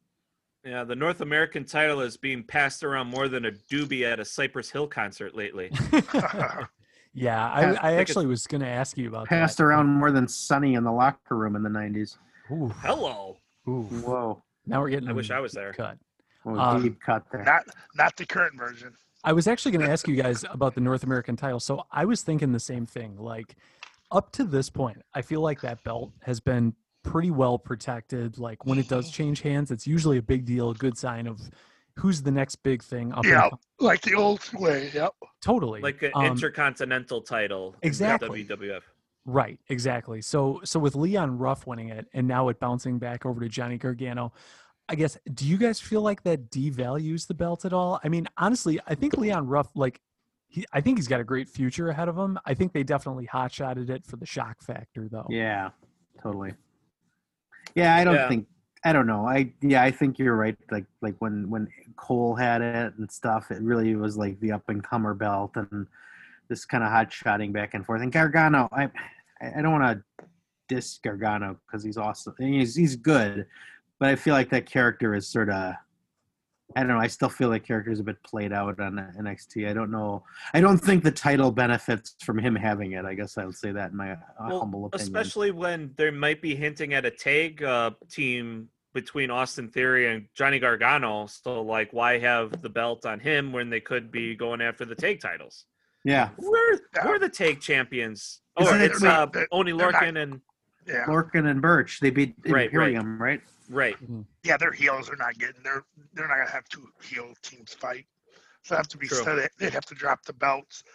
Yeah, 0.65 0.83
the 0.83 0.95
North 0.95 1.21
American 1.21 1.63
title 1.63 2.01
is 2.01 2.17
being 2.17 2.43
passed 2.43 2.83
around 2.83 3.07
more 3.07 3.27
than 3.29 3.45
a 3.45 3.51
doobie 3.51 4.03
at 4.03 4.19
a 4.19 4.25
Cypress 4.25 4.69
Hill 4.69 4.87
concert 4.87 5.35
lately. 5.35 5.71
Yeah, 7.13 7.49
I, 7.49 7.71
Yeah, 7.71 7.79
I 7.81 7.93
actually 7.93 8.27
was 8.27 8.45
going 8.45 8.61
to 8.61 8.67
ask 8.67 8.95
you 8.95 9.07
about 9.07 9.27
Passed 9.27 9.57
that. 9.57 9.63
around 9.63 9.87
more 9.87 10.11
than 10.11 10.27
Sunny 10.27 10.75
in 10.75 10.83
the 10.83 10.91
locker 10.91 11.35
room 11.35 11.55
in 11.55 11.63
the 11.63 11.69
'90s. 11.69 12.17
Ooh, 12.51 12.71
Hello. 12.81 13.37
ooh. 13.67 13.83
Whoa, 13.89 14.43
Now 14.67 14.81
we're 14.81 14.89
getting 14.89 15.09
I 15.09 15.13
wish 15.13 15.31
I 15.31 15.39
was 15.39 15.53
there. 15.53 15.73
cut. 15.73 15.97
Um, 16.45 16.81
deep 16.83 16.99
cut 17.01 17.23
there. 17.31 17.43
not 17.43 17.63
not 17.95 18.15
the 18.15 18.25
current 18.25 18.57
version. 18.57 18.93
I 19.23 19.33
was 19.33 19.47
actually 19.47 19.71
going 19.71 19.85
to 19.85 19.91
ask 19.91 20.07
you 20.07 20.15
guys 20.15 20.45
about 20.49 20.75
the 20.75 20.81
North 20.81 21.03
American 21.03 21.35
title. 21.35 21.59
So 21.59 21.83
I 21.91 22.05
was 22.05 22.21
thinking 22.21 22.51
the 22.53 22.59
same 22.59 22.85
thing. 22.85 23.17
Like 23.17 23.55
up 24.11 24.31
to 24.33 24.43
this 24.45 24.69
point, 24.69 25.01
I 25.13 25.21
feel 25.21 25.41
like 25.41 25.59
that 25.61 25.83
belt 25.83 26.11
has 26.21 26.39
been 26.39 26.73
pretty 27.03 27.31
well 27.31 27.57
protected. 27.57 28.37
Like 28.37 28.65
when 28.65 28.77
it 28.79 28.87
does 28.87 29.11
change 29.11 29.41
hands, 29.41 29.71
it's 29.71 29.85
usually 29.87 30.17
a 30.17 30.21
big 30.21 30.45
deal, 30.45 30.69
a 30.69 30.75
good 30.75 30.97
sign 30.97 31.27
of 31.27 31.41
who's 31.95 32.21
the 32.21 32.31
next 32.31 32.57
big 32.57 32.81
thing 32.83 33.11
up. 33.11 33.25
and 33.25 33.29
Yeah, 33.33 33.49
like 33.79 34.01
the 34.01 34.13
old 34.13 34.41
way. 34.53 34.91
Yep. 34.93 35.11
totally. 35.41 35.81
Like 35.81 36.01
an 36.03 36.11
Um, 36.13 36.25
intercontinental 36.27 37.21
title. 37.23 37.75
in 37.81 37.87
Exactly. 37.87 38.45
WWF. 38.45 38.81
Right, 39.29 39.59
exactly. 39.67 40.21
So 40.21 40.61
so 40.63 40.79
with 40.79 40.95
Leon 40.95 41.37
Ruff 41.37 41.67
winning 41.67 41.89
it 41.89 42.07
and 42.13 42.25
now 42.25 42.47
it 42.47 42.61
bouncing 42.61 42.97
back 42.97 43.25
over 43.25 43.41
to 43.41 43.49
Johnny 43.49 43.77
Gargano, 43.77 44.31
I 44.87 44.95
guess 44.95 45.17
do 45.33 45.45
you 45.45 45.57
guys 45.57 45.81
feel 45.81 46.01
like 46.01 46.23
that 46.23 46.49
devalues 46.49 47.27
the 47.27 47.33
belt 47.33 47.65
at 47.65 47.73
all? 47.73 47.99
I 48.05 48.07
mean, 48.07 48.27
honestly, 48.37 48.79
I 48.87 48.95
think 48.95 49.17
Leon 49.17 49.45
Ruff 49.45 49.69
like 49.75 49.99
he 50.47 50.65
I 50.71 50.79
think 50.79 50.97
he's 50.97 51.09
got 51.09 51.19
a 51.19 51.25
great 51.25 51.49
future 51.49 51.89
ahead 51.89 52.07
of 52.07 52.17
him. 52.17 52.39
I 52.45 52.53
think 52.53 52.71
they 52.71 52.83
definitely 52.83 53.25
hot-shotted 53.25 53.89
it 53.89 54.05
for 54.05 54.15
the 54.15 54.25
shock 54.25 54.61
factor 54.63 55.09
though. 55.09 55.27
Yeah, 55.29 55.71
totally. 56.23 56.53
Yeah, 57.75 57.97
I 57.97 58.05
don't 58.05 58.15
Yeah. 58.15 58.29
think 58.29 58.47
I 58.85 58.93
don't 58.93 59.07
know. 59.07 59.27
I 59.27 59.51
yeah, 59.61 59.83
I 59.83 59.91
think 59.91 60.17
you're 60.17 60.37
right. 60.37 60.57
Like 60.71 60.85
like 61.01 61.15
when 61.19 61.49
when 61.49 61.67
Cole 61.97 62.33
had 62.35 62.61
it 62.61 62.93
and 62.97 63.11
stuff, 63.11 63.51
it 63.51 63.61
really 63.61 63.93
was 63.97 64.15
like 64.15 64.39
the 64.39 64.53
up 64.53 64.69
and 64.69 64.81
comer 64.81 65.13
belt 65.13 65.51
and 65.57 65.85
this 66.47 66.63
kind 66.63 66.81
of 66.81 66.89
hot 66.89 67.11
shotting 67.11 67.51
back 67.51 67.73
and 67.73 67.85
forth. 67.85 68.01
And 68.01 68.09
Gargano, 68.09 68.69
I 68.71 68.89
I 69.41 69.61
don't 69.61 69.71
want 69.71 70.03
to 70.19 70.25
diss 70.67 70.99
Gargano 71.03 71.59
because 71.65 71.83
he's 71.83 71.97
awesome. 71.97 72.35
He's 72.39 72.75
he's 72.75 72.95
good, 72.95 73.45
but 73.99 74.09
I 74.09 74.15
feel 74.15 74.33
like 74.33 74.49
that 74.51 74.65
character 74.65 75.15
is 75.15 75.27
sort 75.27 75.49
of. 75.49 75.75
I 76.75 76.81
don't 76.81 76.89
know. 76.89 76.99
I 76.99 77.07
still 77.07 77.29
feel 77.29 77.47
like 77.47 77.63
character 77.63 77.91
is 77.91 78.01
a 78.01 78.03
bit 78.03 78.21
played 78.23 78.51
out 78.51 78.77
on 78.81 78.95
NXT. 79.17 79.69
I 79.69 79.73
don't 79.73 79.89
know. 79.89 80.23
I 80.53 80.59
don't 80.59 80.77
think 80.77 81.01
the 81.01 81.11
title 81.11 81.49
benefits 81.49 82.15
from 82.21 82.37
him 82.37 82.55
having 82.55 82.91
it. 82.91 83.05
I 83.05 83.13
guess 83.13 83.37
I 83.37 83.45
would 83.45 83.55
say 83.55 83.71
that 83.71 83.91
in 83.91 83.97
my 83.97 84.11
uh, 84.11 84.17
Well, 84.49 84.59
humble 84.59 84.85
opinion. 84.85 85.07
especially 85.07 85.51
when 85.51 85.93
they 85.95 86.11
might 86.11 86.41
be 86.41 86.55
hinting 86.55 86.93
at 86.93 87.05
a 87.05 87.09
tag 87.09 87.63
uh, 87.63 87.91
team 88.11 88.67
between 88.93 89.31
Austin 89.31 89.69
Theory 89.69 90.13
and 90.13 90.25
Johnny 90.35 90.59
Gargano. 90.59 91.27
So, 91.27 91.61
like, 91.61 91.93
why 91.93 92.19
have 92.19 92.61
the 92.61 92.69
belt 92.69 93.05
on 93.05 93.21
him 93.21 93.53
when 93.53 93.69
they 93.69 93.79
could 93.79 94.11
be 94.11 94.35
going 94.35 94.59
after 94.59 94.83
the 94.83 94.95
tag 94.95 95.21
titles? 95.21 95.65
Yeah, 96.07 96.29
we're 96.37 96.77
who 96.77 96.79
Yeah. 96.95 97.07
are 97.09 97.19
the 97.19 97.27
take 97.27 97.59
champions? 97.59 98.39
Oh, 98.55 98.63
Isn't 98.63 98.79
it's 98.81 99.01
they're 99.01 99.11
uh, 99.11 99.15
not- 99.25 99.33
they're- 99.33 99.47
Oney 99.51 99.73
they're 99.73 99.91
not- 99.91 100.03
and 100.05 100.41
Yeah. 100.85 101.03
Lorcan 101.05 101.49
and 101.51 101.61
Burch. 101.61 101.99
They 101.99 102.11
beat 102.11 102.33
Right, 102.45 102.53
right. 102.53 102.63
Imperium, 102.67 103.21
right? 103.21 103.41
right. 103.69 103.97
Yeah, 104.43 104.55
their 104.55 104.71
heels 104.71 105.09
are 105.09 105.17
not 105.17 105.37
getting. 105.37 105.61
They're 105.63 105.83
they're 106.13 106.29
not 106.29 106.37
gonna 106.37 106.49
have 106.49 106.63
two 106.69 106.87
heel 107.03 107.33
teams 107.41 107.73
fight. 107.73 108.07
So 108.63 108.75
they 108.75 108.77
have 108.77 108.87
to 108.87 108.97
be 108.97 109.09
True. 109.09 109.17
said. 109.21 109.49
They'd 109.57 109.73
have 109.73 109.85
to 109.87 109.95
drop 109.95 110.23
the 110.23 110.31
belts. 110.31 110.85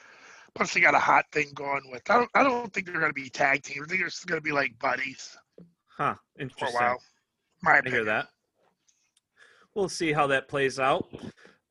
Plus, 0.54 0.72
they 0.72 0.80
got 0.80 0.94
a 0.94 0.98
hot 0.98 1.26
thing 1.30 1.52
going 1.52 1.90
with. 1.90 2.10
I 2.10 2.14
don't. 2.14 2.30
I 2.34 2.42
don't 2.42 2.72
think 2.72 2.86
they're 2.86 2.98
gonna 2.98 3.12
be 3.12 3.28
tag 3.28 3.62
teams. 3.64 3.84
I 3.84 3.88
think 3.88 4.00
they're 4.00 4.08
just 4.08 4.26
gonna 4.26 4.40
be 4.40 4.52
like 4.52 4.78
buddies 4.78 5.36
Huh. 5.88 6.14
Interesting. 6.38 6.48
for 6.58 6.64
a 6.64 6.68
Interesting. 6.68 6.80
while. 6.86 7.02
My 7.60 7.72
I 7.72 7.78
opinion. 7.80 7.94
hear 7.96 8.04
that. 8.06 8.28
We'll 9.74 9.90
see 9.90 10.12
how 10.14 10.26
that 10.28 10.48
plays 10.48 10.78
out. 10.80 11.06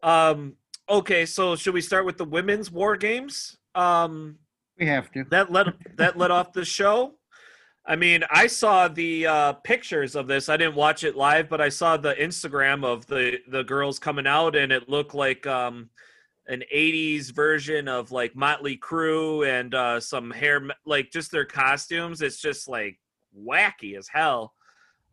Um, 0.03 0.57
okay, 0.91 1.25
so 1.25 1.55
should 1.55 1.73
we 1.73 1.81
start 1.81 2.05
with 2.05 2.17
the 2.17 2.25
women's 2.25 2.71
war 2.71 2.95
games? 2.97 3.57
Um, 3.75 4.37
We 4.77 4.85
have 4.87 5.11
to. 5.13 5.23
that 5.31 5.51
let 5.51 5.67
that 5.97 6.17
let 6.17 6.31
off 6.31 6.53
the 6.53 6.65
show. 6.65 7.15
I 7.85 7.95
mean, 7.95 8.23
I 8.29 8.45
saw 8.45 8.87
the 8.87 9.25
uh, 9.25 9.53
pictures 9.53 10.15
of 10.15 10.27
this. 10.27 10.49
I 10.49 10.57
didn't 10.57 10.75
watch 10.75 11.03
it 11.03 11.15
live, 11.15 11.49
but 11.49 11.59
I 11.59 11.69
saw 11.69 11.97
the 11.97 12.13
Instagram 12.13 12.85
of 12.85 13.07
the 13.07 13.39
the 13.49 13.63
girls 13.63 13.97
coming 13.97 14.27
out, 14.27 14.55
and 14.55 14.71
it 14.71 14.87
looked 14.87 15.15
like 15.15 15.47
um, 15.47 15.89
an 16.47 16.63
'80s 16.73 17.31
version 17.33 17.87
of 17.87 18.11
like 18.11 18.35
Motley 18.35 18.77
Crue 18.77 19.47
and 19.47 19.73
uh, 19.73 19.99
some 19.99 20.29
hair, 20.29 20.61
like 20.85 21.11
just 21.11 21.31
their 21.31 21.45
costumes. 21.45 22.21
It's 22.21 22.39
just 22.39 22.67
like 22.67 22.99
wacky 23.37 23.97
as 23.97 24.07
hell. 24.07 24.53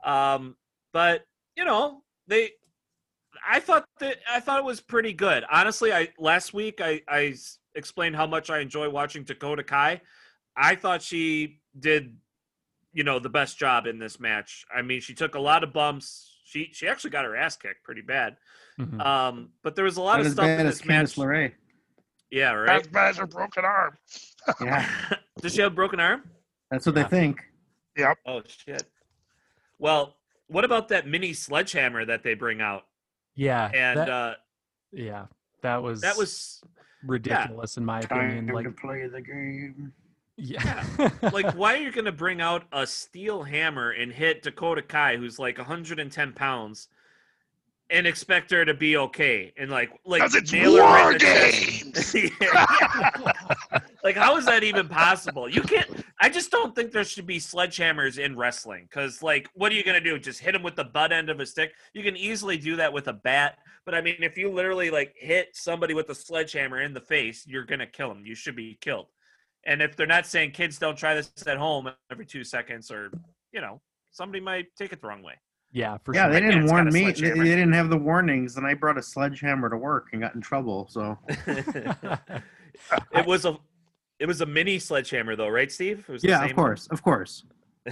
Um, 0.05 0.57
but 0.93 1.23
you 1.57 1.65
know, 1.65 2.03
they. 2.27 2.51
I 3.47 3.61
thought 3.61 3.85
that 4.01 4.19
I 4.31 4.41
thought 4.41 4.59
it 4.59 4.65
was 4.65 4.81
pretty 4.81 5.13
good. 5.13 5.45
Honestly, 5.51 5.93
I 5.93 6.09
last 6.19 6.55
week 6.55 6.81
I, 6.81 7.03
I 7.09 7.35
explained 7.75 8.17
how 8.17 8.27
much 8.27 8.51
I 8.51 8.59
enjoy 8.61 8.89
watching 8.91 9.25
Dakota 9.25 9.63
Kai. 9.63 10.01
I 10.57 10.75
thought 10.75 11.03
she 11.03 11.61
did, 11.79 12.17
you 12.93 13.05
know, 13.05 13.19
the 13.19 13.29
best 13.29 13.59
job 13.59 13.87
in 13.87 13.99
this 13.99 14.19
match. 14.19 14.65
I 14.75 14.83
mean, 14.83 15.01
she 15.01 15.15
took 15.15 15.35
a 15.35 15.41
lot 15.41 15.63
of 15.65 15.73
bumps. 15.73 16.37
She 16.45 16.71
she 16.73 16.89
actually 16.89 17.11
got 17.11 17.25
her 17.25 17.37
ass 17.37 17.57
kicked 17.57 17.85
pretty 17.85 18.03
bad. 18.03 18.37
Mhm. 18.79 19.05
Um, 19.05 19.51
but 19.63 19.75
there 19.77 19.85
was 19.85 19.97
a 19.97 20.03
lot 20.03 20.19
Not 20.19 20.27
of 20.27 20.33
stuff 20.33 20.45
bad 20.47 20.61
in 20.61 20.67
as 20.67 20.79
this 20.79 20.87
Candice 20.87 20.89
match. 20.89 21.15
LeRae. 21.17 21.53
Yeah, 22.31 22.53
right. 22.53 22.81
As 22.81 22.87
bad 22.87 23.11
as 23.11 23.17
her 23.19 23.27
broken 23.27 23.65
arm. 23.65 23.97
Yeah, 24.63 24.89
Does 25.43 25.55
she 25.55 25.61
have 25.61 25.73
a 25.73 25.75
broken 25.75 26.01
arm? 26.01 26.23
that's 26.71 26.87
what 26.87 26.97
Yeah. 26.97 27.03
they 27.05 27.09
think. 27.09 27.41
Yep. 27.97 28.19
Oh 28.27 28.43
shit. 28.47 28.85
Well, 29.79 30.17
what 30.47 30.65
about 30.65 30.89
that 30.89 31.07
mini 31.07 31.33
sledgehammer 31.35 32.05
that 32.07 32.23
they 32.23 32.35
bring 32.35 32.61
out? 32.61 32.85
Yeah, 33.39 33.71
And 33.73 34.01
that, 34.01 34.09
uh, 34.09 34.35
yeah, 34.91 35.27
that 35.63 35.81
was 35.81 36.01
that 36.01 36.17
was 36.17 36.61
ridiculous 37.07 37.77
in 37.77 37.85
my 37.85 38.01
opinion. 38.01 38.47
Time 38.49 38.55
Like, 38.57 38.65
to 38.65 38.73
play 38.73 39.07
the 39.07 39.21
game. 39.21 39.93
yeah, 40.37 40.85
like 41.33 41.53
why 41.55 41.75
are 41.75 41.77
you 41.77 41.93
going 41.93 42.05
to 42.07 42.11
bring 42.13 42.41
out 42.41 42.65
a 42.73 42.85
steel 42.85 43.45
hammer 43.45 43.91
and 43.93 44.13
hit 44.13 44.43
Dakota 44.43 44.83
Kai, 44.83 45.17
who's 45.19 45.39
like 45.39 45.57
110 45.57 46.33
pounds, 46.33 46.89
and 47.91 48.07
expect 48.07 48.51
her 48.51 48.65
to 48.65 48.75
be 48.75 48.97
okay 48.97 49.53
and 49.57 49.71
like 49.71 49.91
like 50.05 50.23
it's 50.25 50.53
nail 50.53 50.73
war 50.73 50.81
right 50.83 51.13
in 51.13 51.13
the 51.13 51.19
chest? 51.19 52.15
games. 52.15 52.33
Yeah. 52.41 53.79
like 54.05 54.17
how 54.17 54.37
is 54.37 54.45
that 54.47 54.63
even 54.63 54.89
possible? 54.89 55.49
You 55.49 55.63
can't. 55.63 55.89
I 56.21 56.29
just 56.29 56.51
don't 56.51 56.75
think 56.75 56.93
there 56.93 57.05
should 57.05 57.27
be 57.27 57.39
sledgehammers 57.39 58.19
in 58.19 58.37
wrestling 58.37 58.87
because 58.89 59.23
like 59.23 59.49
what 59.55 59.73
are 59.73 59.75
you 59.75 59.85
going 59.85 60.03
to 60.03 60.11
do? 60.11 60.19
Just 60.19 60.41
hit 60.41 60.55
him 60.55 60.63
with 60.63 60.77
the 60.77 60.85
butt 60.85 61.13
end 61.13 61.31
of 61.31 61.41
a 61.41 61.47
stick? 61.47 61.73
You 61.95 62.03
can 62.03 62.17
easily 62.17 62.59
do 62.59 62.77
that 62.77 62.93
with 62.93 63.09
a 63.09 63.13
bat. 63.13 63.59
But 63.85 63.95
I 63.95 64.03
mean, 64.03 64.17
if 64.21 64.37
you 64.37 64.51
literally 64.51 64.91
like 64.91 65.15
hit 65.17 65.49
somebody 65.55 65.95
with 65.95 66.11
a 66.11 66.15
sledgehammer 66.15 66.83
in 66.83 66.93
the 66.93 67.01
face, 67.01 67.47
you're 67.47 67.65
gonna 67.65 67.87
kill 67.87 68.09
them. 68.09 68.27
You 68.27 68.35
should 68.35 68.57
be 68.57 68.77
killed. 68.81 69.07
And 69.65 69.83
if 69.83 69.97
they're 69.97 70.07
not 70.07 70.27
saying 70.27 70.53
kids 70.53 70.79
don't 70.79 70.97
try 70.97 71.15
this 71.15 71.31
at 71.47 71.57
home 71.57 71.91
every 72.11 72.27
two 72.27 72.45
seconds, 72.45 72.91
or 72.91 73.11
you 73.53 73.61
know, 73.61 73.81
somebody 74.11 74.41
might 74.41 74.67
take 74.77 74.93
it 74.93 75.01
the 75.01 75.09
wrong 75.09 75.23
way. 75.23 75.35
Yeah, 75.73 75.99
for 76.05 76.15
Yeah, 76.15 76.25
sure. 76.25 76.33
they 76.33 76.41
didn't 76.41 76.61
dad's 76.61 76.71
warn 76.71 76.93
me. 76.93 77.13
They, 77.13 77.31
they 77.31 77.45
didn't 77.45 77.73
have 77.73 77.91
the 77.91 77.97
warnings, 77.99 78.57
and 78.57 78.67
I 78.67 78.75
brought 78.75 78.99
a 78.99 79.03
sledgehammer 79.03 79.69
to 79.71 79.77
work 79.77 80.09
and 80.13 80.21
got 80.23 80.35
in 80.35 80.41
trouble. 80.41 80.87
So 80.91 81.19
it 83.13 83.27
was 83.27 83.45
a 83.45 83.59
it 84.19 84.27
was 84.27 84.41
a 84.41 84.47
mini 84.47 84.79
sledgehammer 84.79 85.37
though, 85.37 85.49
right, 85.49 85.71
Steve? 85.71 86.05
It 86.09 86.13
was 86.13 86.23
the 86.23 86.29
yeah, 86.29 86.43
of 86.43 86.49
same- 86.49 86.57
course, 86.57 86.87
of 86.89 87.03
course. 87.03 87.45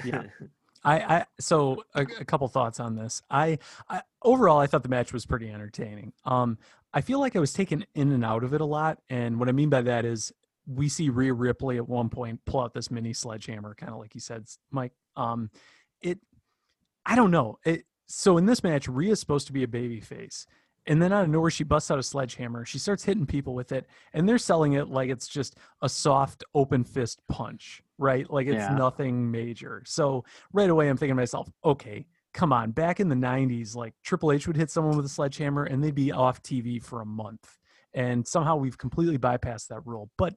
Yeah. 0.05 0.25
I, 0.85 1.01
I 1.17 1.25
so 1.41 1.83
a, 1.95 2.03
a 2.21 2.25
couple 2.25 2.47
thoughts 2.49 2.79
on 2.79 2.95
this. 2.95 3.21
I, 3.29 3.59
I 3.89 4.03
overall 4.23 4.59
I 4.61 4.67
thought 4.69 4.83
the 4.85 4.89
match 4.89 5.13
was 5.13 5.27
pretty 5.27 5.51
entertaining. 5.51 6.13
Um, 6.25 6.59
I 6.95 7.01
feel 7.01 7.19
like 7.19 7.35
I 7.35 7.41
was 7.41 7.53
taken 7.53 7.85
in 7.95 8.13
and 8.13 8.25
out 8.25 8.45
of 8.45 8.55
it 8.55 8.61
a 8.61 8.65
lot, 8.65 8.99
and 9.11 9.39
what 9.41 9.49
I 9.49 9.53
mean 9.53 9.69
by 9.69 9.83
that 9.83 10.05
is 10.05 10.33
we 10.67 10.89
see 10.89 11.09
Rhea 11.11 11.33
Ripley 11.33 11.77
at 11.77 11.89
one 11.89 12.09
point 12.09 12.41
pull 12.45 12.61
out 12.61 12.73
this 12.73 12.91
mini 12.91 13.13
sledgehammer, 13.13 13.75
kind 13.75 13.93
of 13.93 13.99
like 13.99 14.15
you 14.15 14.21
said, 14.21 14.45
Mike. 14.71 14.93
Um, 15.17 15.51
it, 16.03 16.19
I 17.07 17.15
don't 17.17 17.31
know. 17.31 17.59
It 17.65 17.85
so 18.09 18.37
in 18.37 18.47
this 18.47 18.63
match, 18.63 18.89
Rhea's 18.89 19.21
supposed 19.21 19.47
to 19.47 19.53
be 19.53 19.63
a 19.63 19.69
baby 19.69 20.01
face. 20.01 20.47
And 20.89 21.03
then 21.03 21.13
out 21.13 21.25
of 21.25 21.31
nowhere, 21.31 21.51
she 21.51 21.65
busts 21.65 21.91
out 21.91 21.99
a 21.99 22.03
sledgehammer. 22.03 22.65
She 22.65 22.79
starts 22.79 23.03
hitting 23.03 23.27
people 23.27 23.55
with 23.55 23.73
it, 23.73 23.87
and 24.13 24.29
they're 24.29 24.39
selling 24.39 24.75
it 24.75 24.89
like 24.89 25.11
it's 25.11 25.27
just 25.27 25.57
a 25.83 25.89
soft, 25.89 26.45
open 26.55 26.85
fist 26.85 27.21
punch, 27.29 27.83
right? 27.99 28.29
Like 28.31 28.47
it's 28.47 28.69
Yeah. 28.69 28.77
nothing 28.77 29.29
major. 29.31 29.83
So 29.85 30.25
right 30.53 30.71
away, 30.71 30.89
I'm 30.89 30.97
thinking 30.97 31.17
to 31.17 31.21
myself, 31.21 31.49
okay, 31.65 32.07
come 32.33 32.53
on. 32.53 32.71
Back 32.71 33.01
in 33.01 33.09
the 33.09 33.17
90s, 33.17 33.75
like 33.75 33.95
Triple 34.05 34.31
H 34.31 34.47
would 34.47 34.57
hit 34.57 34.71
someone 34.71 34.97
with 34.97 35.07
a 35.07 35.09
sledgehammer 35.09 35.65
and 35.65 35.83
they'd 35.83 35.95
be 35.95 36.13
off 36.13 36.41
TV 36.43 36.81
for 36.81 37.01
a 37.01 37.07
month. 37.07 37.59
And 37.93 38.25
somehow 38.27 38.55
we've 38.57 38.79
completely 38.79 39.19
bypassed 39.19 39.69
that 39.69 39.85
rule. 39.87 40.11
But 40.17 40.35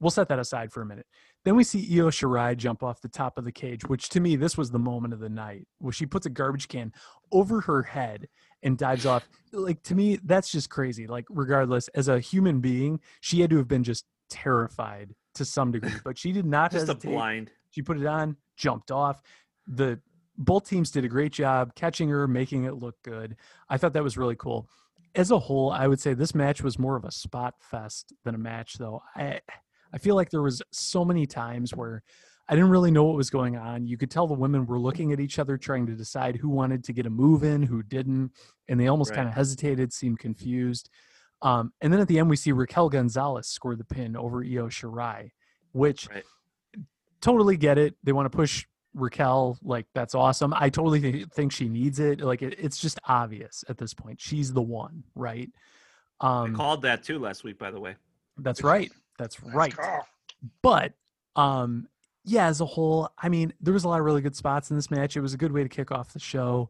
we'll 0.00 0.10
set 0.10 0.28
that 0.28 0.38
aside 0.38 0.70
for 0.70 0.82
a 0.82 0.86
minute. 0.86 1.06
Then 1.44 1.56
we 1.56 1.64
see 1.64 1.98
Io 1.98 2.10
Shirai 2.10 2.56
jump 2.56 2.82
off 2.82 3.00
the 3.00 3.08
top 3.08 3.38
of 3.38 3.44
the 3.44 3.52
cage, 3.52 3.82
which 3.86 4.10
to 4.10 4.20
me 4.20 4.36
this 4.36 4.58
was 4.58 4.70
the 4.70 4.78
moment 4.78 5.14
of 5.14 5.20
the 5.20 5.28
night 5.28 5.66
where 5.78 5.92
she 5.92 6.04
puts 6.06 6.26
a 6.26 6.30
garbage 6.30 6.68
can 6.68 6.92
over 7.32 7.62
her 7.62 7.82
head 7.82 8.28
and 8.62 8.76
dives 8.76 9.06
off. 9.06 9.28
Like 9.52 9.82
to 9.84 9.94
me, 9.94 10.18
that's 10.24 10.52
just 10.52 10.68
crazy. 10.68 11.06
Like 11.06 11.24
regardless, 11.30 11.88
as 11.88 12.08
a 12.08 12.20
human 12.20 12.60
being, 12.60 13.00
she 13.20 13.40
had 13.40 13.50
to 13.50 13.56
have 13.56 13.68
been 13.68 13.84
just 13.84 14.04
terrified 14.28 15.14
to 15.34 15.44
some 15.44 15.72
degree, 15.72 15.92
but 16.04 16.18
she 16.18 16.32
did 16.32 16.44
not 16.44 16.72
Just 16.72 16.88
a 16.88 16.94
blind. 16.94 17.50
She 17.70 17.82
put 17.82 17.98
it 17.98 18.06
on, 18.06 18.36
jumped 18.56 18.90
off. 18.90 19.22
The 19.66 20.00
both 20.36 20.68
teams 20.68 20.90
did 20.90 21.04
a 21.04 21.08
great 21.08 21.32
job 21.32 21.74
catching 21.74 22.08
her, 22.08 22.26
making 22.26 22.64
it 22.64 22.74
look 22.74 22.96
good. 23.02 23.36
I 23.68 23.76
thought 23.76 23.92
that 23.92 24.02
was 24.02 24.16
really 24.16 24.36
cool. 24.36 24.68
As 25.14 25.30
a 25.30 25.38
whole, 25.38 25.70
I 25.70 25.86
would 25.86 26.00
say 26.00 26.14
this 26.14 26.34
match 26.34 26.62
was 26.62 26.78
more 26.78 26.96
of 26.96 27.04
a 27.04 27.10
spot 27.10 27.54
fest 27.60 28.12
than 28.24 28.34
a 28.34 28.38
match, 28.38 28.74
though. 28.74 29.02
I 29.14 29.40
I 29.92 29.98
feel 29.98 30.14
like 30.14 30.30
there 30.30 30.42
was 30.42 30.62
so 30.70 31.04
many 31.04 31.26
times 31.26 31.74
where 31.74 32.02
I 32.48 32.54
didn't 32.54 32.70
really 32.70 32.90
know 32.90 33.04
what 33.04 33.16
was 33.16 33.30
going 33.30 33.56
on. 33.56 33.86
You 33.86 33.96
could 33.96 34.10
tell 34.10 34.26
the 34.26 34.34
women 34.34 34.66
were 34.66 34.78
looking 34.80 35.12
at 35.12 35.20
each 35.20 35.38
other, 35.38 35.56
trying 35.56 35.86
to 35.86 35.94
decide 35.94 36.36
who 36.36 36.48
wanted 36.48 36.82
to 36.84 36.92
get 36.92 37.06
a 37.06 37.10
move 37.10 37.44
in, 37.44 37.62
who 37.62 37.82
didn't, 37.82 38.32
and 38.68 38.78
they 38.80 38.88
almost 38.88 39.10
Right. 39.10 39.16
kind 39.16 39.28
of 39.28 39.34
hesitated, 39.34 39.92
seemed 39.92 40.18
confused. 40.18 40.90
Um, 41.42 41.72
and 41.80 41.92
then 41.92 42.00
at 42.00 42.08
the 42.08 42.18
end, 42.18 42.28
we 42.28 42.36
see 42.36 42.52
Raquel 42.52 42.88
Gonzalez 42.88 43.46
score 43.46 43.76
the 43.76 43.84
pin 43.84 44.16
over 44.16 44.42
Io 44.44 44.68
Shirai, 44.68 45.30
which 45.72 46.08
Right. 46.10 46.24
totally 47.20 47.56
get 47.56 47.78
it. 47.78 47.94
They 48.02 48.12
want 48.12 48.30
to 48.30 48.36
push 48.36 48.66
Raquel, 48.94 49.56
like 49.62 49.86
that's 49.94 50.14
awesome. 50.16 50.52
I 50.56 50.68
totally 50.70 51.00
th- 51.00 51.28
think 51.28 51.52
she 51.52 51.68
needs 51.68 52.00
it. 52.00 52.20
Like 52.20 52.42
it, 52.42 52.56
it's 52.58 52.78
just 52.78 52.98
obvious 53.04 53.64
at 53.68 53.78
this 53.78 53.94
point. 53.94 54.20
She's 54.20 54.52
the 54.52 54.62
one, 54.62 55.04
right? 55.14 55.48
I 56.20 56.42
Um, 56.44 56.56
called 56.56 56.82
that 56.82 57.04
too 57.04 57.18
last 57.20 57.44
week, 57.44 57.58
by 57.58 57.70
the 57.70 57.78
way. 57.80 57.94
that's 58.38 58.62
right. 58.64 58.90
That's 59.20 59.42
Nice 59.44 59.54
right. 59.54 59.76
call. 59.76 60.06
But 60.62 60.94
um 61.36 61.86
yeah, 62.24 62.46
as 62.46 62.60
a 62.60 62.66
whole, 62.66 63.10
I 63.18 63.28
mean, 63.28 63.52
there 63.60 63.72
was 63.72 63.84
a 63.84 63.88
lot 63.88 63.98
of 63.98 64.04
really 64.04 64.20
good 64.20 64.36
spots 64.36 64.70
in 64.70 64.76
this 64.76 64.90
match. 64.90 65.16
It 65.16 65.20
was 65.20 65.32
a 65.34 65.38
good 65.38 65.52
way 65.52 65.62
to 65.62 65.68
kick 65.68 65.90
off 65.90 66.12
the 66.12 66.18
show. 66.18 66.68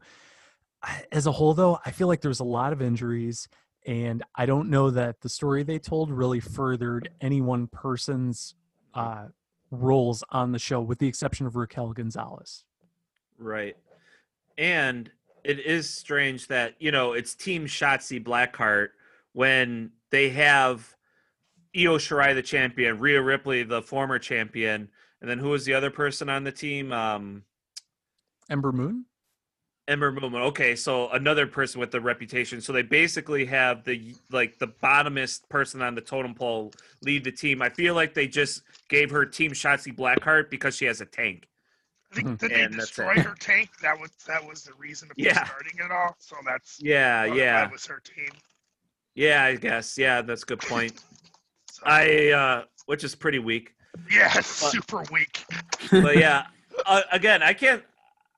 As 1.11 1.27
a 1.27 1.31
whole 1.31 1.53
though, 1.53 1.79
I 1.85 1.91
feel 1.91 2.07
like 2.07 2.21
there 2.21 2.29
was 2.29 2.39
a 2.39 2.45
lot 2.45 2.73
of 2.73 2.81
injuries 2.81 3.47
and 3.85 4.23
I 4.35 4.45
don't 4.45 4.69
know 4.69 4.89
that 4.91 5.21
the 5.21 5.29
story 5.29 5.63
they 5.63 5.79
told 5.79 6.11
really 6.11 6.39
furthered 6.39 7.09
any 7.21 7.41
one 7.41 7.67
person's 7.67 8.55
uh 8.93 9.27
roles 9.71 10.23
on 10.29 10.51
the 10.51 10.59
show 10.59 10.81
with 10.81 10.99
the 10.99 11.07
exception 11.07 11.45
of 11.47 11.55
Raquel 11.55 11.93
Gonzalez. 11.93 12.65
Right. 13.37 13.77
And 14.57 15.09
it 15.43 15.59
is 15.59 15.89
strange 15.89 16.47
that, 16.47 16.75
you 16.79 16.91
know, 16.91 17.13
it's 17.13 17.33
Team 17.33 17.65
Shotzi 17.65 18.23
Blackheart 18.23 18.89
when 19.33 19.91
they 20.09 20.29
have 20.29 20.95
Io 21.75 21.97
Shirai, 21.97 22.35
the 22.35 22.41
champion, 22.41 22.99
Rhea 22.99 23.21
Ripley, 23.21 23.63
the 23.63 23.81
former 23.81 24.19
champion, 24.19 24.89
and 25.21 25.29
then 25.29 25.37
who 25.37 25.49
was 25.49 25.65
the 25.65 25.73
other 25.73 25.89
person 25.89 26.29
on 26.29 26.43
the 26.43 26.51
team? 26.51 26.91
Um, 26.91 27.43
Ember 28.49 28.71
Moon? 28.71 29.05
Ember 29.87 30.11
Moon. 30.11 30.35
Okay, 30.35 30.75
so 30.75 31.09
another 31.09 31.47
person 31.47 31.79
with 31.79 31.91
the 31.91 32.01
reputation. 32.01 32.61
So 32.61 32.73
they 32.73 32.81
basically 32.81 33.45
have 33.45 33.83
the 33.83 34.13
like 34.31 34.59
the 34.59 34.67
bottomest 34.67 35.47
person 35.49 35.81
on 35.81 35.95
the 35.95 36.01
totem 36.01 36.33
pole 36.33 36.73
lead 37.01 37.23
the 37.23 37.31
team. 37.31 37.61
I 37.61 37.69
feel 37.69 37.95
like 37.95 38.13
they 38.13 38.27
just 38.27 38.63
gave 38.89 39.09
her 39.09 39.25
Team 39.25 39.51
Shotzi 39.51 39.95
Blackheart 39.95 40.49
because 40.49 40.75
she 40.75 40.85
has 40.85 41.01
a 41.01 41.05
tank. 41.05 41.47
I 42.11 42.15
think 42.15 42.39
did 42.39 42.51
they 42.51 42.61
And 42.63 42.73
that's 42.73 42.87
destroy 42.87 43.15
her 43.21 43.35
tank? 43.39 43.69
That 43.81 43.97
was 43.99 44.11
that 44.27 44.45
was 44.45 44.63
the 44.63 44.73
reason 44.73 45.09
of 45.09 45.17
Yeah. 45.17 45.45
starting 45.45 45.79
it 45.79 45.91
all. 45.91 46.15
So 46.19 46.35
that's 46.45 46.77
Yeah, 46.81 47.23
yeah. 47.23 47.61
That 47.63 47.71
was 47.71 47.85
her 47.85 48.01
team. 48.03 48.31
Yeah, 49.15 49.43
I 49.43 49.55
guess. 49.55 49.97
Yeah, 49.97 50.21
that's 50.21 50.43
a 50.43 50.45
good 50.45 50.59
point. 50.59 51.01
So, 51.81 51.87
I 51.87 52.29
uh 52.31 52.63
which 52.85 53.03
is 53.03 53.15
pretty 53.15 53.39
weak. 53.39 53.73
yeah, 54.11 54.31
it's 54.37 54.47
super 54.47 55.03
weak. 55.11 55.43
But 55.91 56.17
yeah, 56.17 56.45
uh, 56.85 57.01
again, 57.11 57.41
I 57.43 57.53
can't 57.53 57.83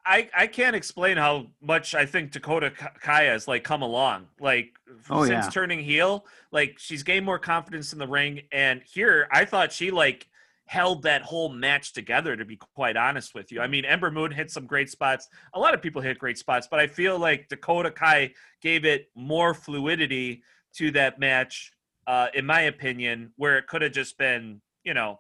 I 0.06 0.30
I 0.36 0.48
can't 0.48 0.76
explain 0.76 1.18
how 1.18 1.48
much 1.62 1.96
I 1.96 2.06
think 2.06 2.32
Dakota 2.32 2.72
Ka- 2.72 2.94
Kaya 3.02 3.32
has 3.32 3.48
like 3.48 3.64
come 3.64 3.82
along. 3.82 4.28
Like 4.40 4.72
Oh, 5.10 5.26
since 5.26 5.46
yeah. 5.46 5.50
turning 5.50 5.80
heel, 5.80 6.26
like 6.52 6.78
she's 6.78 7.04
gained 7.04 7.26
more 7.26 7.40
confidence 7.40 7.94
in 7.94 8.00
the 8.00 8.08
ring 8.08 8.42
and 8.52 8.82
here 8.84 9.28
I 9.32 9.44
thought 9.46 9.72
she 9.74 9.92
like 9.92 10.28
held 10.66 11.04
that 11.04 11.22
whole 11.24 11.50
match 11.50 11.92
together 11.94 12.38
to 12.38 12.46
be 12.46 12.56
quite 12.56 12.96
honest 12.96 13.36
with 13.36 13.52
you. 13.52 13.60
I 13.60 13.68
mean, 13.68 13.84
Ember 13.86 14.10
Moon 14.12 14.32
hit 14.32 14.50
some 14.50 14.66
great 14.66 14.90
spots. 14.90 15.28
A 15.54 15.60
lot 15.60 15.74
of 15.74 15.82
people 15.82 16.02
hit 16.02 16.18
great 16.20 16.38
spots, 16.38 16.68
but 16.72 16.80
I 16.80 16.88
feel 16.88 17.20
like 17.20 17.50
Dakota 17.50 17.92
Kai 17.92 18.34
gave 18.62 18.86
it 18.86 19.10
more 19.16 19.54
fluidity 19.54 20.42
to 20.76 20.90
that 20.92 21.20
match 21.20 21.74
uh 22.08 22.28
in 22.34 22.46
my 22.46 22.62
opinion 22.62 23.32
where 23.36 23.58
it 23.58 23.68
could 23.68 23.82
have 23.82 23.92
just 23.92 24.18
been, 24.18 24.62
you 24.84 24.94
know, 24.94 25.20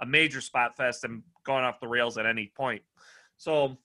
a 0.00 0.06
major 0.06 0.40
spot 0.40 0.76
fest 0.76 1.04
and 1.04 1.22
gone 1.44 1.64
off 1.64 1.80
the 1.80 1.88
rails 1.88 2.16
at 2.18 2.26
any 2.26 2.50
point. 2.56 2.82
So, 3.36 3.76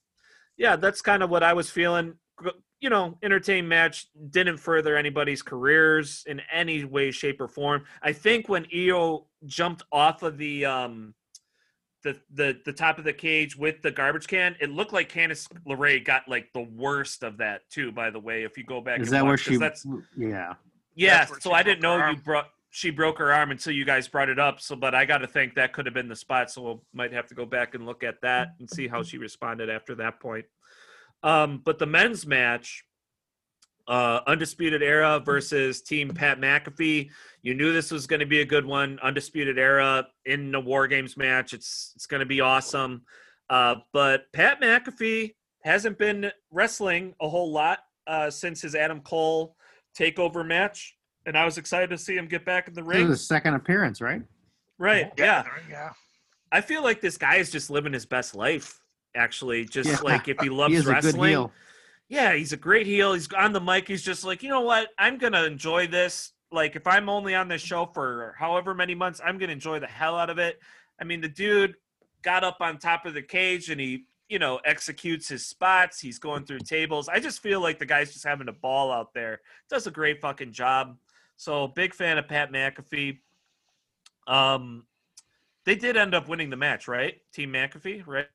yeah, 0.56 0.76
that's 0.76 1.02
kind 1.02 1.22
of 1.22 1.30
what 1.30 1.42
I 1.42 1.52
was 1.52 1.70
feeling. 1.70 2.14
You 2.80 2.90
know, 2.90 3.18
entertain 3.24 3.66
match 3.66 4.06
didn't 4.30 4.58
further 4.58 4.96
anybody's 4.96 5.42
careers 5.42 6.22
in 6.26 6.40
any 6.52 6.84
way, 6.84 7.10
shape, 7.10 7.40
or 7.40 7.48
form. 7.48 7.84
I 8.02 8.12
think 8.12 8.48
when 8.48 8.66
Io 8.72 9.26
jumped 9.46 9.82
off 9.90 10.22
of 10.22 10.38
the 10.38 10.64
um 10.64 11.14
the 12.04 12.16
the 12.32 12.60
the 12.64 12.72
top 12.72 12.98
of 12.98 13.04
the 13.04 13.12
cage 13.12 13.56
with 13.56 13.82
the 13.82 13.90
garbage 13.90 14.28
can, 14.28 14.54
it 14.60 14.70
looked 14.70 14.92
like 14.92 15.12
Candice 15.12 15.48
LeRae 15.66 16.04
got 16.04 16.28
like 16.28 16.52
the 16.54 16.62
worst 16.62 17.24
of 17.24 17.38
that 17.38 17.68
too. 17.68 17.90
By 17.90 18.10
the 18.10 18.20
way, 18.20 18.44
if 18.44 18.56
you 18.56 18.62
go 18.62 18.80
back, 18.80 19.00
Is 19.00 19.08
and 19.08 19.16
that 19.16 19.24
where 19.24 19.32
watch, 19.32 19.44
'cause 19.44 19.54
she? 19.54 19.58
That's 19.58 19.86
Yeah. 20.16 20.54
Yeah, 20.98 21.26
so 21.40 21.52
I 21.52 21.62
didn't 21.62 21.80
know 21.80 22.08
you 22.08 22.16
brought 22.16 22.48
she 22.70 22.90
broke 22.90 23.18
her 23.18 23.32
arm 23.32 23.50
until 23.50 23.72
you 23.72 23.84
guys 23.84 24.08
brought 24.08 24.28
it 24.28 24.38
up. 24.38 24.60
So, 24.60 24.76
but 24.76 24.94
I 24.94 25.04
got 25.04 25.18
to 25.18 25.26
think 25.26 25.54
that 25.54 25.72
could 25.72 25.86
have 25.86 25.94
been 25.94 26.08
the 26.08 26.16
spot. 26.16 26.50
So 26.50 26.62
we'll 26.62 26.82
might 26.92 27.12
have 27.12 27.26
to 27.28 27.34
go 27.34 27.46
back 27.46 27.74
and 27.74 27.86
look 27.86 28.04
at 28.04 28.20
that 28.22 28.48
and 28.58 28.68
see 28.68 28.88
how 28.88 29.02
she 29.02 29.18
responded 29.18 29.70
after 29.70 29.94
that 29.96 30.20
point. 30.20 30.44
Um, 31.22 31.62
but 31.64 31.78
the 31.78 31.86
men's 31.86 32.26
match, 32.26 32.84
uh, 33.86 34.20
Undisputed 34.26 34.82
Era 34.82 35.18
versus 35.18 35.82
Team 35.82 36.10
Pat 36.10 36.40
McAfee. 36.40 37.10
You 37.42 37.54
knew 37.54 37.72
this 37.72 37.90
was 37.90 38.06
going 38.06 38.20
to 38.20 38.26
be 38.26 38.42
a 38.42 38.44
good 38.44 38.66
one. 38.66 38.98
Undisputed 39.02 39.58
Era 39.58 40.06
in 40.26 40.52
the 40.52 40.60
War 40.60 40.86
Games 40.86 41.16
match. 41.16 41.54
It's 41.54 41.92
it's 41.96 42.06
going 42.06 42.20
to 42.20 42.26
be 42.26 42.40
awesome. 42.40 43.02
Uh, 43.48 43.76
but 43.92 44.30
Pat 44.32 44.60
McAfee 44.60 45.34
hasn't 45.62 45.98
been 45.98 46.30
wrestling 46.50 47.14
a 47.20 47.28
whole 47.28 47.50
lot 47.50 47.80
uh, 48.06 48.30
since 48.30 48.60
his 48.60 48.74
Adam 48.74 49.00
Cole 49.00 49.56
takeover 49.98 50.46
match, 50.46 50.96
and 51.26 51.36
I 51.36 51.44
was 51.44 51.58
excited 51.58 51.90
to 51.90 51.98
see 51.98 52.16
him 52.16 52.26
get 52.26 52.44
back 52.44 52.68
in 52.68 52.74
the 52.74 52.82
This 52.82 52.88
ring. 52.88 53.02
is 53.04 53.08
his 53.10 53.26
second 53.26 53.54
appearance, 53.54 54.00
right? 54.00 54.22
Right? 54.78 55.12
Yeah. 55.18 55.42
there- 55.42 55.62
yeah. 55.68 55.90
I 56.52 56.60
feel 56.62 56.82
like 56.82 57.00
this 57.00 57.18
guy 57.18 57.36
is 57.36 57.50
just 57.50 57.68
living 57.68 57.92
his 57.92 58.06
best 58.06 58.34
life. 58.34 58.80
Actually, 59.14 59.64
just 59.64 59.88
Yeah. 59.90 59.98
like 60.02 60.28
if 60.28 60.38
he 60.40 60.48
loves 60.50 60.72
he 60.72 60.78
is 60.78 60.86
a 60.86 60.94
good 60.94 61.04
wrestling, 61.04 61.30
heel. 61.30 61.52
yeah, 62.08 62.34
he's 62.34 62.52
a 62.52 62.56
great 62.56 62.86
heel. 62.86 63.12
He's 63.14 63.30
on 63.32 63.52
the 63.52 63.60
mic. 63.60 63.88
He's 63.88 64.02
just 64.02 64.24
like, 64.24 64.42
you 64.42 64.48
know 64.48 64.60
what? 64.60 64.88
I'm 64.98 65.18
gonna 65.18 65.44
enjoy 65.44 65.86
this. 65.88 66.32
Like, 66.50 66.76
if 66.76 66.86
I'm 66.86 67.08
only 67.10 67.34
on 67.34 67.48
this 67.48 67.60
show 67.60 67.84
for 67.86 68.34
however 68.38 68.72
many 68.74 68.94
months, 68.94 69.20
I'm 69.22 69.36
gonna 69.36 69.52
enjoy 69.52 69.80
the 69.80 69.86
hell 69.86 70.16
out 70.16 70.30
of 70.30 70.38
it. 70.38 70.58
I 71.00 71.04
mean, 71.04 71.20
the 71.20 71.28
dude 71.28 71.74
got 72.22 72.44
up 72.44 72.58
on 72.60 72.78
top 72.78 73.04
of 73.04 73.12
the 73.14 73.22
cage 73.22 73.68
and 73.70 73.80
he, 73.80 74.04
you 74.28 74.38
know, 74.38 74.60
executes 74.64 75.28
his 75.28 75.46
spots. 75.46 75.98
He's 76.00 76.18
going 76.18 76.44
through 76.44 76.60
tables. 76.60 77.08
I 77.08 77.18
just 77.20 77.40
feel 77.40 77.60
like 77.60 77.78
the 77.78 77.86
guy's 77.86 78.12
just 78.12 78.24
having 78.24 78.48
a 78.48 78.52
ball 78.52 78.92
out 78.92 79.14
there. 79.14 79.40
Does 79.70 79.86
a 79.86 79.90
great 79.90 80.20
fucking 80.20 80.52
job. 80.52 80.96
So 81.36 81.68
big 81.68 81.94
fan 81.94 82.18
of 82.18 82.28
Pat 82.28 82.50
McAfee. 82.52 83.18
Um, 84.26 84.84
they 85.64 85.74
did 85.74 85.96
end 85.96 86.14
up 86.14 86.28
winning 86.28 86.50
the 86.50 86.56
match, 86.56 86.88
right? 86.88 87.16
Team 87.32 87.52
McAfee, 87.52 88.06
right? 88.06 88.26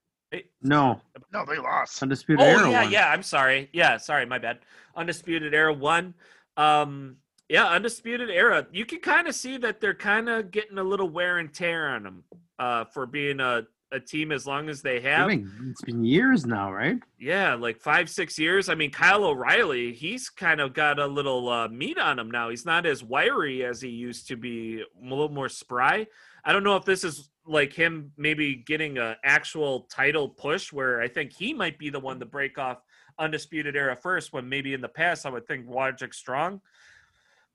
No, 0.64 1.00
No, 1.32 1.46
they 1.46 1.58
lost. 1.58 2.02
undisputed 2.02 2.44
Oh 2.44 2.50
era 2.50 2.72
yeah, 2.72 2.82
won. 2.84 2.92
yeah. 2.92 3.10
I'm 3.12 3.22
sorry. 3.22 3.70
Yeah, 3.72 3.98
sorry, 3.98 4.26
my 4.26 4.40
bad. 4.40 4.60
Undisputed 4.96 5.54
Era 5.54 5.72
one. 5.72 6.16
Um, 6.58 7.18
yeah, 7.50 7.68
Undisputed 7.68 8.32
Era. 8.32 8.66
You 8.72 8.84
can 8.84 9.00
kind 9.00 9.28
of 9.28 9.36
see 9.36 9.58
that 9.58 9.80
they're 9.80 9.94
kind 9.94 10.30
of 10.30 10.50
getting 10.50 10.80
a 10.80 10.84
little 10.84 11.08
wear 11.08 11.38
and 11.38 11.54
tear 11.54 11.90
on 11.90 12.02
them 12.04 12.24
uh, 12.58 12.86
for 12.86 13.06
being 13.06 13.40
a, 13.40 13.68
a 13.94 14.00
team 14.00 14.32
as 14.32 14.46
long 14.46 14.70
as 14.70 14.82
they 14.82 14.98
I 14.98 15.10
have. 15.10 15.28
mean, 15.30 15.50
it's 15.70 15.82
been 15.82 16.04
years 16.04 16.46
now, 16.46 16.74
right? 16.74 16.98
Yeah, 17.20 17.54
like 17.54 17.80
five, 17.80 18.10
six 18.10 18.38
years. 18.38 18.68
I 18.68 18.76
mean, 18.76 18.92
Kyle 18.92 19.24
O'Reilly, 19.24 19.94
he's 19.94 20.30
kind 20.30 20.60
of 20.60 20.74
got 20.74 21.00
a 21.00 21.06
little 21.08 21.48
uh, 21.48 21.68
meat 21.70 21.98
on 21.98 22.20
him 22.20 22.32
now. 22.32 22.50
He's 22.50 22.66
not 22.66 22.86
as 22.86 23.04
wiry 23.04 23.64
as 23.64 23.82
he 23.82 23.90
used 23.90 24.28
to 24.28 24.36
be, 24.36 24.82
a 24.82 25.04
little 25.04 25.30
more 25.30 25.50
spry. 25.50 26.08
I 26.44 26.52
don't 26.52 26.64
know 26.64 26.76
if 26.76 26.84
this 26.84 27.04
is 27.04 27.30
like 27.46 27.74
him 27.74 28.12
maybe 28.18 28.56
getting 28.56 28.98
an 28.98 29.16
actual 29.24 29.82
title 29.92 30.30
push 30.30 30.74
where 30.74 31.02
I 31.02 31.08
think 31.08 31.32
he 31.32 31.54
might 31.54 31.78
be 31.78 31.90
the 31.90 32.00
one 32.00 32.20
to 32.20 32.26
break 32.26 32.58
off 32.58 32.82
Undisputed 33.20 33.76
Era 33.76 33.96
first, 33.96 34.34
when 34.34 34.50
maybe 34.50 34.74
in 34.74 34.82
the 34.82 34.90
past 34.90 35.26
I 35.26 35.30
would 35.30 35.48
think 35.48 35.66
Roderick 35.68 36.14
Strong. 36.14 36.62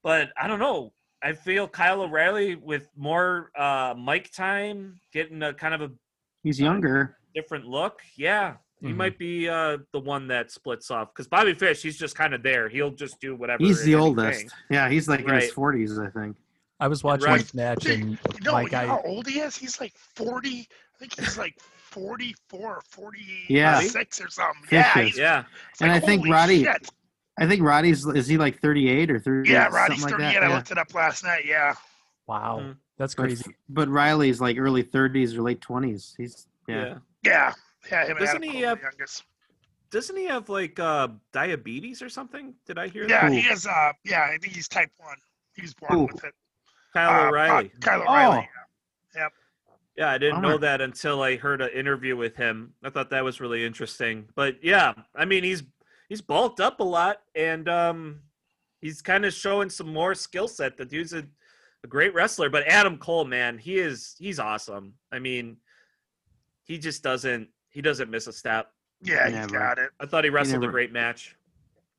But 0.02 0.30
I 0.40 0.46
don't 0.46 0.60
know. 0.60 0.92
I 1.20 1.32
feel 1.32 1.66
Kyle 1.66 2.02
O'Reilly 2.02 2.54
with 2.54 2.88
more 2.96 3.50
uh, 3.58 3.94
mic 3.98 4.32
time, 4.32 5.00
getting 5.12 5.42
a 5.42 5.52
kind 5.52 5.74
of 5.74 5.80
a 5.82 5.90
He's 6.48 6.60
younger. 6.60 7.16
different 7.34 7.66
look. 7.66 8.00
Yeah, 8.16 8.54
he 8.80 8.88
Mhm. 8.88 8.96
might 8.96 9.18
be 9.18 9.48
uh, 9.48 9.78
the 9.92 10.00
one 10.00 10.26
that 10.28 10.50
splits 10.50 10.90
off 10.90 11.12
because 11.12 11.28
Bobby 11.28 11.54
Fish, 11.54 11.82
he's 11.82 11.98
just 11.98 12.16
kind 12.16 12.34
of 12.34 12.42
there. 12.42 12.68
He'll 12.68 12.90
just 12.90 13.20
do 13.20 13.36
whatever. 13.36 13.62
He's 13.62 13.84
the 13.84 13.92
anything. 13.94 14.00
oldest. 14.00 14.46
Yeah, 14.70 14.88
he's 14.88 15.08
like 15.08 15.20
in 15.20 15.28
his 15.34 15.50
forties, 15.52 15.98
I 15.98 16.08
think. 16.08 16.36
I 16.80 16.88
was 16.88 17.02
watching 17.04 17.26
Right. 17.26 17.40
this 17.40 17.54
match 17.54 17.86
and 17.86 18.12
You 18.12 18.18
know, 18.44 18.52
Mike, 18.52 18.72
you 18.72 18.78
know 18.78 18.86
how 18.88 19.02
old 19.04 19.26
he 19.26 19.40
is? 19.40 19.56
He's 19.56 19.80
like 19.80 19.92
40. 20.16 20.66
I 20.94 20.98
think 20.98 21.18
he's 21.18 21.36
like 21.36 21.54
44 21.60 22.76
or 22.76 22.80
46 22.90 23.48
Yeah. 23.50 23.78
or 24.24 24.28
something. 24.30 24.62
Yeah. 24.70 24.92
Yeah. 25.14 25.44
it's 25.70 25.80
And 25.80 25.90
like, 25.92 26.02
I 26.02 26.06
think 26.06 26.26
Roddy- 26.28 26.64
shit. 26.64 26.88
I 27.38 27.46
think 27.46 27.62
Roddy's 27.62 28.04
is 28.06 28.26
he 28.26 28.36
like 28.38 28.60
38 28.60 29.10
or 29.10 29.18
30? 29.20 29.50
Yeah, 29.50 29.68
Roddy's 29.68 30.00
something 30.00 30.18
38. 30.18 30.24
like 30.26 30.34
that? 30.34 30.42
I 30.44 30.48
Yeah. 30.48 30.56
looked 30.56 30.70
it 30.72 30.78
up 30.78 30.94
last 30.94 31.22
night. 31.24 31.44
Yeah. 31.46 31.74
wow, 32.26 32.60
Mhm. 32.62 32.76
That's 32.98 33.14
But, 33.14 33.22
crazy. 33.24 33.54
but 33.68 33.88
Riley's 33.88 34.40
like 34.40 34.58
early 34.58 34.82
30s 34.84 35.36
or 35.36 35.42
late 35.42 35.60
20s. 35.60 36.14
He's 36.16 36.46
yeah. 36.66 36.76
Yeah. 36.76 36.94
Yeah. 37.24 37.52
Yeah. 37.90 38.06
Him 38.08 38.16
Doesn't 38.18 38.36
Adam 38.36 38.50
he 38.50 38.60
have- 38.62 38.80
youngest. 38.82 39.24
Doesn't 39.90 40.16
he 40.16 40.26
have 40.26 40.50
like 40.50 40.78
uh 40.78 41.08
diabetes 41.32 42.02
or 42.02 42.10
something? 42.10 42.54
Did 42.66 42.76
I 42.78 42.88
hear 42.88 43.08
Yeah, 43.08 43.22
that? 43.28 43.32
he 43.32 43.40
is. 43.48 43.66
Uh, 43.66 43.92
yeah, 44.04 44.24
I 44.24 44.36
think 44.36 44.52
he's 44.54 44.68
type 44.68 44.90
one. 44.98 45.16
He 45.54 45.62
was 45.62 45.72
born 45.72 45.92
Who? 45.92 46.02
with 46.12 46.22
it. 46.24 46.34
Kyle 46.92 47.24
Uh, 47.24 47.28
O'Reilly. 47.28 47.72
uh, 47.74 47.78
Kyle 47.80 48.00
Oh. 48.06 48.12
O'Reilly. 48.12 48.48
Yeah, 49.96 50.10
I 50.12 50.18
didn't 50.18 50.36
Bummer. 50.42 50.48
know 50.50 50.58
that 50.58 50.80
until 50.80 51.22
I 51.22 51.36
heard 51.36 51.60
an 51.60 51.70
interview 51.70 52.16
with 52.16 52.36
him. 52.36 52.72
I 52.84 52.90
thought 52.90 53.10
that 53.10 53.24
was 53.24 53.40
really 53.40 53.64
interesting. 53.64 54.28
But 54.36 54.62
yeah, 54.62 54.94
I 55.16 55.24
mean 55.24 55.42
he's 55.42 55.64
he's 56.08 56.20
bulked 56.20 56.60
up 56.60 56.78
a 56.80 56.84
lot 56.84 57.20
and 57.34 57.68
um 57.68 58.20
he's 58.80 59.02
kind 59.02 59.24
of 59.24 59.32
showing 59.34 59.70
some 59.70 59.92
more 59.92 60.14
skill 60.14 60.46
set. 60.46 60.76
The 60.76 60.84
dude's 60.84 61.14
a, 61.14 61.24
a 61.84 61.86
great 61.86 62.14
wrestler. 62.14 62.48
But 62.50 62.66
Adam 62.66 62.98
Cole, 62.98 63.24
man, 63.24 63.58
he 63.58 63.78
is 63.78 64.14
he's 64.18 64.38
awesome. 64.38 64.94
I 65.12 65.18
mean, 65.18 65.56
he 66.64 66.78
just 66.78 67.02
doesn't 67.02 67.48
he 67.70 67.82
doesn't 67.82 68.10
miss 68.10 68.26
a 68.26 68.32
step. 68.32 68.70
Yeah, 69.02 69.26
he's 69.26 69.34
Never. 69.34 69.58
got 69.58 69.78
it. 69.78 69.90
I 70.00 70.06
thought 70.06 70.24
he 70.24 70.30
wrestled 70.30 70.56
a 70.56 70.60
never- 70.60 70.72
great 70.72 70.92
match. 70.92 71.36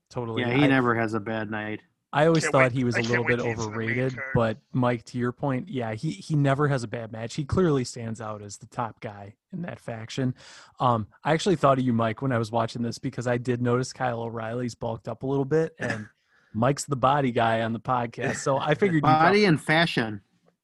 Totally. 0.10 0.42
Yeah, 0.42 0.54
he 0.54 0.64
I, 0.64 0.68
never 0.68 0.96
has 0.96 1.14
a 1.14 1.20
bad 1.20 1.52
night. 1.52 1.82
I 2.12 2.26
always 2.26 2.42
Can't 2.44 2.52
thought 2.54 2.64
wait- 2.64 2.72
he 2.72 2.84
was 2.84 2.96
I 2.96 3.02
a 3.02 3.04
little 3.04 3.24
bit 3.24 3.38
to 3.38 3.44
get 3.44 3.56
to 3.58 3.62
the 3.62 3.70
main 3.70 3.70
overrated, 3.70 4.20
but 4.34 4.58
Mike, 4.74 5.04
to 5.06 5.20
your 5.20 5.32
point, 5.32 5.70
yeah, 5.70 5.94
he 5.94 6.10
he 6.10 6.36
never 6.36 6.68
has 6.68 6.84
a 6.84 6.88
bad 6.88 7.12
match. 7.12 7.36
He 7.36 7.46
clearly 7.46 7.84
stands 7.84 8.20
out 8.20 8.42
as 8.42 8.58
the 8.58 8.66
top 8.66 9.00
guy 9.00 9.36
in 9.54 9.62
that 9.62 9.80
faction. 9.80 10.34
Um, 10.80 11.06
I 11.24 11.34
actually 11.34 11.56
thought 11.58 11.78
of 11.78 11.86
you, 11.86 11.94
Mike, 11.94 12.24
when 12.24 12.32
I 12.32 12.40
was 12.40 12.52
watching 12.52 12.82
this 12.82 12.98
because 12.98 13.28
I 13.28 13.38
did 13.38 13.62
notice 13.62 13.94
Kyle 13.94 14.22
O'Reilly's 14.24 14.74
bulked 14.74 15.08
up 15.08 15.22
a 15.22 15.28
little 15.28 15.46
bit, 15.46 15.76
and 15.80 16.08
Mike's 16.54 16.86
the 16.86 16.96
body 16.96 17.32
guy 17.32 17.62
on 17.62 17.74
the 17.74 17.80
podcast, 17.80 18.38
so 18.38 18.58
I 18.58 18.74
figured 18.76 18.96
you 18.96 19.02
Body 19.02 19.46
and 19.46 19.62
fashion. 19.62 20.22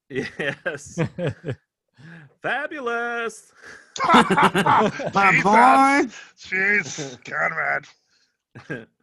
Yes. 0.08 0.98
Fabulous. 2.42 3.52
my 4.14 5.30
Jesus. 5.32 5.42
boy, 5.42 6.12
Jeez, 6.38 7.24
Conrad. 7.24 7.86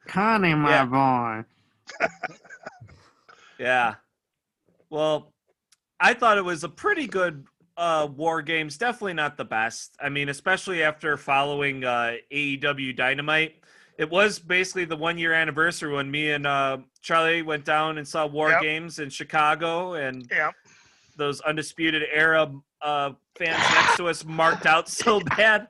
Connie, 0.07 0.53
my 0.55 0.69
Yeah. 0.69 0.86
boy. 0.86 2.07
Yeah. 3.59 3.95
Well, 4.89 5.34
I 5.99 6.13
thought 6.13 6.38
it 6.38 6.45
was 6.45 6.63
a 6.63 6.69
pretty 6.69 7.07
good 7.07 7.45
uh 7.75 8.07
war 8.15 8.41
games. 8.43 8.77
Definitely 8.77 9.13
not 9.13 9.36
the 9.38 9.45
best. 9.45 9.95
I 9.99 10.09
mean, 10.09 10.29
especially 10.29 10.84
after 10.84 11.17
following 11.17 11.84
uh 11.84 12.13
AEW 12.31 12.95
Dynamite. 12.95 13.55
It 13.98 14.10
was 14.10 14.39
basically 14.39 14.86
the 14.86 14.96
one 14.96 15.18
year 15.18 15.34
anniversary 15.34 15.94
when 15.94 16.10
me 16.10 16.32
and 16.32 16.48
uh 16.48 16.78
Charlie 17.02 17.41
went 17.41 17.66
down 17.66 17.98
and 17.98 18.08
saw 18.08 18.26
War 18.26 18.50
Yep. 18.50 18.62
Games 18.62 19.00
in 19.00 19.10
Chicago 19.10 19.94
and 19.94 20.28
Yeah. 20.32 20.52
those 21.18 21.41
undisputed 21.41 22.04
era 22.12 22.52
uh 22.82 23.12
fans 23.36 23.58
next 23.76 23.98
to 23.98 24.08
us 24.08 24.26
marked 24.26 24.66
out 24.66 24.89
so 24.89 25.20
bad. 25.38 25.68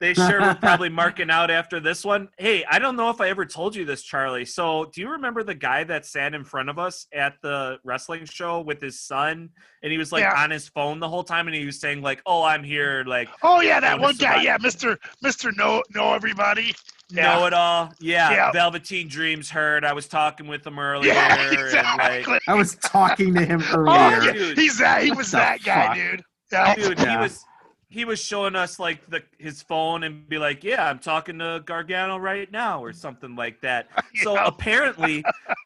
They 0.00 0.14
sure 0.14 0.40
were 0.40 0.54
probably 0.54 0.88
marking 0.90 1.28
out 1.28 1.50
after 1.50 1.80
this 1.80 2.04
one. 2.04 2.28
Hey, 2.38 2.64
I 2.70 2.78
don't 2.78 2.94
know 2.94 3.10
if 3.10 3.20
I 3.20 3.28
ever 3.30 3.44
told 3.44 3.74
you 3.74 3.84
this, 3.84 4.02
Charlie. 4.02 4.44
So, 4.44 4.90
do 4.94 5.00
you 5.00 5.08
remember 5.10 5.42
the 5.42 5.56
guy 5.56 5.82
that 5.84 6.06
sat 6.06 6.34
in 6.34 6.44
front 6.44 6.68
of 6.70 6.78
us 6.78 7.06
at 7.12 7.34
the 7.42 7.78
wrestling 7.82 8.24
show 8.24 8.60
with 8.60 8.80
his 8.80 9.00
son, 9.00 9.50
and 9.82 9.90
he 9.90 9.98
was 9.98 10.12
like 10.12 10.22
Yeah. 10.22 10.40
on 10.40 10.50
his 10.50 10.68
phone 10.68 11.00
the 11.00 11.08
whole 11.08 11.24
time, 11.24 11.48
and 11.48 11.56
he 11.56 11.64
was 11.66 11.80
saying 11.80 12.00
like, 12.00 12.22
"Oh, 12.26 12.44
I'm 12.44 12.62
here," 12.62 13.02
like 13.06 13.28
Oh 13.42 13.60
yeah, 13.60 13.80
that 13.80 13.98
one 13.98 14.14
guy. 14.16 14.40
Yeah, 14.42 14.56
Mister 14.60 14.98
Mister 15.20 15.50
Know 15.52 15.82
Know 15.94 16.14
Everybody. 16.14 16.74
know 17.10 17.46
it 17.46 17.52
all. 17.54 17.92
Yeah, 18.00 18.30
Yeah. 18.30 18.52
Velveteen 18.52 19.08
Dreams 19.08 19.50
heard. 19.50 19.84
I 19.84 19.92
was 19.94 20.06
talking 20.06 20.46
with 20.46 20.64
him 20.64 20.78
earlier, 20.78 21.12
Yeah, 21.12 21.40
and 21.40 21.50
like, 21.56 21.58
exactly. 21.64 22.38
I 22.46 22.54
was 22.54 22.76
talking 22.76 23.34
to 23.34 23.44
him 23.44 23.62
Oh, 23.72 23.78
earlier. 23.78 24.22
yeah. 24.26 24.32
Dude. 24.32 24.58
He's 24.58 24.78
that. 24.78 25.02
He 25.02 25.10
was 25.10 25.32
that 25.32 25.62
guy, 25.64 25.86
fuck? 25.88 25.94
dude. 25.96 26.22
Yeah. 26.52 26.74
dude, 26.76 26.98
he 27.00 27.16
was 27.16 27.44
he 27.90 28.04
was 28.04 28.22
showing 28.22 28.54
us 28.54 28.78
like 28.78 29.06
the 29.06 29.22
his 29.38 29.62
phone 29.62 30.02
and 30.04 30.28
be 30.28 30.38
like, 30.38 30.62
"Yeah, 30.62 30.88
I'm 30.88 30.98
talking 30.98 31.38
to 31.38 31.62
Gargano 31.64 32.18
right 32.18 32.50
now" 32.52 32.82
or 32.82 32.92
something 32.92 33.34
like 33.34 33.60
that. 33.62 33.88
So 34.22 34.34
Yeah. 34.34 34.46
apparently, 34.46 35.24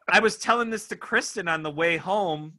I 0.09 0.19
was 0.19 0.37
telling 0.37 0.69
this 0.69 0.87
to 0.89 0.95
Kristen 0.95 1.47
on 1.47 1.63
the 1.63 1.71
way 1.71 1.97
home 1.97 2.53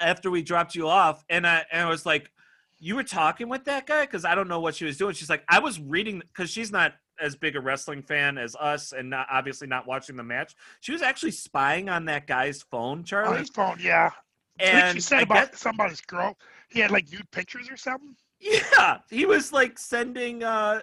after 0.00 0.30
we 0.30 0.42
dropped 0.42 0.74
you 0.74 0.88
off, 0.88 1.24
and 1.28 1.46
I 1.46 1.64
and 1.70 1.86
I 1.86 1.88
was 1.90 2.06
like, 2.06 2.30
"You 2.78 2.96
were 2.96 3.04
talking 3.04 3.48
with 3.48 3.64
that 3.64 3.86
guy?" 3.86 4.02
Because 4.02 4.24
I 4.24 4.34
don't 4.34 4.48
know 4.48 4.60
what 4.60 4.74
she 4.74 4.84
was 4.84 4.96
doing. 4.96 5.14
She's 5.14 5.30
like, 5.30 5.44
"I 5.48 5.58
was 5.58 5.78
reading," 5.80 6.20
because 6.32 6.50
she's 6.50 6.72
not 6.72 6.94
as 7.20 7.36
big 7.36 7.56
a 7.56 7.60
wrestling 7.60 8.02
fan 8.02 8.38
as 8.38 8.56
us, 8.56 8.92
and 8.92 9.10
not 9.10 9.26
obviously 9.30 9.66
not 9.68 9.86
watching 9.86 10.16
the 10.16 10.22
match. 10.22 10.54
She 10.80 10.92
was 10.92 11.02
actually 11.02 11.32
spying 11.32 11.88
on 11.90 12.06
that 12.06 12.26
guy's 12.26 12.62
phone, 12.62 13.04
on 13.12 13.36
his 13.38 13.50
phone. 13.50 13.76
Yeah. 13.80 14.10
And 14.58 14.94
she 14.94 15.00
said 15.00 15.18
I 15.18 15.22
about 15.22 15.52
guess- 15.52 15.90
his 15.90 16.00
girl. 16.00 16.38
He 16.68 16.80
had 16.80 16.90
like 16.90 17.10
nude 17.12 17.30
pictures 17.32 17.70
or 17.70 17.76
something. 17.76 18.16
Yeah, 18.42 18.98
he 19.08 19.24
was 19.24 19.52
like 19.52 19.78
sending 19.78 20.42
uh 20.42 20.82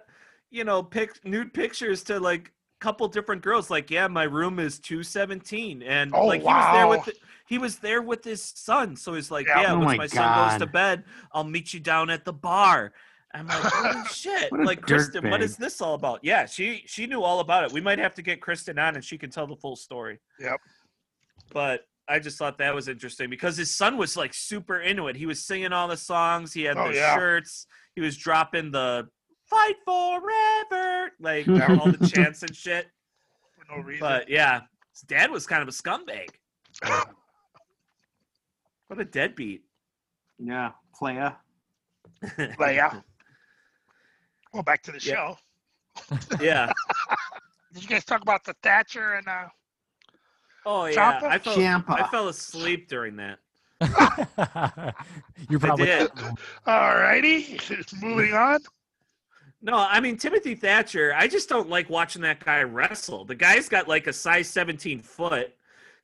you 0.52 0.64
know, 0.64 0.82
pic 0.82 1.24
nude 1.26 1.54
pictures 1.54 2.02
to 2.06 2.20
like 2.20 2.48
a 2.48 2.84
couple 2.84 3.08
different 3.08 3.42
girls 3.44 3.70
like, 3.70 3.92
"Yeah, 3.92 4.08
my 4.08 4.24
room 4.24 4.58
is 4.60 4.80
217." 4.80 5.84
And 5.84 6.12
Oh, 6.16 6.26
like 6.26 6.42
he 6.42 6.48
was 6.48 6.74
there 6.74 6.88
with 6.88 7.06
the, 7.06 7.14
he 7.48 7.58
was 7.60 7.76
there 7.80 8.02
with 8.02 8.24
his 8.24 8.42
son. 8.42 8.96
So 8.96 9.14
he's 9.14 9.30
like, 9.30 9.46
Yeah. 9.48 9.62
"Yeah, 9.62 9.74
Oh 9.74 9.80
once 9.80 9.88
my 9.90 9.98
my 9.98 10.08
son 10.08 10.50
goes 10.52 10.60
to 10.60 10.66
bed, 10.66 11.04
I'll 11.34 11.44
meet 11.44 11.74
you 11.74 11.80
down 11.80 12.10
at 12.10 12.26
the 12.26 12.34
bar." 12.34 12.94
I'm 13.32 13.46
like, 13.48 13.58
"Holy 13.62 14.06
shit." 14.12 14.52
Like, 14.52 14.82
Kristen, 14.82 15.30
what 15.30 15.42
dirtbag. 15.42 15.44
is 15.44 15.58
this 15.58 15.82
all 15.82 15.94
about? 15.94 16.22
Yeah, 16.24 16.46
she 16.48 16.84
she 16.88 17.06
knew 17.06 17.22
all 17.22 17.42
about 17.42 17.64
it. 17.66 17.72
We 17.72 17.82
might 17.82 18.00
have 18.00 18.16
to 18.16 18.24
get 18.24 18.42
Kristen 18.42 18.80
on 18.80 18.96
and 18.96 19.04
she 19.04 19.18
can 19.20 19.30
tell 19.30 19.46
the 19.46 19.56
full 19.58 19.76
story. 19.76 20.20
Yep. 20.40 20.60
But 21.54 21.86
I 22.10 22.18
just 22.20 22.38
thought 22.40 22.58
that 22.58 22.74
was 22.74 22.88
interesting 22.88 23.30
because 23.30 23.56
his 23.56 23.70
son 23.74 23.96
was 23.96 24.18
like 24.18 24.34
super 24.34 24.80
into 24.80 25.08
it. 25.08 25.16
He 25.16 25.26
was 25.28 25.46
singing 25.46 25.72
all 25.72 25.88
the 25.88 25.96
songs. 25.98 26.52
He 26.54 26.64
had 26.64 26.76
Oh, 26.78 26.88
the 26.90 26.96
yeah. 26.96 27.16
shirts. 27.16 27.68
He 27.96 28.02
was 28.02 28.18
dropping 28.18 28.72
the 28.72 29.08
"Fight 29.48 29.76
Forever" 29.86 31.12
like 31.20 31.48
all 31.80 31.92
the 31.92 32.10
chants 32.12 32.42
and 32.44 32.56
shit. 32.56 32.88
For 33.58 33.76
no 33.76 33.84
reason. 33.84 34.00
But 34.00 34.28
yeah, 34.30 34.62
his 34.92 35.02
dad 35.02 35.30
was 35.32 35.46
kind 35.46 35.62
of 35.62 35.68
a 35.68 35.72
scumbag. 35.72 36.30
What 38.88 39.00
a 39.00 39.06
deadbeat. 39.06 39.62
Yeah, 40.40 40.72
playa. 40.96 41.34
But 42.58 42.74
yeah. 42.74 43.02
Well, 44.52 44.64
back 44.64 44.82
to 44.84 44.92
the 44.92 45.00
Yeah. 45.00 45.36
show. 46.10 46.18
yeah. 46.42 46.72
Did 47.74 47.84
you 47.84 47.88
guys 47.90 48.04
talk 48.04 48.22
about 48.24 48.44
the 48.44 48.56
Thatcher 48.64 49.14
and 49.14 49.28
uh? 49.28 49.48
Oh 50.66 50.86
yeah. 50.86 51.20
Ciampa? 51.20 51.24
I 51.24 51.38
fell. 51.40 51.56
Ciampa. 51.56 51.90
I 51.90 52.08
fell 52.08 52.28
asleep 52.28 52.88
during 52.88 53.16
that. 53.18 53.40
You're 55.50 55.60
I 55.60 55.68
probably 55.68 55.86
did. 55.86 56.12
Alrighty, 56.68 58.02
moving 58.02 58.34
on. 58.34 58.60
No, 59.62 59.76
I 59.78 60.00
mean 60.00 60.18
Timothy 60.18 60.56
Thatcher. 60.56 61.14
I 61.16 61.28
just 61.28 61.50
don't 61.50 61.70
like 61.70 61.90
watching 61.90 62.22
that 62.24 62.44
guy 62.44 62.62
wrestle. 62.64 63.26
The 63.26 63.36
guy's 63.36 63.70
got 63.70 63.88
like 63.88 64.08
a 64.08 64.14
size 64.14 64.48
17 64.50 65.00
foot, 65.00 65.54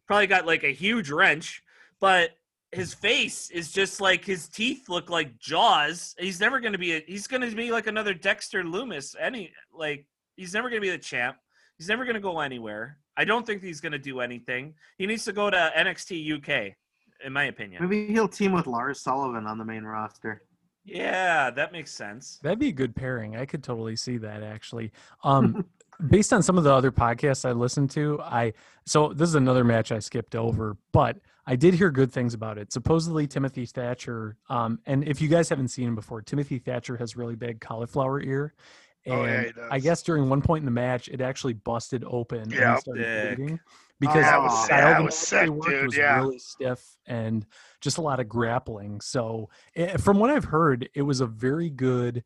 probably 0.07 0.27
got 0.27 0.45
like 0.45 0.63
a 0.63 0.73
huge 0.73 1.09
wrench, 1.09 1.63
but 1.99 2.31
his 2.71 2.93
face 2.93 3.49
is 3.51 3.71
just 3.71 4.01
like 4.01 4.25
his 4.25 4.47
teeth 4.47 4.89
look 4.89 5.09
like 5.09 5.39
jaws. 5.39 6.15
He's 6.19 6.39
never 6.39 6.59
going 6.59 6.73
to 6.73 6.77
be. 6.77 6.93
A, 6.93 7.03
he's 7.07 7.27
going 7.27 7.41
to 7.41 7.55
be 7.55 7.71
like 7.71 7.87
another 7.87 8.13
Dexter 8.13 8.63
Lumis. 8.63 9.15
Any 9.19 9.51
like 9.73 10.05
he's 10.35 10.53
never 10.53 10.69
going 10.69 10.81
to 10.81 10.85
be 10.85 10.91
the 10.91 10.97
champ. 10.97 11.37
He's 11.77 11.87
never 11.89 12.03
going 12.03 12.15
to 12.15 12.21
go 12.21 12.39
anywhere. 12.39 12.97
I 13.17 13.25
don't 13.25 13.45
think 13.45 13.63
he's 13.63 13.81
going 13.81 13.91
to 13.93 13.99
do 13.99 14.19
anything. 14.19 14.73
He 14.97 15.05
needs 15.05 15.25
to 15.25 15.33
go 15.33 15.49
to 15.49 15.71
NXT 15.77 16.37
UK, 16.37 16.75
in 17.23 17.33
my 17.33 17.45
opinion. 17.45 17.83
Maybe 17.83 18.07
he'll 18.07 18.27
team 18.27 18.51
with 18.51 18.67
Lars 18.67 19.01
Sullivan 19.01 19.45
on 19.47 19.57
the 19.57 19.65
main 19.65 19.83
roster. 19.83 20.43
Yeah, 20.83 21.49
that 21.49 21.71
makes 21.71 21.91
sense. 21.91 22.39
That'd 22.43 22.59
be 22.59 22.69
a 22.69 22.73
good 22.73 22.95
pairing. 22.95 23.35
I 23.35 23.45
could 23.45 23.63
totally 23.63 23.95
see 23.95 24.17
that 24.17 24.43
actually. 24.43 24.91
Um, 25.23 25.65
based 26.09 26.31
on 26.31 26.43
some 26.43 26.57
of 26.57 26.63
the 26.63 26.73
other 26.73 26.91
podcasts 26.91 27.47
I 27.47 27.53
listened 27.53 27.89
to, 27.91 28.21
I 28.21 28.53
so 28.85 29.11
this 29.11 29.27
is 29.27 29.35
another 29.35 29.63
match 29.63 29.91
I 29.91 29.99
skipped 29.99 30.35
over, 30.35 30.77
but 30.91 31.17
I 31.47 31.55
did 31.55 31.73
hear 31.73 31.89
good 31.89 32.11
things 32.11 32.33
about 32.33 32.57
it. 32.59 32.71
Supposedly 32.71 33.25
Timothy 33.25 33.65
Thatcher, 33.65 34.37
um, 34.49 34.79
and 34.85 35.07
if 35.07 35.21
you 35.21 35.27
guys 35.27 35.49
haven't 35.49 35.69
seen 35.69 35.87
him 35.87 35.95
before, 35.95 36.21
Timothy 36.21 36.59
Thatcher 36.59 36.97
has 36.97 37.15
really 37.15 37.35
big 37.35 37.61
cauliflower 37.61 38.21
ear. 38.21 38.53
And 39.05 39.13
Oh, 39.13 39.25
yeah, 39.25 39.51
I 39.71 39.79
guess 39.79 40.01
during 40.01 40.29
one 40.29 40.41
point 40.41 40.61
in 40.61 40.65
the 40.65 40.71
match, 40.71 41.07
it 41.09 41.21
actually 41.21 41.53
busted 41.53 42.03
open 42.07 42.39
and 42.39 42.51
Yep. 42.51 42.75
he 42.75 42.81
started 42.81 43.03
Dick. 43.03 43.37
bleeding 43.37 43.59
because 43.99 44.15
Yeah, 44.25 44.35
it 44.35 44.37
the 44.39 44.43
was- 44.43 44.65
style 44.65 44.89
yeah, 44.91 44.99
it 44.99 45.03
was 45.03 45.17
sick, 45.17 45.41
they 45.43 45.49
worked 45.49 45.69
dude, 45.69 45.85
was 45.85 45.97
yeah. 45.97 46.15
really 46.17 46.39
stiff 46.39 46.97
and 47.05 47.45
just 47.81 47.97
a 47.97 48.01
lot 48.01 48.19
of 48.19 48.27
grappling. 48.27 48.99
So, 49.01 49.49
eh, 49.75 49.97
from 49.97 50.17
what 50.19 50.29
I've 50.31 50.45
heard, 50.45 50.89
it 50.95 51.03
was 51.03 51.21
a 51.21 51.27
very 51.27 51.69
good 51.69 52.23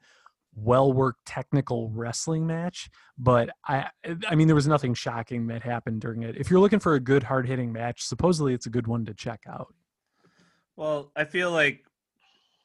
well 0.55 0.91
worked 0.91 1.23
technical 1.25 1.89
wrestling 1.91 2.45
match 2.45 2.89
but 3.19 3.51
i 3.67 3.87
i 4.27 4.33
mean 4.35 4.47
there 4.47 4.55
was 4.55 4.67
nothing 4.67 4.95
shocking 4.95 5.45
that 5.45 5.61
happened 5.61 6.01
during 6.01 6.23
it 6.23 6.35
if 6.37 6.49
you're 6.49 6.59
looking 6.59 6.79
for 6.79 6.95
a 6.95 6.99
good 6.99 7.21
hard 7.21 7.47
hitting 7.47 7.71
match 7.71 8.01
supposedly 8.01 8.51
it's 8.53 8.65
a 8.65 8.69
good 8.69 8.87
one 8.87 9.05
to 9.05 9.13
check 9.13 9.39
out 9.47 9.73
Well, 10.75 11.11
I 11.15 11.25
feel 11.25 11.51
like 11.51 11.85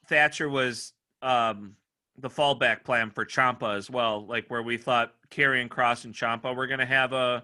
Thatcher 0.08 0.48
was 0.48 0.92
um, 1.20 1.76
the 2.18 2.30
fallback 2.30 2.84
plan 2.84 3.10
for 3.10 3.24
Ciampa 3.24 3.76
as 3.76 3.90
well, 3.90 4.24
like 4.26 4.46
where 4.48 4.62
we 4.62 4.76
thought 4.76 5.14
Karrion 5.30 5.68
Kross 5.68 6.04
and 6.04 6.14
Ciampa 6.14 6.54
were 6.54 6.66
going 6.66 6.80
to 6.80 6.86
have 6.86 7.12
a 7.12 7.42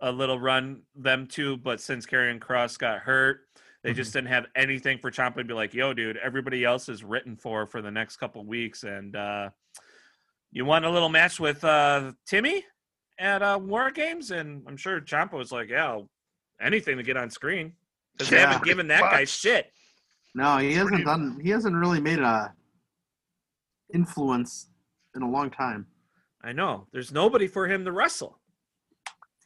a 0.00 0.10
little 0.10 0.38
run 0.38 0.82
them 0.96 1.26
two, 1.28 1.56
but 1.56 1.80
since 1.80 2.06
Karrion 2.06 2.40
Kross 2.40 2.76
got 2.76 2.98
hurt, 2.98 3.42
they 3.82 3.92
just 3.92 4.12
didn't 4.12 4.28
have 4.28 4.46
anything 4.56 4.98
for 4.98 5.10
Ciampa 5.10 5.36
to 5.36 5.44
be 5.44 5.54
like, 5.54 5.74
"Yo, 5.74 5.92
dude, 5.92 6.16
everybody 6.16 6.64
else 6.64 6.88
is 6.88 7.02
written 7.02 7.36
for 7.36 7.66
for 7.66 7.82
the 7.82 7.90
next 7.90 8.16
couple 8.16 8.44
weeks, 8.44 8.84
and 8.84 9.16
uh, 9.16 9.50
you 10.50 10.64
want 10.64 10.84
a 10.84 10.90
little 10.90 11.08
match 11.08 11.40
with 11.40 11.62
uh, 11.64 12.12
Timmy 12.26 12.64
at 13.18 13.42
uh, 13.42 13.58
War 13.60 13.90
Games?" 13.90 14.30
And 14.30 14.62
I'm 14.66 14.76
sure 14.76 15.00
Ciampa 15.00 15.34
was 15.34 15.52
like, 15.52 15.68
"Yeah, 15.68 16.00
anything 16.60 16.96
to 16.96 17.02
get 17.02 17.16
on 17.16 17.30
screen." 17.30 17.72
Because 18.12 18.30
they 18.30 18.40
haven't 18.40 18.64
given 18.64 18.88
that 18.88 19.00
guy 19.00 19.24
shit. 19.24 19.72
No, 20.34 20.58
he 20.58 20.74
hasn't 20.74 21.04
done. 21.04 21.40
He 21.42 21.50
hasn't 21.50 21.74
really 21.74 22.00
made 22.00 22.18
a 22.18 22.52
influence 23.92 24.68
in 25.14 25.22
a 25.22 25.28
long 25.30 25.50
time. 25.50 25.86
I 26.42 26.52
know. 26.52 26.86
There's 26.92 27.12
nobody 27.12 27.46
for 27.46 27.68
him 27.68 27.84
to 27.84 27.92
wrestle 27.92 28.38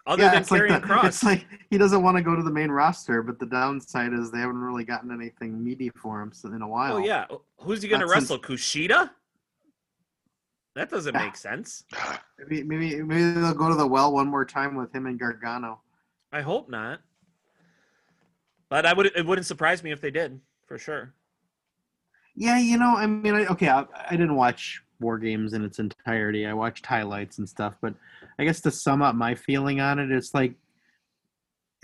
other 0.07 0.23
yeah, 0.23 0.31
than 0.31 0.43
it's 0.43 0.51
like, 0.51 0.63
Kross. 0.63 1.05
it's 1.05 1.25
like 1.25 1.47
he 1.71 1.79
doesn't 1.79 2.03
want 2.03 2.17
to 2.17 2.23
go 2.23 2.37
to 2.37 2.43
the 2.43 2.51
main 2.51 2.71
roster, 2.71 3.23
but 3.23 3.39
the 3.39 3.47
downside 3.47 4.13
is 4.13 4.31
they 4.31 4.39
haven't 4.39 4.59
really 4.59 4.85
gotten 4.85 5.11
anything 5.11 5.63
meaty 5.63 5.91
for 5.91 6.21
him 6.21 6.33
in 6.45 6.63
a 6.63 6.65
oh, 6.65 6.69
while. 6.69 6.95
oh 6.95 6.99
yeah, 6.99 7.25
who's 7.59 7.83
he 7.83 7.89
going 7.89 8.01
to 8.01 8.07
Not 8.07 8.15
since- 8.15 8.31
wrestle? 8.31 8.39
Kushida? 8.39 9.11
That 10.75 10.91
doesn't 10.91 11.15
Yeah. 11.15 11.25
make 11.25 11.37
sense. 11.37 11.85
Maybe, 12.39 12.63
maybe 12.63 13.03
maybe 13.03 13.41
they'll 13.41 13.55
go 13.55 13.71
to 13.71 13.75
the 13.75 13.87
well 13.87 14.13
one 14.13 14.29
more 14.29 14.45
time 14.45 14.75
with 14.75 14.95
him 14.95 15.07
and 15.07 15.19
Gargano. 15.19 15.81
I 16.33 16.43
hope 16.43 16.69
not. 16.69 17.01
But 18.69 18.85
I 18.85 18.93
would. 18.93 19.07
It 19.17 19.25
wouldn't 19.25 19.47
surprise 19.47 19.83
me 19.83 19.91
if 19.91 20.03
they 20.03 20.11
did, 20.11 20.39
for 20.67 20.77
sure. 20.77 21.15
Yeah, 22.37 22.59
you 22.59 22.77
know, 22.79 22.97
I 22.97 23.07
mean, 23.07 23.35
I, 23.35 23.47
okay, 23.47 23.69
I, 23.69 23.87
I 24.09 24.11
didn't 24.11 24.37
watch 24.37 24.83
War 25.01 25.19
Games 25.19 25.55
in 25.55 25.65
its 25.65 25.79
entirety. 25.79 26.47
I 26.47 26.53
watched 26.53 26.85
highlights 26.85 27.39
and 27.39 27.49
stuff, 27.49 27.75
but 27.81 27.95
I 28.39 28.45
guess 28.45 28.61
to 28.63 28.71
sum 28.71 29.01
up 29.03 29.15
my 29.15 29.35
feeling 29.35 29.81
on 29.81 29.99
it, 29.99 30.11
it's 30.13 30.35
like 30.35 30.55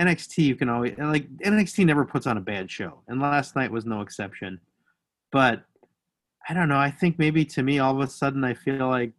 NXT. 0.00 0.38
You 0.38 0.56
can 0.56 0.68
always 0.68 0.94
like 0.98 1.28
NXT 1.38 1.86
never 1.86 2.04
puts 2.04 2.26
on 2.26 2.36
a 2.36 2.40
bad 2.40 2.70
show, 2.70 3.00
and 3.08 3.20
last 3.20 3.56
night 3.56 3.70
was 3.70 3.86
no 3.86 4.02
exception. 4.02 4.60
But 5.30 5.64
I 6.48 6.54
don't 6.54 6.68
know. 6.68 6.78
I 6.78 6.90
think 6.90 7.18
maybe 7.18 7.44
to 7.46 7.62
me, 7.62 7.78
all 7.78 7.94
of 7.94 8.00
a 8.06 8.10
sudden, 8.10 8.44
I 8.44 8.52
feel 8.54 8.88
like 8.88 9.12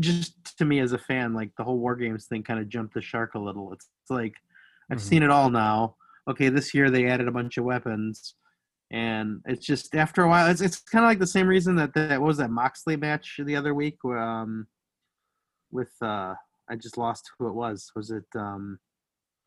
just 0.00 0.58
to 0.58 0.64
me 0.64 0.80
as 0.80 0.92
a 0.92 0.98
fan, 0.98 1.34
like 1.34 1.50
the 1.56 1.64
whole 1.64 1.78
War 1.78 1.94
Games 1.96 2.26
thing 2.26 2.42
kind 2.42 2.58
of 2.60 2.68
jumped 2.68 2.94
the 2.94 3.00
shark 3.00 3.34
a 3.34 3.38
little. 3.38 3.72
It's, 3.72 3.88
it's 4.02 4.10
like 4.10 4.34
I've 4.90 4.98
Mhm. 4.98 5.00
seen 5.02 5.22
it 5.22 5.30
all 5.30 5.50
now. 5.50 5.96
Okay, 6.28 6.48
this 6.48 6.74
year 6.74 6.90
they 6.90 7.06
added 7.06 7.28
a 7.28 7.32
bunch 7.32 7.56
of 7.58 7.64
weapons 7.64 8.34
and 8.92 9.40
it's 9.46 9.64
just 9.66 9.94
after 9.94 10.22
a 10.22 10.28
while 10.28 10.48
it's, 10.50 10.60
it's 10.60 10.78
kind 10.80 11.04
of 11.04 11.08
like 11.08 11.18
the 11.18 11.26
same 11.26 11.46
reason 11.46 11.74
that 11.76 11.92
that 11.94 12.20
what 12.20 12.26
was 12.28 12.36
that 12.36 12.50
moxley 12.50 12.96
match 12.96 13.40
the 13.44 13.56
other 13.56 13.74
week 13.74 13.96
um 14.04 14.66
with 15.70 15.92
uh 16.02 16.34
i 16.70 16.76
just 16.76 16.98
lost 16.98 17.30
who 17.38 17.48
it 17.48 17.54
was. 17.54 17.90
Was 17.96 18.10
it 18.10 18.24
um 18.36 18.78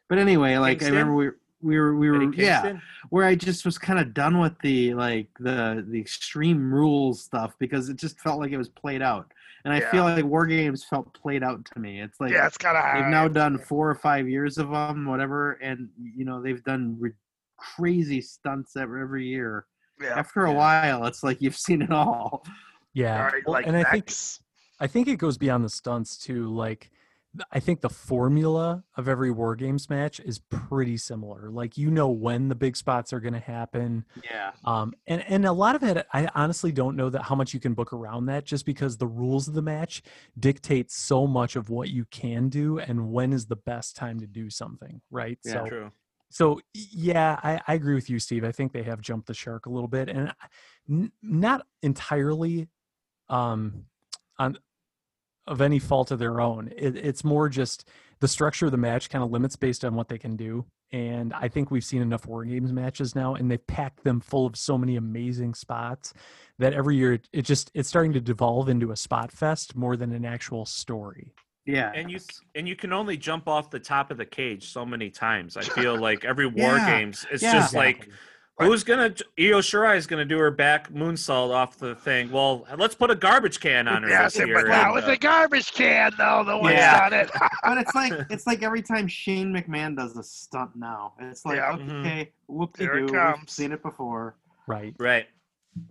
but 0.09 0.17
anyway 0.17 0.57
like 0.57 0.79
Kingston? 0.79 0.95
i 0.95 0.99
remember 0.99 1.15
we 1.15 1.29
we 1.61 1.79
were 1.79 1.95
we 1.95 2.09
were 2.11 2.33
yeah 2.33 2.77
where 3.09 3.25
i 3.25 3.33
just 3.33 3.65
was 3.65 3.77
kind 3.77 3.97
of 3.99 4.13
done 4.13 4.39
with 4.39 4.53
the 4.61 4.93
like 4.93 5.29
the 5.39 5.85
the 5.89 5.99
extreme 5.99 6.71
rules 6.73 7.23
stuff 7.23 7.53
because 7.59 7.89
it 7.89 7.97
just 7.97 8.19
felt 8.19 8.39
like 8.39 8.51
it 8.51 8.57
was 8.57 8.69
played 8.69 9.01
out. 9.01 9.31
And 9.63 9.73
i 9.73 9.79
Yeah. 9.79 9.89
feel 9.89 10.03
like 10.03 10.23
war 10.25 10.45
games 10.45 10.83
felt 10.83 11.11
played 11.19 11.41
out 11.43 11.65
to 11.73 11.79
me. 11.79 11.99
It's 12.01 12.19
like 12.19 12.31
yeah, 12.31 12.45
it's 12.45 12.57
kind 12.57 12.77
of 12.77 12.83
they've 12.93 13.09
now 13.11 13.27
done 13.27 13.57
four 13.57 13.89
or 13.89 13.95
five 13.95 14.29
years 14.29 14.59
of 14.59 14.69
them, 14.69 15.05
whatever, 15.05 15.53
and 15.53 15.89
you 15.97 16.23
know 16.23 16.39
they've 16.39 16.63
done 16.63 16.97
re- 16.99 17.13
crazy 17.75 18.21
stunts 18.21 18.75
every, 18.75 19.01
every 19.01 19.25
year. 19.25 19.65
Yeah. 20.01 20.19
After 20.19 20.45
a 20.45 20.51
while, 20.51 21.05
it's 21.05 21.23
like 21.23 21.41
you've 21.41 21.57
seen 21.57 21.81
it 21.81 21.91
all. 21.91 22.45
Yeah, 22.93 23.17
All 23.17 23.25
right, 23.25 23.43
well, 23.45 23.53
like 23.53 23.67
and 23.67 23.75
I 23.75 23.83
think 23.83 24.11
I 24.79 24.87
think 24.87 25.07
it 25.07 25.17
goes 25.17 25.37
beyond 25.37 25.63
the 25.63 25.69
stunts 25.69 26.17
too. 26.17 26.47
Like, 26.53 26.91
I 27.51 27.59
think 27.59 27.81
the 27.81 27.89
formula 27.89 28.83
of 28.95 29.09
every 29.09 29.31
War 29.31 29.55
Games 29.55 29.89
match 29.89 30.21
is 30.21 30.39
pretty 30.39 30.95
similar. 30.95 31.49
Like, 31.49 31.77
you 31.77 31.91
know 31.91 32.07
when 32.09 32.47
the 32.47 32.55
big 32.55 32.77
spots 32.77 33.11
are 33.11 33.19
going 33.19 33.33
to 33.33 33.39
happen. 33.39 34.05
Yeah, 34.23 34.51
Um, 34.63 34.93
and 35.07 35.23
and 35.27 35.45
a 35.45 35.51
lot 35.51 35.75
of 35.75 35.83
it, 35.83 36.05
I 36.13 36.29
honestly 36.35 36.71
don't 36.71 36.95
know 36.95 37.09
that 37.09 37.23
how 37.23 37.35
much 37.35 37.53
you 37.53 37.59
can 37.59 37.73
book 37.73 37.91
around 37.91 38.27
that, 38.27 38.45
just 38.45 38.65
because 38.65 38.97
the 38.97 39.07
rules 39.07 39.47
of 39.47 39.53
the 39.53 39.61
match 39.61 40.01
dictate 40.39 40.91
so 40.91 41.27
much 41.27 41.55
of 41.55 41.69
what 41.69 41.89
you 41.89 42.05
can 42.05 42.47
do 42.49 42.79
and 42.79 43.11
when 43.11 43.33
is 43.33 43.47
the 43.47 43.57
best 43.57 43.95
time 43.95 44.19
to 44.21 44.27
do 44.27 44.49
something, 44.49 45.01
right? 45.11 45.37
Yeah. 45.43 45.51
so, 45.53 45.65
True. 45.65 45.91
So 46.35 46.59
yeah, 46.73 47.39
I, 47.41 47.61
I 47.65 47.75
agree 47.75 47.95
with 47.95 48.09
you, 48.09 48.19
Steve. 48.19 48.43
I 48.43 48.51
think 48.51 48.73
they 48.73 48.83
have 48.83 48.99
jumped 48.99 49.27
the 49.27 49.33
shark 49.33 49.67
a 49.67 49.69
little 49.69 49.87
bit, 49.87 50.09
and 50.09 50.33
n- 50.89 51.13
not 51.21 51.65
entirely 51.81 52.67
um, 53.29 53.85
on 54.37 54.57
of 55.47 55.61
any 55.61 55.79
fault 55.79 56.11
of 56.11 56.19
their 56.19 56.41
own. 56.41 56.73
It, 56.75 56.97
it's 56.97 57.23
more 57.23 57.47
just 57.47 57.87
the 58.19 58.27
structure 58.27 58.65
of 58.65 58.73
the 58.73 58.77
match 58.77 59.09
kind 59.09 59.23
of 59.23 59.31
limits 59.31 59.55
based 59.55 59.85
on 59.85 59.95
what 59.95 60.09
they 60.09 60.17
can 60.17 60.35
do. 60.35 60.65
And 60.91 61.31
I 61.31 61.47
think 61.47 61.71
we've 61.71 61.85
seen 61.85 62.01
enough 62.01 62.27
War 62.27 62.43
Games 62.43 62.73
matches 62.73 63.15
now, 63.15 63.35
and 63.35 63.49
they've 63.49 63.65
packed 63.67 64.03
them 64.03 64.19
full 64.19 64.45
of 64.45 64.57
so 64.57 64.77
many 64.77 64.97
amazing 64.97 65.53
spots 65.53 66.13
that 66.59 66.73
every 66.73 66.97
year 66.97 67.13
it, 67.13 67.29
it 67.31 67.43
just 67.43 67.71
it's 67.73 67.87
starting 67.87 68.11
to 68.11 68.19
devolve 68.19 68.67
into 68.67 68.91
a 68.91 68.97
spot 68.97 69.31
fest 69.31 69.73
more 69.73 69.95
than 69.95 70.11
an 70.11 70.25
actual 70.25 70.65
story. 70.65 71.33
Yeah, 71.65 71.91
And 71.95 72.11
you 72.11 72.19
and 72.55 72.67
you 72.67 72.75
can 72.75 72.93
only 72.93 73.17
jump 73.17 73.47
off 73.47 73.69
the 73.69 73.79
top 73.79 74.11
of 74.11 74.17
the 74.17 74.25
cage 74.25 74.69
so 74.71 74.85
many 74.85 75.09
times. 75.09 75.57
I 75.57 75.61
feel 75.79 75.97
like 75.97 76.23
every 76.25 76.47
war 76.47 76.75
Yeah. 76.77 76.97
games, 76.99 77.25
it's 77.31 77.41
Yeah. 77.43 77.53
just 77.53 77.73
like 77.73 78.07
who's 78.57 78.83
gonna 78.83 79.13
Io 79.39 79.59
Shirai 79.59 79.97
is 79.97 80.07
gonna 80.07 80.23
do 80.25 80.37
her 80.37 80.51
back 80.51 80.89
moonsault 80.91 81.53
off 81.53 81.77
the 81.77 81.95
thing. 81.95 82.31
Well, 82.31 82.65
let's 82.77 82.95
put 82.95 83.09
a 83.11 83.15
garbage 83.15 83.59
can 83.59 83.87
on 83.87 84.03
her 84.03 84.09
Yeah, 84.09 84.23
this 84.25 84.35
see, 84.35 84.45
year. 84.45 84.55
but 84.61 84.67
not 84.69 84.85
and, 84.85 84.93
with 84.95 85.03
uh, 85.05 85.07
the 85.07 85.17
garbage 85.17 85.73
can, 85.73 86.11
though. 86.17 86.43
the 86.45 86.57
one 86.57 86.71
Yeah. 86.73 87.09
done 87.09 87.19
it. 87.19 87.31
but 87.63 87.77
it's 87.79 87.95
like 87.95 88.13
it's 88.29 88.45
like 88.47 88.61
every 88.63 88.81
time 88.81 89.07
Shane 89.07 89.51
McMahon 89.51 89.97
does 89.97 90.15
a 90.17 90.23
stunt 90.23 90.71
now, 90.75 91.13
it's 91.19 91.45
like 91.45 91.57
Yeah. 91.57 91.77
Mhm. 91.77 91.99
okay, 92.01 92.31
whoop 92.47 92.77
de 92.77 92.83
Here 92.83 92.93
it 92.93 92.99
doo, 92.99 93.05
we've 93.05 93.13
comes. 93.13 93.51
seen 93.51 93.71
it 93.71 93.81
before. 93.81 94.35
Right. 94.67 94.93
right. 94.99 95.27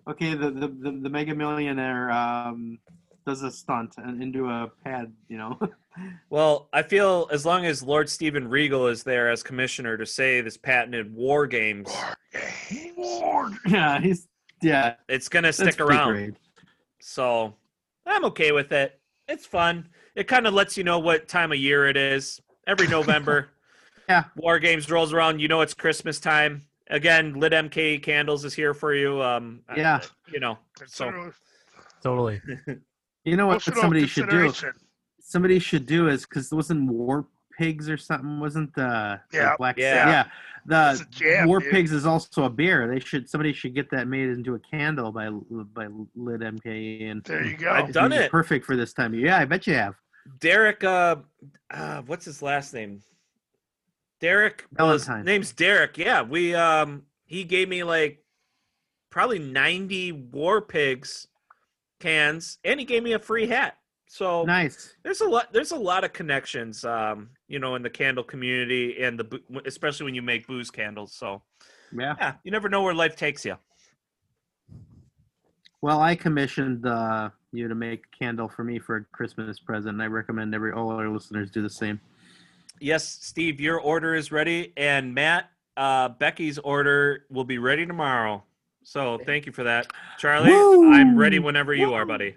Okay, 0.08 0.34
the 0.34 0.50
the 0.50 0.68
the, 0.68 0.90
the 1.02 1.10
Mega 1.10 1.34
Millionaire 1.34 2.10
um, 2.10 2.78
does 3.26 3.42
a 3.42 3.50
stunt 3.50 3.94
and 3.96 4.22
into 4.22 4.48
a 4.48 4.70
pad, 4.84 5.12
you 5.28 5.38
know. 5.38 5.58
Well, 6.28 6.68
I 6.72 6.82
feel 6.82 7.28
as 7.30 7.46
long 7.46 7.66
as 7.66 7.80
Lord 7.80 8.10
Steven 8.10 8.48
Regal 8.48 8.88
is 8.88 9.04
there 9.04 9.30
as 9.30 9.44
commissioner 9.44 9.96
to 9.96 10.04
say 10.04 10.40
this 10.40 10.56
patented 10.56 11.14
war 11.14 11.46
games, 11.46 11.86
war 11.88 12.16
games. 12.32 12.92
War. 12.96 13.50
yeah, 13.68 14.00
he's 14.00 14.26
yeah, 14.60 14.94
it's 15.08 15.28
gonna 15.28 15.52
stick 15.52 15.76
pretty 15.76 15.92
around. 15.94 16.12
great. 16.14 16.34
So 17.00 17.54
I'm 18.04 18.24
okay 18.24 18.50
with 18.50 18.72
it. 18.72 18.98
It's 19.28 19.46
fun. 19.46 19.88
It 20.16 20.26
kind 20.26 20.48
of 20.48 20.54
lets 20.54 20.76
you 20.76 20.82
know 20.82 20.98
what 20.98 21.28
time 21.28 21.52
of 21.52 21.58
year 21.58 21.86
it 21.86 21.96
is. 21.96 22.40
Every 22.66 22.88
November, 22.88 23.50
Yeah. 24.08 24.24
War 24.34 24.58
Games 24.58 24.90
rolls 24.90 25.12
around. 25.12 25.38
You 25.40 25.46
know 25.46 25.60
it's 25.60 25.74
Christmas 25.74 26.18
time. 26.18 26.62
Again, 26.88 27.34
Lit 27.34 27.52
MK 27.52 28.02
Candles 28.02 28.44
is 28.44 28.52
here 28.52 28.74
for 28.74 28.92
you. 28.96 29.22
Um, 29.22 29.60
I- 29.68 29.76
Yeah. 29.76 30.00
you 30.32 30.40
know. 30.40 30.58
So 30.86 31.30
Totally. 32.02 32.42
You 33.24 33.36
know 33.36 33.46
what 33.46 33.62
somebody 33.62 34.06
should 34.06 34.28
do? 34.30 34.52
Somebody 35.20 35.58
should 35.58 35.86
do 35.86 36.08
is 36.08 36.24
because 36.26 36.52
wasn't 36.52 36.88
War 36.90 37.26
Pigs 37.58 37.88
or 37.88 37.96
something? 37.96 38.40
Wasn't 38.40 38.74
the 38.74 39.20
the 39.30 39.36
Yeah. 39.38 39.54
Black 39.56 39.78
Yeah. 39.78 40.08
yeah 40.08 40.24
the 40.66 41.06
jam, 41.10 41.46
War 41.48 41.60
dude. 41.60 41.70
Pigs 41.70 41.92
is 41.92 42.06
also 42.06 42.44
a 42.44 42.50
beer. 42.50 42.88
They 42.88 42.98
should 43.00 43.28
somebody 43.28 43.52
should 43.52 43.74
get 43.74 43.90
that 43.90 44.08
made 44.08 44.28
into 44.30 44.54
a 44.54 44.58
candle 44.58 45.12
by 45.12 45.28
by 45.30 45.88
Lit 46.14 46.40
MKE. 46.40 47.10
and 47.10 47.22
There 47.24 47.44
you 47.44 47.56
go. 47.56 47.70
I've 47.70 47.92
done 47.92 48.12
it'd 48.12 48.22
be 48.22 48.24
it. 48.26 48.30
perfect 48.30 48.64
for 48.66 48.76
this 48.76 48.92
time 48.92 49.12
of 49.12 49.18
year. 49.18 49.28
Yeah, 49.28 49.38
I 49.38 49.44
bet 49.44 49.66
you 49.66 49.74
have. 49.74 49.94
Derek, 50.40 50.82
uh, 50.84 51.16
uh, 51.70 52.00
what's 52.06 52.24
his 52.24 52.40
last 52.40 52.72
name? 52.72 53.02
Derek. 54.20 54.64
Well, 54.78 54.92
his 54.92 55.06
name's 55.08 55.52
Derek. 55.52 55.98
Yeah, 55.98 56.22
we 56.22 56.54
um, 56.54 57.02
he 57.26 57.44
gave 57.44 57.68
me 57.68 57.84
like 57.84 58.24
probably 59.10 59.38
ninety 59.38 60.12
War 60.12 60.62
Pigs 60.62 61.26
cans, 62.00 62.58
and 62.64 62.78
he 62.80 62.86
gave 62.86 63.02
me 63.02 63.12
a 63.12 63.18
free 63.18 63.46
hat. 63.46 63.78
So 64.06 64.44
Nice. 64.46 64.94
there's 65.02 65.20
a 65.20 65.28
lot 65.28 65.52
there's 65.52 65.72
a 65.72 65.76
lot 65.76 66.04
of 66.04 66.12
connections 66.12 66.84
um 66.84 67.30
you 67.48 67.58
know 67.58 67.74
in 67.74 67.82
the 67.82 67.90
candle 67.90 68.22
community 68.22 69.02
and 69.02 69.18
the 69.18 69.40
especially 69.66 70.04
when 70.04 70.14
you 70.14 70.22
make 70.22 70.46
booze 70.46 70.70
candles 70.70 71.14
so 71.14 71.42
Yeah. 71.92 72.14
yeah 72.18 72.34
you 72.44 72.50
never 72.52 72.68
know 72.68 72.82
where 72.82 72.94
life 72.94 73.16
takes 73.16 73.44
you 73.44 73.56
Well, 75.82 76.00
I 76.00 76.14
commissioned 76.14 76.86
uh, 76.86 77.28
you 77.52 77.68
to 77.68 77.74
make 77.74 78.04
a 78.14 78.16
candle 78.18 78.48
for 78.48 78.64
me 78.64 78.78
for 78.78 78.96
a 78.96 79.04
Christmas 79.12 79.58
present. 79.58 79.94
and 79.94 80.02
I 80.02 80.06
recommend 80.06 80.54
every 80.54 80.72
all 80.72 80.90
our 80.90 81.08
listeners 81.08 81.50
do 81.50 81.60
the 81.62 81.68
same. 81.70 82.00
yes 82.80 83.04
steve 83.22 83.60
your 83.60 83.80
order 83.80 84.14
is 84.14 84.30
ready 84.32 84.72
and 84.76 85.14
matt 85.14 85.50
uh 85.76 86.08
becky's 86.08 86.58
order 86.58 87.24
will 87.30 87.44
be 87.44 87.58
ready 87.58 87.84
tomorrow 87.86 88.42
so 88.84 89.18
thank 89.26 89.46
you 89.46 89.52
for 89.52 89.64
that 89.64 89.86
charlie 90.18 90.52
i'm 90.96 91.16
ready 91.16 91.38
whenever 91.38 91.74
you 91.74 91.92
are 91.94 92.04
buddy 92.06 92.36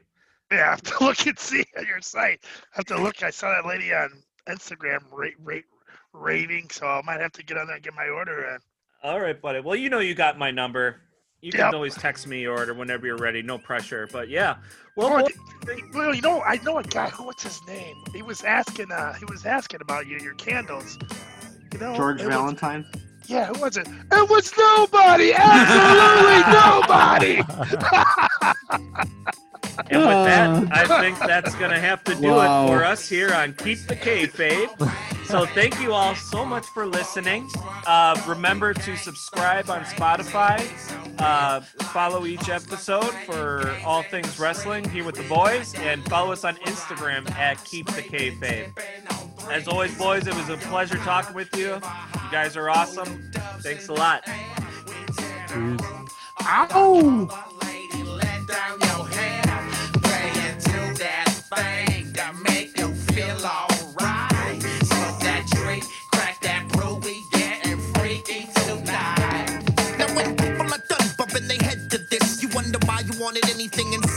Yeah, 0.51 0.57
I 0.67 0.69
have 0.71 0.81
to 0.83 1.03
look 1.03 1.25
and 1.27 1.37
see 1.37 1.65
on 1.77 1.85
your 1.85 1.99
site. 2.01 2.39
I 2.73 2.77
have 2.77 2.85
to 2.85 2.97
look. 3.01 3.21
I 3.21 3.29
saw 3.31 3.53
that 3.53 3.67
lady 3.67 3.93
on 3.93 4.09
Instagram 4.47 4.99
rate 5.11 5.35
rate 5.43 5.65
rating, 6.13 6.69
so 6.71 6.87
I 6.87 7.01
might 7.05 7.19
have 7.19 7.33
to 7.33 7.43
get 7.43 7.57
on 7.57 7.67
there 7.67 7.75
and 7.75 7.83
get 7.83 7.93
my 7.93 8.07
order 8.07 8.45
in. 8.55 8.57
All 9.03 9.19
right, 9.19 9.39
buddy. 9.41 9.59
Well, 9.59 9.75
you 9.75 9.89
know 9.89 9.99
you 9.99 10.15
got 10.15 10.37
my 10.37 10.49
number. 10.49 11.01
You 11.41 11.51
can 11.51 11.59
Yep. 11.65 11.73
always 11.73 11.95
text 11.95 12.27
me 12.27 12.45
or 12.45 12.57
order 12.57 12.73
whenever 12.73 13.05
you're 13.05 13.17
ready. 13.17 13.41
No 13.41 13.57
pressure. 13.57 14.07
But 14.09 14.29
yeah. 14.29 14.55
Well, 14.95 15.09
Oh, 15.17 15.27
boys, 15.65 15.81
Well, 15.93 16.15
you 16.15 16.21
know, 16.21 16.41
I 16.41 16.57
know 16.63 16.77
a 16.77 16.83
guy. 16.83 17.09
Who? 17.09 17.25
What's 17.25 17.43
his 17.43 17.59
name? 17.67 17.97
He 18.13 18.21
was 18.21 18.45
asking. 18.45 18.89
Uh, 18.89 19.13
he 19.15 19.25
was 19.25 19.45
asking 19.45 19.81
about 19.81 20.07
you, 20.07 20.17
your 20.19 20.33
candles. 20.35 20.97
You 21.73 21.79
know, 21.79 21.93
George 21.93 22.21
it 22.21 22.25
was- 22.27 22.33
Valentine. 22.35 22.85
Yeah, 23.27 23.47
who 23.47 23.61
was 23.61 23.77
it? 23.77 23.87
It 23.87 24.29
was 24.29 24.53
nobody. 24.57 25.33
Absolutely 25.33 27.41
nobody. 27.43 27.43
And 29.89 30.01
with 30.01 30.09
that, 30.09 30.67
I 30.71 31.01
think 31.01 31.17
that's 31.19 31.55
going 31.55 31.71
to 31.71 31.79
have 31.79 32.03
to 32.05 32.15
do 32.15 32.31
Wow. 32.31 32.65
it 32.65 32.67
for 32.67 32.83
us 32.83 33.07
here 33.07 33.33
on 33.33 33.53
Keep 33.53 33.87
the 33.87 33.95
Kayfabe. 33.95 34.69
So 35.25 35.45
thank 35.45 35.79
you 35.81 35.93
all 35.93 36.15
so 36.15 36.45
much 36.45 36.65
for 36.67 36.85
listening. 36.85 37.49
Uh, 37.85 38.19
remember 38.27 38.73
to 38.73 38.95
subscribe 38.97 39.69
on 39.69 39.83
Spotify. 39.83 40.59
Uh, 41.19 41.61
follow 41.61 42.25
each 42.25 42.47
episode 42.49 43.11
for 43.25 43.75
all 43.85 44.03
things 44.03 44.39
wrestling 44.39 44.87
here 44.89 45.03
with 45.03 45.15
the 45.15 45.27
boys, 45.27 45.73
and 45.75 46.03
follow 46.09 46.31
us 46.31 46.43
on 46.45 46.55
Instagram 46.57 47.29
at 47.31 47.63
Keep 47.65 47.87
the 47.87 48.01
Kayfabe. 48.03 48.71
As 49.51 49.67
always, 49.67 49.97
boys, 49.97 50.27
it 50.27 50.35
was 50.35 50.49
a 50.49 50.57
pleasure 50.57 50.97
talking 50.97 51.33
with 51.35 51.55
you. 51.57 51.73
You 51.75 52.31
guys 52.31 52.55
are 52.57 52.69
awesome. 52.69 53.31
Thanks 53.61 53.87
a 53.89 53.93
lot. 53.93 54.23
Cheers. 55.49 55.81
Lady, 57.63 58.03
feel 63.17 63.45
alright. 63.45 64.61
Smoke 64.61 65.19
that 65.25 65.43
drink, 65.49 65.85
crack 66.13 66.39
that 66.41 66.67
brew, 66.69 66.95
we 67.03 67.25
getting 67.31 67.79
freaky 67.93 68.47
tonight. 68.53 69.63
Now 69.97 70.13
when 70.15 70.35
people 70.35 70.67
are 70.71 70.83
done 70.87 71.07
bumping 71.17 71.47
their 71.47 71.63
head 71.67 71.89
to 71.91 71.97
this, 72.11 72.43
you 72.43 72.49
wonder 72.53 72.77
why 72.85 72.99
you 73.01 73.19
wanted 73.19 73.49
anything 73.49 73.93
inside. 73.93 74.16